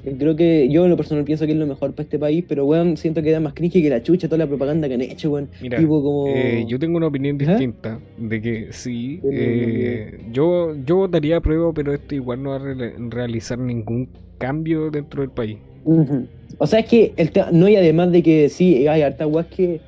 [0.04, 2.44] Eh, Creo que yo en lo personal pienso que es lo mejor para este país,
[2.48, 5.00] pero weón, siento que da más cringe que la chucha toda la propaganda que han
[5.02, 5.48] hecho, weón.
[5.62, 6.26] Mira, tipo como.
[6.28, 7.52] eh, yo tengo una opinión Ajá.
[7.52, 12.56] distinta de que sí, eh, yo, yo votaría a prueba, pero esto igual no va
[12.56, 14.08] a re- realizar ningún
[14.38, 15.58] cambio dentro del país.
[16.58, 19.80] O sea, es que el no hay además de que sí, hay harta weas que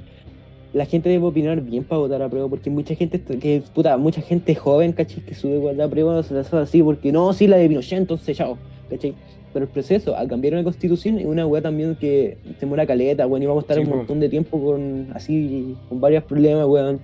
[0.72, 4.22] la gente debe opinar bien para votar a prueba, porque mucha gente, que puta, mucha
[4.22, 5.22] gente joven, ¿cachai?
[5.22, 8.36] Que sube a prueba, se las hace así, porque no, sí, la de Pinochet, entonces
[8.36, 8.56] chao,
[8.88, 9.14] ¿cachai?
[9.52, 13.42] Pero el proceso a cambiar una constitución es una wea también que demora caleta, weón,
[13.42, 13.96] y vamos a estar Sí, un po.
[13.96, 17.00] montón de tiempo con así, con varios problemas, weón.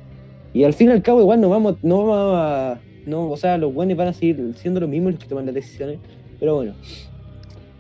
[0.55, 2.81] Y al fin y al cabo, igual no vamos, no vamos a.
[3.05, 5.55] No, o sea, los weones van a seguir siendo los mismos los que toman las
[5.55, 5.99] decisiones.
[6.41, 6.73] Pero bueno.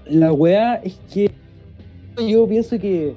[0.08, 1.30] La weá es que
[2.26, 3.14] yo pienso que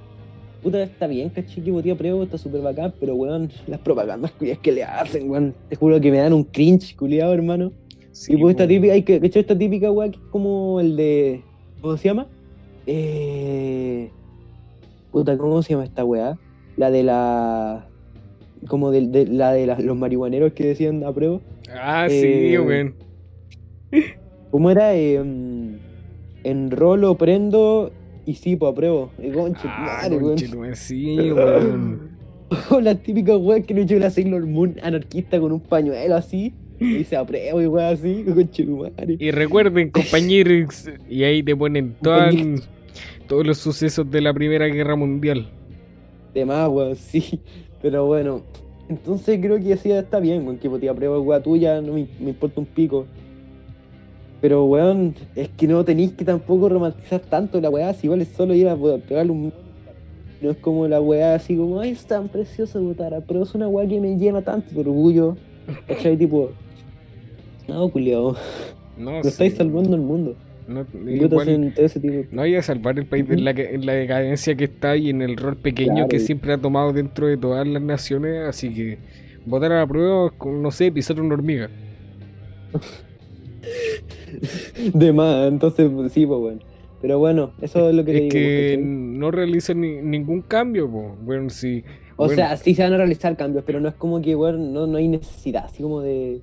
[0.61, 4.31] puta está bien, caché que voté a prueba, está súper bacán, pero weón, las propagandas
[4.31, 5.53] culiadas que le hacen, weón.
[5.69, 7.71] Te juro que me dan un cringe culiado, hermano.
[8.11, 9.41] Sí, y pues esta típica, hay que, ¿cachai?
[9.41, 11.41] esta típica weá que es como el de.
[11.81, 12.27] ¿Cómo se llama?
[12.85, 14.11] Eh.
[15.11, 16.37] Puta, ¿cómo se llama esta weá?
[16.77, 17.87] La de la.
[18.67, 21.39] Como de, de- la de la- los marihuaneros que decían a prueba.
[21.73, 22.15] Ah, sí,
[22.53, 22.93] eh, weón.
[24.51, 24.93] ¿Cómo era?
[24.95, 25.21] Eh,
[26.43, 27.91] enrolo, prendo
[28.25, 29.11] y sí, pues apruebo.
[29.21, 30.29] Y conche, Ah, madre, weón.
[30.29, 32.11] conchetumare, sí, weón.
[32.69, 36.53] O la típica weá que le echó la Sailor Moon anarquista con un pañuelo así.
[36.81, 38.25] Y dice apruebo y weá así.
[38.33, 39.15] Conche madre.
[39.19, 42.35] Y recuerden, compañeros, y ahí te ponen todas-
[43.27, 45.47] todos los sucesos de la Primera Guerra Mundial.
[46.33, 47.39] De más, weón, sí.
[47.81, 48.41] Pero bueno.
[48.89, 50.57] Entonces creo que así está bien, weón.
[50.57, 53.05] Que te apruebo weá tuya, no me, me importa un pico.
[54.41, 58.29] Pero weón, es que no tenéis que tampoco romantizar tanto la weá, si igual es
[58.29, 59.53] solo ir a pegarle un.
[60.41, 63.53] No es como la weá así como, ay, es tan precioso votar, a", pero es
[63.53, 65.37] una weá que me llena tanto de orgullo.
[65.87, 66.17] ¿Cachai?
[66.17, 66.49] Tipo,
[67.67, 68.35] no, culiao,
[68.97, 70.35] No, no sí, estáis salvando el mundo.
[70.67, 72.27] No, Puta, igual- hacen todo ese tipo.
[72.31, 73.35] no hay a salvar el país Ujú.
[73.35, 76.07] la, que- en la decadencia que está y en el rol pequeño Claro.
[76.09, 78.47] que siempre ha tomado dentro de todas las naciones.
[78.47, 78.97] Así que
[79.45, 81.69] votar a la prueba no sé, pisar una hormiga.
[84.93, 86.59] De más, entonces sí, pues bueno.
[87.01, 88.29] Pero bueno, eso es lo que Es digo.
[88.31, 91.15] que no realizan ni- ningún cambio, po.
[91.23, 91.83] bueno, sí.
[92.15, 94.71] O bueno, sea, sí se van a realizar cambios, pero no es como que, weón,
[94.73, 96.41] no, no hay necesidad, así como de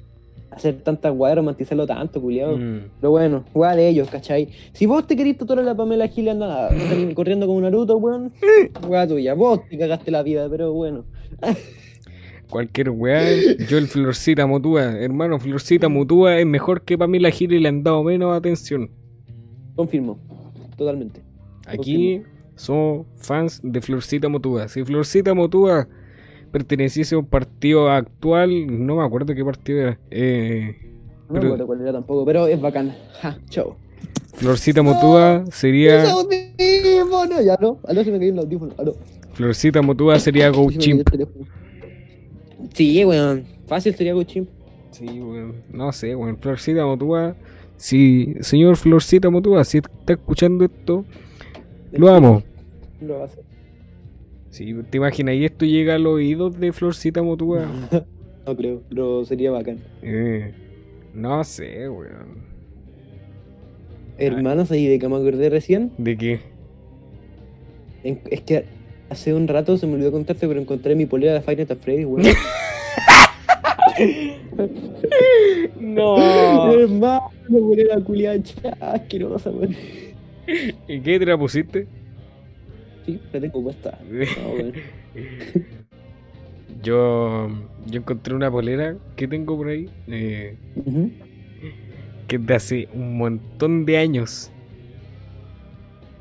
[0.50, 2.56] hacer tantas weas, romantizarlo tanto, culiado.
[2.58, 4.48] mm, Pero bueno, wea de ellos, ¿cachai?
[4.72, 6.70] Si vos te querís tatuar a la Pamela Gil anda
[7.14, 8.32] corriendo como Naruto, weón,
[8.88, 9.34] wea tuya.
[9.34, 11.04] Vos te cagaste la vida, pero bueno.
[12.50, 13.22] cualquier weá,
[13.68, 17.82] yo el Florcita Mutúa, hermano, Florcita Mutúa es mejor que Pamela Gil y le han
[17.82, 18.90] dado menos atención.
[19.76, 20.18] Confirmo,
[20.76, 21.22] totalmente.
[21.66, 22.22] Aquí,
[22.56, 24.68] somos fans de Florcita Motúa.
[24.68, 25.86] Si Florcita Motúa
[26.50, 29.98] perteneciese a un partido actual, no me acuerdo qué partido era.
[30.10, 30.76] eh,
[31.28, 32.94] No me Pero- acuerdo cuál era tampoco, pero es bacán.
[33.20, 33.76] Ja, chao.
[34.32, 36.02] Florcita Motúa sería.
[36.04, 37.42] ¡Ese audífono!
[37.42, 37.78] Ya, no.
[37.86, 38.72] Aló, se me cayó el audífono.
[38.78, 38.96] Aló.
[39.32, 41.08] Florcita Motúa sería Go me Chimp.
[42.78, 43.44] Sí, weón.
[43.66, 44.48] Fácil sería Go Chimp.
[44.92, 45.56] Sí, weón.
[45.72, 46.38] No sé, weón.
[46.38, 47.34] Florcita Motúa.
[47.76, 51.04] Si, señor Florcita Motúa, si está escuchando esto,
[51.92, 52.42] lo amo.
[53.00, 53.44] Lo hacer.
[54.50, 57.66] Si te imaginas, y esto llega a los oídos de Florcita Motúa.
[58.46, 59.80] No creo, pero sería bacán.
[60.00, 60.54] Eh,
[61.12, 62.46] no sé, weón.
[64.16, 65.92] Hermanos, ahí de que me acordé recién.
[65.98, 66.40] ¿De qué?
[68.04, 68.64] en- es que
[69.10, 71.76] hace un rato se me olvidó contarte, pero encontré mi polera de Five Nights at
[71.78, 72.22] Freddy's, weón.
[75.80, 76.72] No.
[76.72, 78.40] Hermano, polera culiada
[78.80, 79.74] asquerosa, weón.
[80.88, 81.86] ¿Y qué te la pusiste?
[83.04, 83.98] Sí, la tengo puesta.
[86.82, 87.48] Yo,
[87.86, 90.56] yo encontré una polera que tengo por ahí, eh,
[92.28, 94.52] que es de hace un montón de años.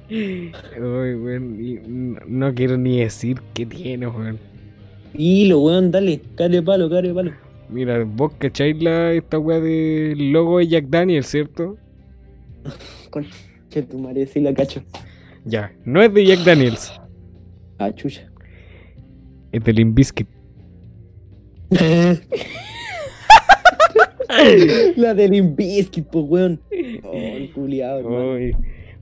[0.09, 4.39] Ay, weón, y no, no quiero ni decir qué tiene, weón.
[5.13, 7.34] Hilo, weón, dale, care palo, care palo.
[7.70, 11.78] Mira, vos cacháis la, esta weá del logo de Jack Daniels, ¿cierto?
[13.70, 14.82] Che, tu madre, sí la cacho.
[15.43, 16.93] Ya, no es de Jack Daniels,
[17.80, 18.30] Ah, chucha.
[19.51, 20.28] es de Limp Bizkit.
[24.97, 26.61] la del Limbiskit, pues, weón.
[27.03, 28.07] Oh, el culiado,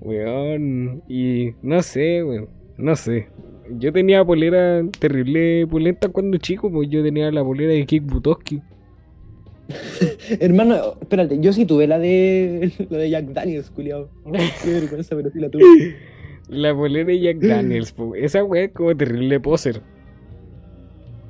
[0.02, 1.04] weón.
[1.08, 2.50] Y no sé, weón.
[2.78, 3.28] No sé.
[3.70, 8.62] Yo tenía polera terrible pulenta cuando chico, pues yo tenía la polera de Kick Butowski.
[10.40, 14.10] Hermano, espérate, yo sí tuve la de la de Jack Daniels, culiado.
[14.64, 15.96] Qué vergüenza, pero sí la tuve.
[16.48, 18.14] La polera de Jack Daniels, po.
[18.14, 19.82] esa weá es como terrible poser.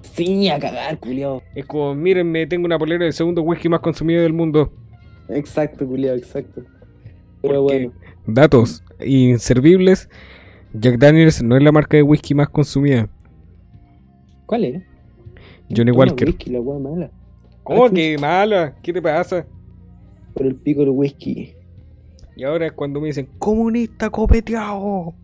[0.01, 1.41] Sí, a cagar, culiado.
[1.55, 4.73] Es como, mírenme, tengo una polera del segundo whisky más consumido del mundo.
[5.29, 6.63] Exacto, culiado, exacto.
[7.41, 7.93] Pero Porque, bueno.
[8.27, 10.09] datos inservibles,
[10.79, 13.07] Jack Daniels no es la marca de whisky más consumida.
[14.45, 14.83] ¿Cuál era?
[15.69, 16.27] Johnny Toma Walker.
[16.27, 17.11] Whisky, la mala.
[17.63, 18.75] ¿Cómo que mala?
[18.83, 19.45] ¿Qué te pasa?
[20.33, 21.53] Por el pico del whisky.
[22.35, 25.15] Y ahora es cuando me dicen, comunista copeteado.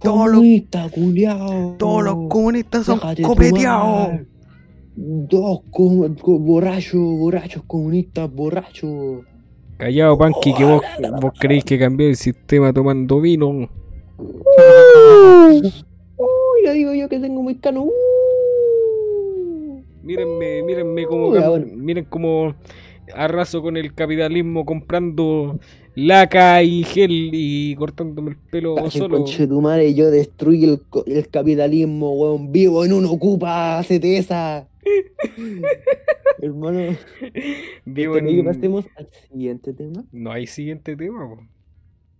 [0.00, 1.74] Todos los, Comunista, culiao.
[1.76, 4.20] todos los comunistas son Déjate copeteados.
[4.96, 9.24] Dos co- co- borrachos, borrachos, comunistas, borrachos.
[9.76, 10.82] Callado, Panky, que vos,
[11.20, 13.68] vos creéis que cambió el sistema tomando vino.
[14.18, 15.62] Uy,
[16.64, 17.88] lo digo yo que tengo muy cano.
[20.02, 22.54] Mírenme, mírenme cómo, Uy, miren cómo
[23.14, 25.58] arraso con el capitalismo comprando
[25.94, 29.60] laca y gel y cortándome el pelo Cacho, solo.
[29.60, 32.50] madre, yo destruyo el, capitalismo, weón.
[32.52, 34.68] Vivo en un ocupa, hacete esa.
[36.40, 36.96] Hermano,
[37.84, 40.04] Vivo ¿querés que en- pasemos al siguiente tema?
[40.12, 41.42] No hay siguiente tema, po.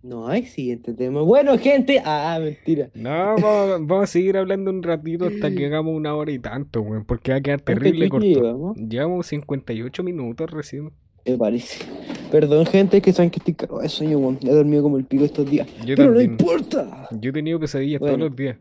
[0.01, 1.21] No hay siguiente tema.
[1.21, 2.01] Bueno, gente.
[2.05, 2.89] Ah, mentira.
[2.93, 6.81] No, vamos, vamos a seguir hablando un ratito hasta que hagamos una hora y tanto,
[6.81, 8.55] weón, porque va a quedar terrible ¿Cuánto tiempo corto.
[8.57, 8.77] llevamos?
[8.89, 10.91] Llevamos 58 minutos recién.
[11.25, 11.83] Me parece.
[12.31, 14.39] Perdón, gente, que saben que estoy cagado de sueño, weón.
[14.41, 15.67] He dormido como el pico estos días.
[15.85, 17.09] Yo Pero no importa.
[17.19, 18.15] Yo he tenido pesadillas Bueno.
[18.15, 18.57] todos los días.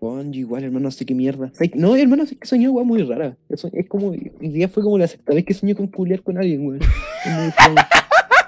[0.00, 1.52] Yo igual, hermano, no sé qué mierda.
[1.74, 3.36] No, hermano, sé que soñé, weón, muy rara.
[3.50, 4.08] Es como.
[4.08, 6.80] Hoy día fue como la sexta vez que soñé con culiar con alguien, weón.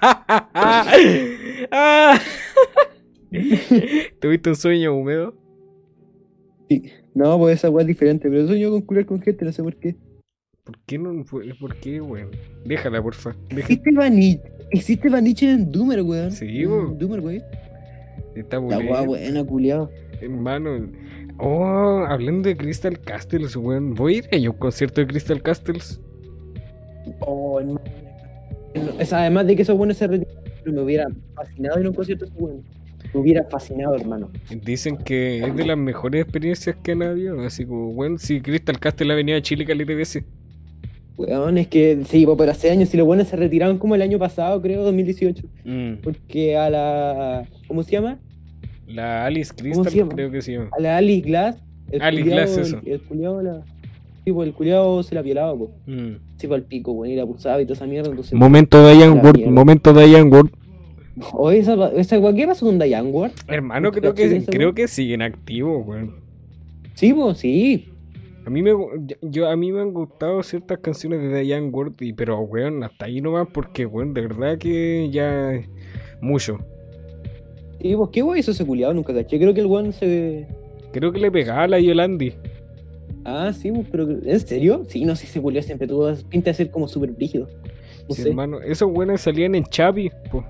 [4.20, 5.34] ¿Tuviste un sueño húmedo?
[7.14, 9.76] No, pues esa weá es diferente, pero soñé con culiar con gente, no sé por
[9.76, 9.96] qué.
[10.64, 11.54] ¿Por qué no fue?
[11.54, 12.30] ¿Por qué, weón?
[12.64, 13.36] Déjala, porfa.
[13.50, 14.40] Existe Vanich.
[14.70, 16.32] Existe Vaniche en Doomer, weón.
[16.32, 16.98] Sí, En weón.
[16.98, 17.42] Doomer, weón.
[18.34, 18.90] Está bueno.
[18.90, 19.90] weá buena, culiado.
[20.20, 20.90] Hermano.
[21.38, 23.94] Oh, hablando de Crystal Castles, weón.
[23.94, 26.00] Voy a ir a un concierto de Crystal Castles.
[27.20, 27.80] Oh, hermano.
[29.04, 32.60] Sea, además de que esos buenos se retiraron, me hubiera fascinado a un concierto buenos.
[33.12, 34.30] Me hubiera fascinado, hermano.
[34.64, 37.40] Dicen que es de las mejores experiencias que han habido.
[37.42, 40.24] Así como, bueno, si Crystal Castle ha venido a Chile caleta veces.
[41.16, 44.02] Weón, es que sí, pues, pero hace años, si los buenos se retiraron como el
[44.02, 45.44] año pasado, creo, 2018.
[45.64, 45.92] Mm.
[46.02, 47.44] Porque a la.
[47.68, 48.18] ¿Cómo se llama?
[48.88, 50.70] La Alice Crystal, creo que se llama.
[50.76, 51.56] A la Ali Glass.
[51.92, 52.80] El Ali culiao- Glass, eso.
[52.84, 53.62] El, el culiao la.
[54.24, 55.70] Sí, pues el culiao se la violaba, pues.
[55.86, 56.16] Mm.
[56.38, 58.08] Sí, para el pico, weón, y la pulsaba y toda esa mierda.
[58.08, 60.50] Entonces, Momento de Diane La Ward, momento de Diane Ward.
[61.32, 63.32] Oye, esa, esa weá, ¿qué pasó con Diane Ward?
[63.46, 66.16] Hermano, ¿Tú creo que, esa creo que siguen activos, weón.
[66.94, 67.88] Sí, pues, sí.
[68.46, 68.72] A mí me
[69.22, 73.06] yo a mí me han gustado ciertas canciones de Diane Ward, y, pero weón, hasta
[73.06, 75.60] ahí nomás porque weón, de verdad que ya
[76.20, 76.58] mucho.
[77.80, 78.94] Sí, pues, ¿qué wey hizo ese culiado?
[78.94, 79.38] Nunca caché.
[79.38, 80.48] Creo que el weón se.
[80.92, 82.32] Creo que le pegaba a la Yolandi.
[83.24, 84.08] Ah, sí, pues, pero.
[84.24, 84.84] ¿En serio?
[84.88, 87.48] Sí, no sé, ese culiado siempre tuvo pinta de ser como súper brígido.
[88.08, 88.28] No Sí, sé.
[88.28, 88.60] hermano.
[88.60, 90.44] Esos buenos salían en Chapi, po.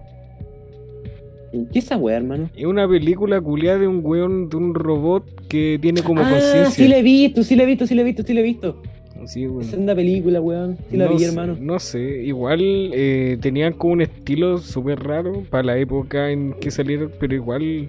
[1.73, 2.51] ¿Qué es esa weá, hermano?
[2.57, 6.71] Es una película culiada de un weón, de un robot que tiene como ah, conciencia.
[6.71, 8.43] sí la he visto, sí la he visto, sí la he visto, sí la he
[8.43, 8.83] visto.
[9.27, 9.45] Sí.
[9.45, 10.77] Esa es una película, weón.
[10.91, 11.57] Sí la no vi, sé, hermano.
[11.61, 12.61] No sé, igual
[12.93, 17.89] eh, tenían como un estilo súper raro para la época en que salieron, pero igual,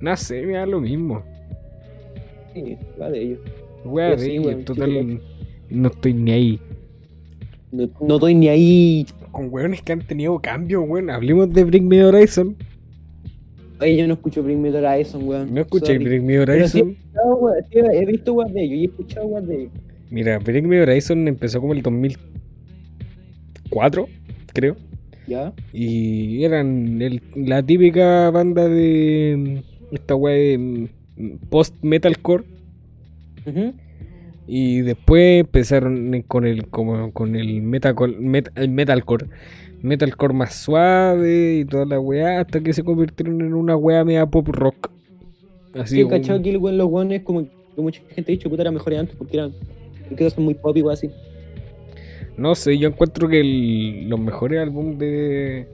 [0.00, 1.22] no sé, me da lo mismo.
[2.52, 3.38] Sí, va de ellos.
[3.86, 5.20] Wea de sí, total,
[5.70, 6.60] no estoy ni ahí.
[7.72, 9.06] No, no estoy ni ahí.
[9.32, 11.10] Con weones que han tenido cambios, weón.
[11.10, 12.56] Hablemos de Bring Me Horizon.
[13.80, 15.52] Oye, yo no escucho Bring Me the Horizon, weón.
[15.52, 16.04] ¿No escuché Sorry.
[16.04, 16.68] Bring Me Horizon?
[16.70, 16.96] sí,
[17.92, 19.72] he visto weas de ellos y he escuchado weas de ellos.
[20.10, 24.08] Mira, Bring Me Horizon empezó como el 2004,
[24.54, 24.76] creo.
[25.26, 25.52] ¿Ya?
[25.72, 29.58] Y eran el- la típica banda de mm,
[29.94, 30.86] esta weá de mm,
[34.46, 39.26] Y después empezaron con el como con el metalcore, met- el metalcore,
[39.82, 44.26] metalcore más suave y toda la weá, hasta que se convirtieron en una weá media
[44.26, 44.90] pop rock.
[45.74, 47.50] Así Sí, cachado que el los weones, como que
[47.82, 49.52] mucha gente ha dicho, puta, eran mejores antes porque eran.
[50.08, 51.10] Porque son muy pop y así.
[52.36, 55.66] No sé, yo encuentro que el- los mejores álbumes de,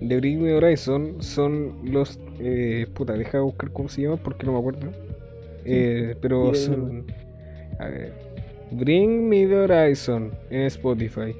[0.00, 2.18] de Bring Me Horizon son los.
[2.40, 5.05] Eh, puta, deja de buscar cómo se llaman porque no me acuerdo.
[5.66, 7.06] Eh, pero son.
[7.78, 8.12] A ver.
[8.70, 11.34] Bring Me the Horizon en Spotify.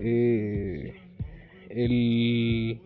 [0.00, 0.94] Eh,
[1.68, 2.80] el.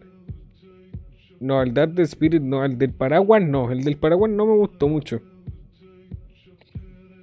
[1.40, 4.88] No, el Dark Spirit no, el del Paraguas no, el del Paraguas no me gustó
[4.88, 5.20] mucho.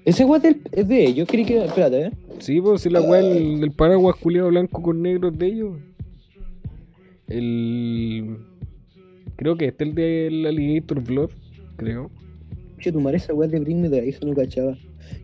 [0.06, 1.64] Ese del- es de ellos, creí que.
[1.64, 2.12] Espérate, eh.
[2.39, 5.78] Sí, pues si la weá del, del paraguas culiado blanco con negros de ellos.
[7.28, 8.38] El.
[9.36, 11.30] Creo que este es el del Alligator Blood,
[11.78, 12.10] creo.
[12.82, 14.78] Che, tu madre, esa wea de Bring Me the Horizon no cachaba.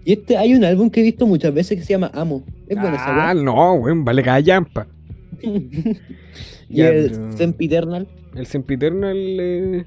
[0.06, 2.44] Y este, hay un álbum que he visto muchas veces que se llama Amo.
[2.68, 4.88] Es bueno esa Ah, no, weón, vale callampa.
[5.42, 5.98] y
[6.70, 8.08] Ya, el pero- Sempiternal.
[8.36, 9.86] El Sempiternal, eh, eh,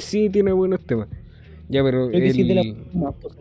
[0.00, 1.08] sí, tiene buenos temas.
[1.68, 2.76] Ya, pero Creo que sí es de la el,
[3.20, 3.34] pues.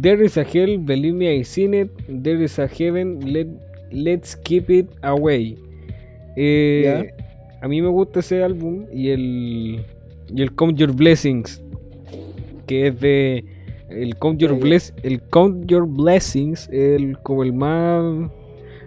[0.00, 1.90] There is a Hell, Believe Me I Seen It,
[2.22, 3.46] There is a Heaven, let,
[3.92, 5.56] Let's Keep It Away.
[6.36, 7.12] Eh,
[7.62, 9.84] a mí me gusta ese álbum y el,
[10.34, 11.62] y el Count Your Blessings,
[12.66, 13.44] que es de.
[13.88, 14.58] El Count Your.
[14.58, 18.30] Bless, el Count Your Blessings, el, como el más,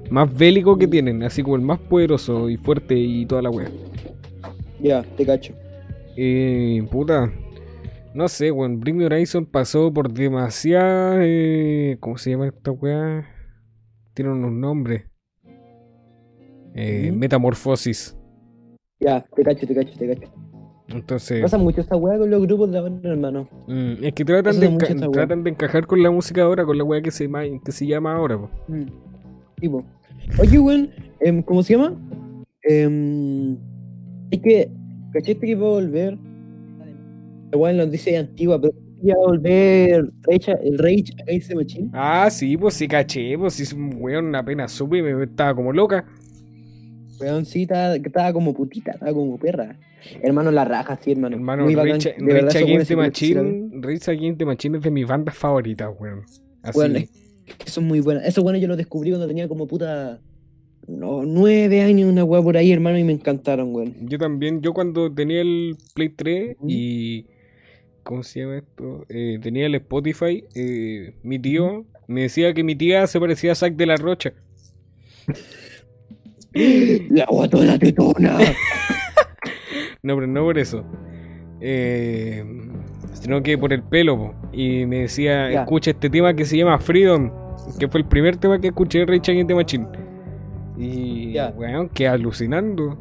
[0.09, 3.69] más bélico que tienen, así como el más poderoso y fuerte y toda la wea.
[4.81, 5.53] Ya, te cacho.
[6.17, 7.31] Eh, puta.
[8.13, 8.79] No sé, weón.
[8.79, 11.19] Bring Me Horizon pasó por demasiada.
[11.21, 13.25] eh, ¿Cómo se llama esta weá?
[14.13, 15.03] Tiene unos nombres.
[16.75, 17.11] Eh.
[17.13, 18.17] Metamorfosis.
[18.99, 20.33] Ya, te cacho, te cacho, te cacho.
[20.91, 23.47] Entonces, Pasa mucho esta weá con los grupos de ahora, hermano.
[23.67, 25.11] mm, es que tratan de, weá.
[25.11, 27.85] tratan de encajar con la música ahora, con la weá que se, llama- que se
[27.85, 28.37] llama ahora.
[28.39, 28.49] po.
[28.67, 28.85] Mm.
[30.39, 31.93] Oye, weón, em, ¿cómo se llama?
[32.63, 33.53] Em,
[34.31, 34.71] es que,
[35.13, 36.17] ¿cachaste que va a volver?
[37.51, 41.89] Igual nos dice antigua, pero ya va a volver Rage, el Rage Against the Machine.
[41.93, 43.37] Ah, sí, pues sí, caché.
[43.37, 46.05] Pues sí, weón apenas supe y me estaba como loca.
[47.19, 49.77] Weón, sí, estaba, estaba como putita, estaba como perra.
[50.21, 51.35] Hermano, la raja, sí, hermano.
[51.35, 51.93] Hermano, Muy bacán.
[51.99, 53.07] Rage, De weones Against the ver.
[53.07, 53.69] Machine.
[53.81, 56.23] Rage Against the Machine es de mis bandas favoritas, weón.
[56.63, 57.09] Así.
[57.57, 58.25] Que son muy buenas.
[58.25, 60.19] Esos buenos yo los descubrí cuando tenía como puta.
[60.87, 63.93] No, nueve años, una weá por ahí, hermano, y me encantaron, weón.
[64.07, 66.65] Yo también, yo cuando tenía el Play 3 Ujú.
[66.69, 67.25] y.
[68.03, 69.05] ¿Cómo se llama esto?
[69.09, 73.55] Eh, tenía el Spotify, eh, mi tío me decía que mi tía se parecía a
[73.55, 74.33] Zack de la Rocha.
[77.11, 78.39] La guatona tetona.
[80.03, 80.83] No, pero no por eso.
[81.61, 82.43] Eh,
[83.13, 84.17] sino que por el pelo.
[84.17, 84.33] po.
[84.53, 87.31] Y me decía, escucha este tema que se llama Freedom,
[87.77, 89.87] que fue el primer tema que escuché de Rage Against the Machine.
[90.77, 92.97] Y, weón, que alucinando.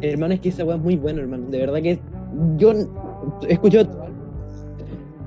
[0.00, 1.46] hermano, es que esa weá es muy buena, hermano.
[1.50, 1.98] De verdad que
[2.56, 4.08] yo he escuchado.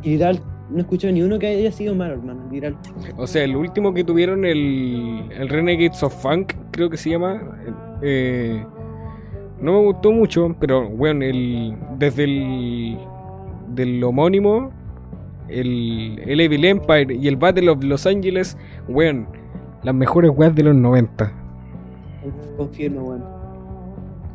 [0.03, 2.47] Y no he escuchado ni uno que haya sido malo, hermano.
[2.51, 2.75] Literal.
[3.17, 7.41] O sea, el último que tuvieron, el, el Renegades of Funk, creo que se llama.
[8.01, 8.65] eh,
[9.61, 12.97] no me gustó mucho, pero bueno, el, desde el
[13.67, 14.71] del homónimo,
[15.47, 18.57] el, el Evil Empire y el Battle of Los Angeles,
[18.87, 19.27] weón,
[19.83, 21.31] las mejores weas de los 90.
[22.57, 23.23] Confirmo, weón.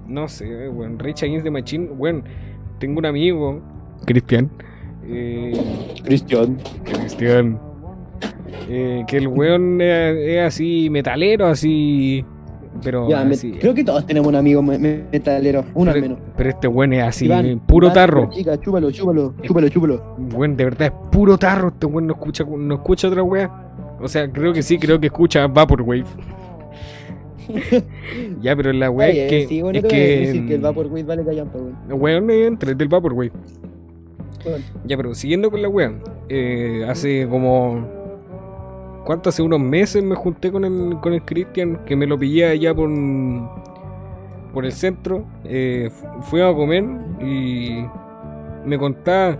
[0.06, 2.22] No sé, weón, Rage Against the Machine, weón,
[2.78, 3.60] tengo un amigo,
[4.04, 4.48] Cristian,
[5.08, 5.52] eh,
[6.04, 6.58] Cristian.
[6.84, 7.58] Cristian.
[8.68, 12.24] Eh, que el weón es, es así metalero, así
[12.82, 13.52] Pero Ya, me- así.
[13.52, 16.18] creo que todos tenemos un amigo me- me- metalero, uno al menos.
[16.36, 18.30] pero este weón es así, Iván, puro Iván, tarro.
[18.30, 20.16] Chica, chúpalo, chúpalo, chúpalo, chúpalo.
[20.34, 21.68] Weón, de verdad es puro tarro.
[21.68, 23.50] Este weón no escucha, no escucha otra wea.
[24.00, 26.04] O sea, creo que sí, creo que escucha Vaporwave.
[28.42, 29.46] ya, pero la wea Oye, es que.
[29.48, 29.96] sí, bueno, es que
[30.26, 31.76] decir que el Vaporwave vale callampa, weón.
[32.02, 33.32] Weón, entre del Vaporwave.
[34.84, 35.92] Ya, pero siguiendo con la wea.
[36.28, 37.95] eh, hace como.
[39.06, 39.30] ¿Cuánto?
[39.30, 42.74] Hace unos meses me junté con el, con el Christian, que me lo pillé allá
[42.74, 42.90] por.
[44.52, 45.24] por el centro.
[45.44, 46.84] Eh, fu- fuimos a comer
[47.24, 47.84] y.
[48.64, 49.38] me contaba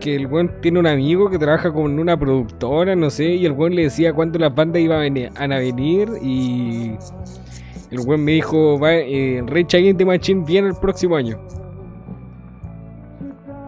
[0.00, 3.52] que el weón tiene un amigo que trabaja con una productora, no sé, y el
[3.52, 6.92] weón le decía cuándo las bandas iban a venir, a venir y.
[7.90, 11.38] El weón me dijo, va, eh, Against the Machine viene el próximo año.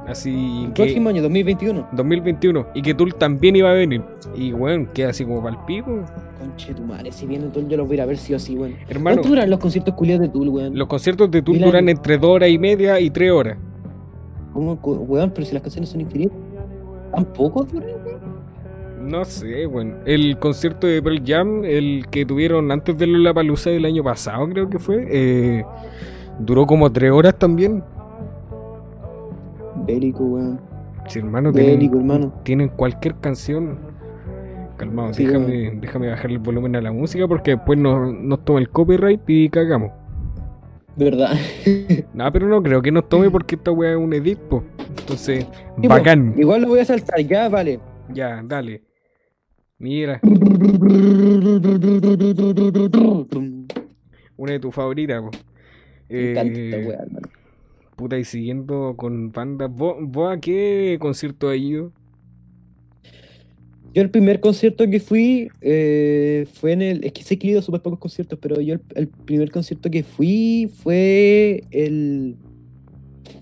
[0.06, 0.82] Así El que...
[0.84, 1.88] próximo año, 2021.
[1.92, 4.02] 2021 y que Tool también iba a venir.
[4.36, 6.04] Y weón, queda así como pa'l pico.
[6.38, 8.38] Conche tu madre, si viene Tool yo los voy a ir a ver sí o
[8.38, 8.74] sí, weón.
[8.88, 10.78] Hermano, ¿Cuánto duran los conciertos culiados de Tool, weón?
[10.78, 13.58] los conciertos de Tool duran entre 2 horas y media y 3 horas.
[14.52, 15.30] ¿Cómo, weón?
[15.34, 16.36] Pero si las canciones son infinitas.
[17.12, 18.36] ¿Tampoco duran, weón?
[19.10, 19.96] No sé, weón.
[20.06, 24.68] El concierto de Pearl Jam, el que tuvieron antes de Lollapalooza del año pasado, creo
[24.70, 25.64] que fue, eh,
[26.38, 27.82] duró como 3 horas también.
[29.86, 30.60] Bélico, weón.
[31.08, 32.40] Sí, hermano, Bélico, tienen, hermano.
[32.44, 33.78] tienen cualquier canción.
[34.76, 38.58] Calmado, Sí, déjame, déjame bajar el volumen a la música porque después nos, nos toma
[38.58, 39.90] el copyright y cagamos.
[40.96, 41.30] ¿Verdad?
[42.14, 44.64] No, pero no creo que nos tome porque esta weá es un edit, po.
[44.98, 45.46] Entonces,
[45.80, 46.32] Sí, bacán.
[46.34, 47.80] po, Igual lo voy a saltar, ya, vale.
[48.12, 48.82] Ya, dale.
[49.78, 50.20] Mira,
[54.36, 55.30] una de tus favoritas, po.
[56.08, 57.28] Eh, esta weá, hermano.
[57.96, 59.70] Puta, y siguiendo con bandas.
[59.74, 61.92] ¿Vos, vos a qué concierto has ido?
[63.94, 67.04] Yo el primer concierto que fui eh, fue en el...
[67.04, 69.50] Es que sé que he ido a súper pocos conciertos, pero yo el, el primer
[69.50, 72.36] concierto que fui fue el...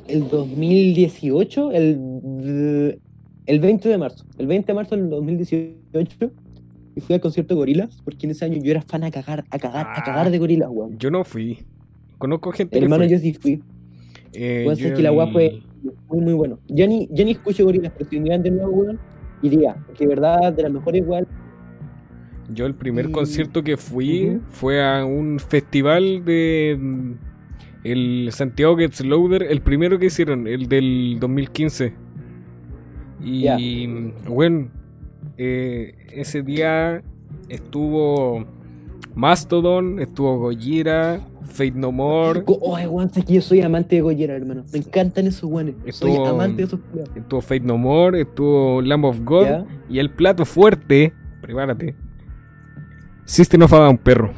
[0.07, 3.01] El 2018, el,
[3.47, 4.27] el 20 de marzo.
[4.39, 6.31] El 20 de marzo del 2018.
[6.97, 9.45] Y fui al concierto de Gorilas, porque en ese año yo era fan a cagar,
[9.51, 10.99] a cagar, a cagar de Gorilas, weón.
[10.99, 11.65] Yo no fui.
[12.19, 13.09] Conozco gente que Hermano, fue.
[13.09, 13.63] yo sí fui.
[14.35, 15.63] Eh, yo sé que la weá el- fue
[16.09, 16.59] muy, muy bueno.
[16.69, 18.99] Ya ni, ya ni escucho Gorilas, pero si me de nuevo, weón,
[19.43, 19.77] iría.
[19.97, 21.27] Que de verdad, de las mejores, igual.
[22.53, 27.13] Yo el primer Y- concierto que fui fue a un festival de mm,
[27.85, 31.93] el Santiago Gets Louder, el primero que hicieron, el del 2015.
[33.23, 33.57] Y Ya.
[33.59, 34.69] mm, bueno,
[35.39, 37.03] eh, ese día
[37.49, 38.45] estuvo
[39.15, 44.35] Mastodon, estuvo Gojira, Fate No More, Oh, weón, sé que yo soy amante de Goyera,
[44.35, 44.65] hermano.
[44.73, 45.75] Me encantan esos weones.
[45.91, 47.17] Soy amante de esos culiados.
[47.17, 49.67] estuvo Fate No More, estuvo Lamb of God ¿Ya?
[49.89, 51.95] y el plato fuerte, prepárate.
[53.27, 54.33] System of a Down, perro.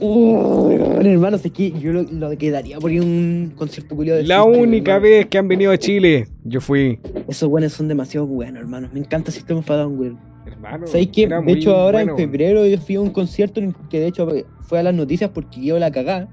[0.00, 4.42] Weón, hermano, sé que yo lo, lo quedaría por ir a un concierto de La
[4.42, 5.02] System, única hermano.
[5.14, 6.98] vez que han venido a Chile, yo fui.
[7.28, 8.88] Esos weones son demasiado buenos, hermano.
[8.92, 10.18] Me encanta System of a Down, weón.
[10.66, 12.12] Hermano, ¿Sabéis que De hecho, ahora bueno.
[12.12, 14.28] en febrero yo fui a un concierto que de hecho
[14.60, 16.28] fue a las noticias porque yo la cagá.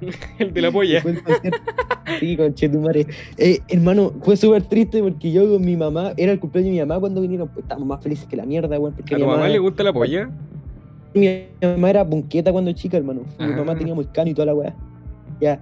[0.38, 1.02] El de la polla.
[2.20, 3.06] Sí, conchetumare.
[3.38, 6.80] Eh, hermano, fue súper triste porque yo con mi mamá, era el cumpleaños de mi
[6.86, 8.94] mamá cuando vinieron, pues estábamos más felices que la mierda, weón.
[8.94, 10.30] ¿A mi tu mamá, mamá le gusta la polla?
[11.14, 13.22] mi mamá era bunqueta cuando chica, hermano.
[13.38, 13.56] Mi Ah.
[13.56, 14.74] mamá tenía muy cano y toda la weá.
[15.40, 15.60] Ya.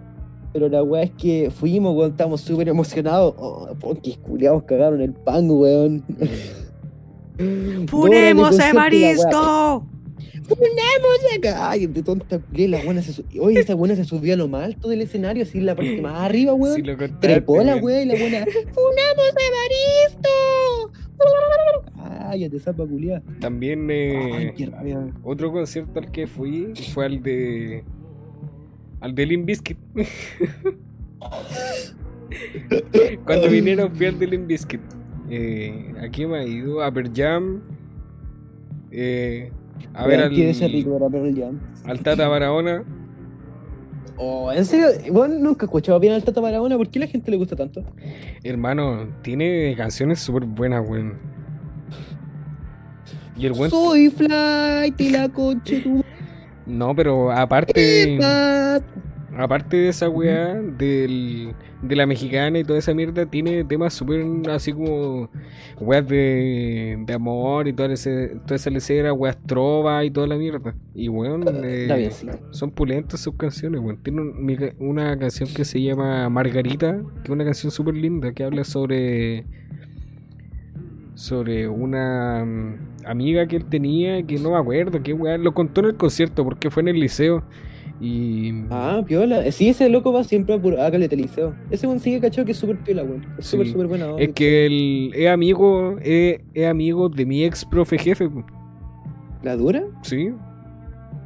[0.53, 3.35] Pero la weá es que fuimos, weón, estábamos súper emocionados.
[3.39, 6.03] Oh, porque culiados cagaron el pan, weón.
[7.89, 9.86] ¡Funemos a a Evaristo!
[10.47, 11.70] ¡Funemos acá!
[11.70, 13.43] Ay, de tonta la buena se subió.
[13.43, 16.01] Oye, esa buena se subió a lo más alto del escenario, así en la parte
[16.02, 16.77] más arriba, weón.
[16.77, 18.02] Sí, lo contaste, Trepó la weón.
[18.02, 18.44] y la buena.
[18.44, 20.28] ¡Funemos a Evaristo!
[21.97, 23.23] Ay, ya te zapa culiada.
[23.40, 25.06] También Ay, eh, qué rabia.
[25.23, 27.85] otro concierto al que fui fue al de.
[29.01, 29.78] al de Limp Bizkit.
[33.24, 34.81] Cuando vinieron fui al de Limp Bizkit.
[35.31, 36.83] Eh, ¿A quién me ha ido?
[36.83, 37.63] A Jam.
[38.91, 39.51] Eh,
[39.93, 41.61] a ver al, qué ese rico era Pearl Jam.
[41.85, 42.85] al Tata Barahona.
[44.17, 47.09] Oh, en serio, bueno, nunca he escuchado bien al Tata Barahona, ¿por qué a la
[47.09, 47.83] gente le gusta tanto?
[48.45, 51.15] Hermano, tiene canciones súper buenas, weón.
[53.37, 53.71] Y el buen.
[53.71, 56.05] Soy flight y la concha tu
[56.67, 58.19] No, pero aparte.
[59.36, 64.24] Aparte de esa weá del, de la mexicana y toda esa mierda, tiene temas súper
[64.51, 65.28] así como
[65.81, 70.36] weas de, de amor y toda, ese, toda esa lecera, weas trova y toda la
[70.36, 70.74] mierda.
[70.94, 71.86] Y weón, eh,
[72.52, 73.97] son pulentas sus canciones, weón.
[74.02, 78.44] Tiene un- una canción que se llama Margarita, que es una canción súper linda que
[78.44, 79.44] habla sobre
[81.15, 85.81] sobre una mm, amiga que él tenía, que no me acuerdo, qué weá, lo contó
[85.81, 87.44] en el concierto porque fue en el liceo.
[88.05, 89.51] Y Ah, piola.
[89.51, 91.55] Sí, ese loco va siempre a, a Caleta Liceo.
[91.70, 93.24] Ese weón sigue cachado que es súper piola, weón.
[93.39, 93.72] Es súper, Sí.
[93.72, 94.09] súper buena.
[94.10, 94.22] onda.
[94.22, 98.28] es que él es amigo, es, es amigo de mi ex profe jefe.
[99.43, 99.82] ¿La dura?
[100.02, 100.31] sí.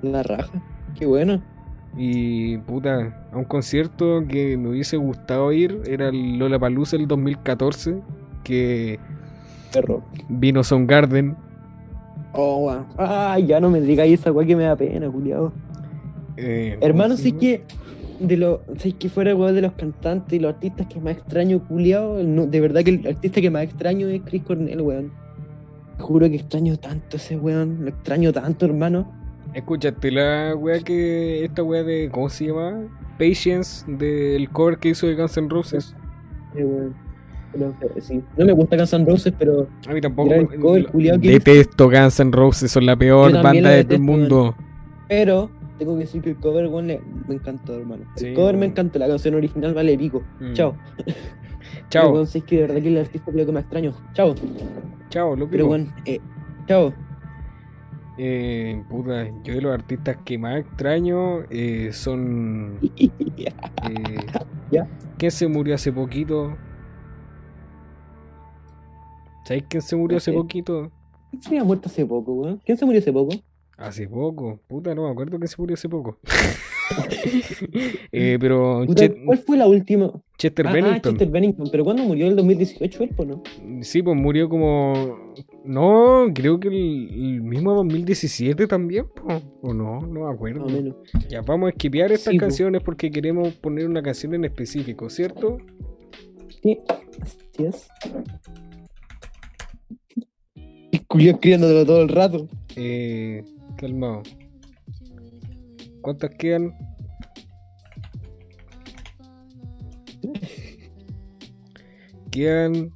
[0.02, 0.62] La raja.
[0.96, 1.42] Qué bueno.
[1.96, 7.96] Y puta, a un concierto que me hubiese gustado ir era el Lollapalooza el 2014,
[8.44, 9.00] que
[9.72, 10.04] Perro.
[10.28, 11.34] vino Soundgarden.
[12.32, 12.86] Oh, weón.
[12.96, 15.52] Ay, ya no me digáis esa weá que me da pena, culiado.
[16.38, 17.62] Eh, Hermano, ¿cómo si se es que
[18.20, 21.16] de lo, si es que fuera weón de los cantantes y los artistas que más
[21.16, 25.12] extraño, culiado, de verdad que el artista que más extraño es Chris Cornell, weón.
[25.98, 29.12] Juro que extraño tanto ese weón, lo extraño tanto, hermano.
[29.54, 31.44] Escúchate la wea que.
[31.44, 32.08] Esta wea de.
[32.12, 32.86] ¿Cómo se llama?
[33.18, 35.94] Patience, del cover que hizo de Guns N' Roses.
[36.54, 36.94] Eh, weón.
[37.52, 38.22] Pero, eh, sí.
[38.36, 40.34] No me gusta Guns N' Roses, pero A mí tampoco.
[40.34, 44.54] El cover que Detesto Guns N' Roses, son la peor banda de todo el mundo.
[45.08, 48.04] Pero tengo que decir que el cover, weón, le- me encantó, hermano.
[48.16, 50.22] El Sí, cover me encantó, la canción original vale pico.
[50.40, 50.52] Mm.
[50.52, 50.74] Chao.
[51.90, 53.92] Chao, Pero, weón, si es que de verdad que el artista creo que me extraño.
[54.14, 54.34] Chao.
[55.10, 56.20] chao, lo Pero bueno, eh,
[56.66, 56.92] chao.
[58.20, 62.78] Eh, puta, yo de los artistas que más extraño eh, son.
[62.96, 63.10] eh,
[64.70, 64.86] Ya.
[65.18, 66.56] ¿Quién se murió hace poquito?
[69.44, 70.90] ¿Sabéis quién se murió hace poquito?
[71.30, 72.60] ¿Quién se había muerto hace poco, weón?
[72.64, 73.34] ¿Quién se murió hace poco?
[73.78, 76.18] Hace poco, puta, no me acuerdo que se murió hace poco.
[78.12, 80.10] Eh, pero Puta, ¿Cuál fue la última?
[80.38, 81.12] Chester Ah, ah, Bennington.
[81.12, 81.68] Chester Bennington.
[81.70, 82.26] ¿Pero cuándo murió?
[82.28, 83.42] ¿El 2018 él, no?
[83.82, 85.34] Sí, pues murió como.
[85.66, 86.74] No, creo que el,
[87.34, 89.26] el mismo 2017 también, po.
[89.60, 90.64] o no, no me acuerdo.
[90.64, 90.96] Menos.
[91.28, 92.46] Ya vamos a esquipear estas Sí, po.
[92.46, 95.58] canciones porque queremos poner una canción en específico, ¿cierto?
[96.62, 96.78] Sí,
[97.20, 97.88] así es.
[100.90, 102.48] El culiao escribiéndolo todo el rato.
[102.76, 103.44] Eh,
[103.78, 104.22] calmado.
[106.02, 106.74] ¿Cuántas quedan?
[112.30, 112.92] Quedan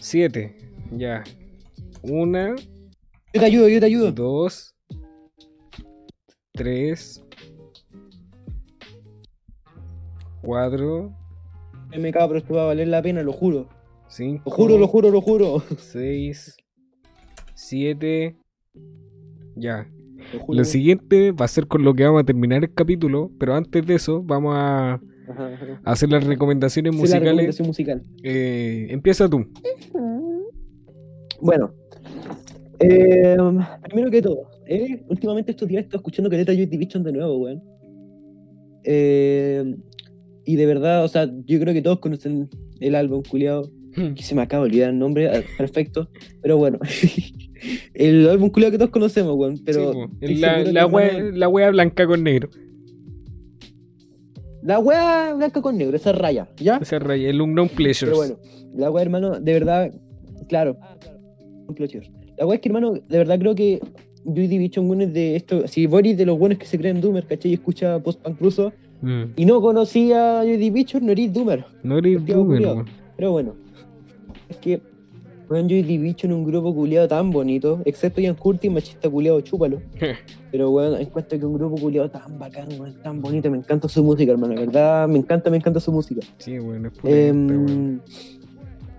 [0.00, 0.56] siete.
[0.90, 1.22] Ya.
[2.02, 2.54] Una,
[3.34, 4.12] Yo te ayudo, yo te ayudo.
[4.12, 4.74] dos,
[6.52, 7.22] tres,
[10.42, 11.12] cuatro,
[12.12, 13.68] cago, pero esto va a valer la pena, lo juro.
[14.08, 14.48] cinco.
[14.48, 15.62] Lo juro, lo juro, lo juro.
[15.76, 16.56] 6,
[17.54, 18.36] 7.
[19.58, 19.88] Ya.
[20.48, 23.86] Lo siguiente va a ser con lo que vamos a terminar el capítulo, pero antes
[23.86, 25.80] de eso vamos a Ajá, ajá.
[25.84, 27.26] a hacer las recomendaciones la musicales.
[27.28, 28.02] recomendación musical.
[28.22, 29.46] Eh, empieza tú.
[31.40, 31.72] Bueno,
[32.80, 33.36] eh,
[33.88, 37.62] primero que todo, eh, últimamente estos días estado escuchando Caleta Joy Division de nuevo, weón.
[38.84, 39.76] Eh,
[40.44, 42.48] y de verdad, o sea, yo creo que todos conocen
[42.80, 46.08] el álbum, culiado, que se me acaba de olvidar el nombre, ah, perfecto,
[46.42, 46.78] pero bueno.
[47.94, 50.08] el álbum culiado que todos conocemos, weón, pero...
[50.20, 52.50] Sí, la, la, wea, hermano, la wea blanca con negro.
[54.62, 56.76] la wea blanca con negro, esa raya, ¿ya?
[56.76, 58.12] Esa raya, el Unknown Pleasures.
[58.12, 58.36] Pero bueno,
[58.74, 59.92] la wea, hermano, de verdad,
[60.48, 60.76] claro.
[61.66, 62.10] un clocher.
[62.36, 63.80] La wea es que, hermano, de verdad creo que
[64.24, 65.66] Joy Division, bueno, es de esto.
[65.66, 67.50] Si Boris de los buenos que se creen Doomer, ¿cachai?
[67.50, 69.22] Y escucha post-punk ruso Mm.
[69.36, 71.64] y no conocía a Joy Division, no eres Doomer.
[71.82, 72.86] No eres weón.
[73.16, 73.54] Pero bueno,
[74.48, 74.80] es que,
[75.50, 79.80] weón, Joy Division es un grupo culiado tan bonito, excepto Ian Curtis, machista culiado, chúpalo.
[80.50, 83.50] Pero, weón, encuentro que un grupo culiado tan bacán, weón, tan bonito.
[83.50, 86.20] Me encanta su música, hermano, la verdad, me encanta, me encanta su música.
[86.38, 87.12] Sí, weón, es pura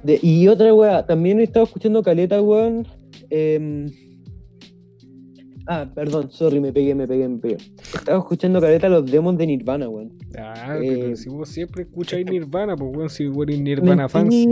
[0.03, 2.88] de- y otra weá, también he estado escuchando caleta, weón.
[3.30, 3.91] em,
[5.67, 7.57] ah, perdón, sorry, me pegué, me pegué, me pegué.
[7.93, 10.13] Estaba escuchando caleta los demos de Nirvana, weón.
[10.38, 14.47] Ah, eh, pero si vos siempre escucháis Nirvana, pues weón, si vos eres Nirvana fans.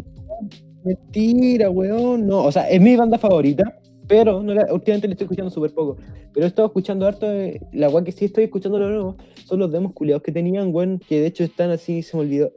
[0.87, 2.25] Mentira, weón.
[2.27, 3.77] No, o sea, es mi banda favorita,
[4.07, 5.97] pero no la- últimamente le estoy escuchando súper poco.
[6.33, 9.59] Pero he estado escuchando harto, eh, la weá que sí estoy escuchando lo nuevo, son
[9.59, 12.51] los demos culiados que tenían, weón, que de hecho están así, se me olvidó.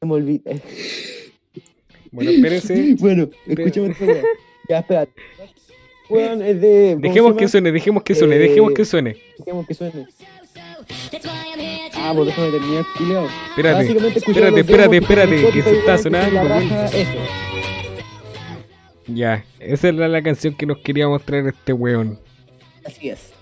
[0.00, 0.42] Se me olvidó.
[2.12, 2.94] Bueno, espérense.
[3.00, 4.22] bueno, escúchame weá.
[4.68, 5.12] Ya, espérate.
[6.08, 6.90] Weón, es de.
[6.94, 9.16] ¿cómo Dejemos que suene, dejemos que suene, Eh, dejemos que suene.
[9.38, 10.06] Dejemos que suene.
[11.98, 13.26] Ah, pues déjame terminar, culiao.
[13.50, 16.68] Espérate, Básicamente, escuchando espérate, espérate, espérate, que se está weón, que sonando, la weón.
[16.70, 17.55] raja, Eso.
[19.06, 22.18] Ya, esa era la canción que nos quería mostrar este weón.
[22.84, 23.32] Así es.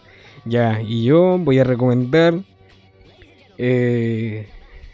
[0.44, 2.34] Ya, y yo voy a recomendar
[3.56, 4.46] eh,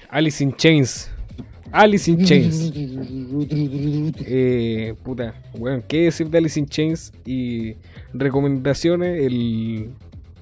[0.09, 1.11] Alice in Chains.
[1.73, 2.73] Alice in Chains.
[4.33, 7.13] Eh, puta, weón, ¿qué decir de Alice in Chains?
[7.25, 7.75] Y
[8.13, 9.91] recomendaciones, el,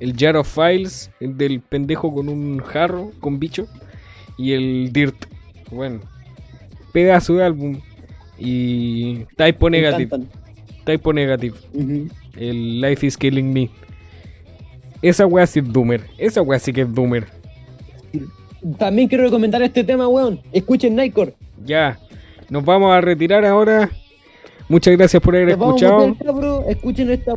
[0.00, 3.66] el Jar of Files, el del pendejo con un jarro, con bicho,
[4.36, 5.26] y el Dirt.
[5.70, 6.00] Bueno,
[6.92, 7.80] pedazo de álbum.
[8.38, 10.18] Y typo Me negative.
[10.84, 11.54] Typo negative.
[12.36, 13.70] El Life is Killing Me.
[15.02, 16.02] Esa wea sí es Doomer.
[16.18, 17.26] Esa wea sí que es Doomer.
[18.78, 20.40] También quiero recomendar este tema, weón.
[20.52, 21.34] Escuchen Nightcore.
[21.64, 21.98] Ya.
[22.48, 23.90] Nos vamos a retirar ahora.
[24.68, 26.08] Muchas gracias por haber Nos vamos a escuchado.
[26.08, 26.64] meter, cabro.
[26.68, 27.34] Escuchen esta.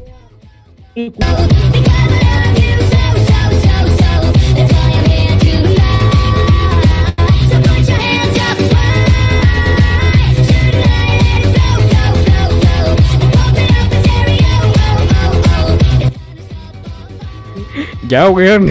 [18.11, 18.69] Ya, weón.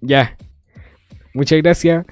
[0.00, 0.36] ya.
[1.32, 2.04] Muchas gracias.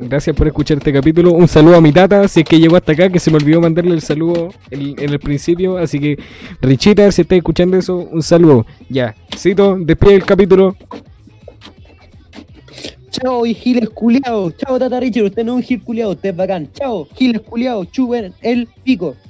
[0.00, 1.30] Gracias por escuchar este capítulo.
[1.30, 3.60] Un saludo a mi tata, si es que llegó hasta acá, que se me olvidó
[3.60, 5.78] mandarle el saludo en, el principio.
[5.78, 6.18] Así que,
[6.60, 8.66] Richita, si estás escuchando eso, un saludo.
[8.88, 9.14] Ya.
[9.36, 10.76] Cito, despide el capítulo.
[13.10, 14.56] Chao, y giles culiados.
[14.56, 15.26] Chao, Tata Richard.
[15.26, 16.72] Usted no es un gil culiado, usted es bacán.
[16.72, 17.88] Chao, giles culiados.
[17.92, 19.16] Chupen el pico.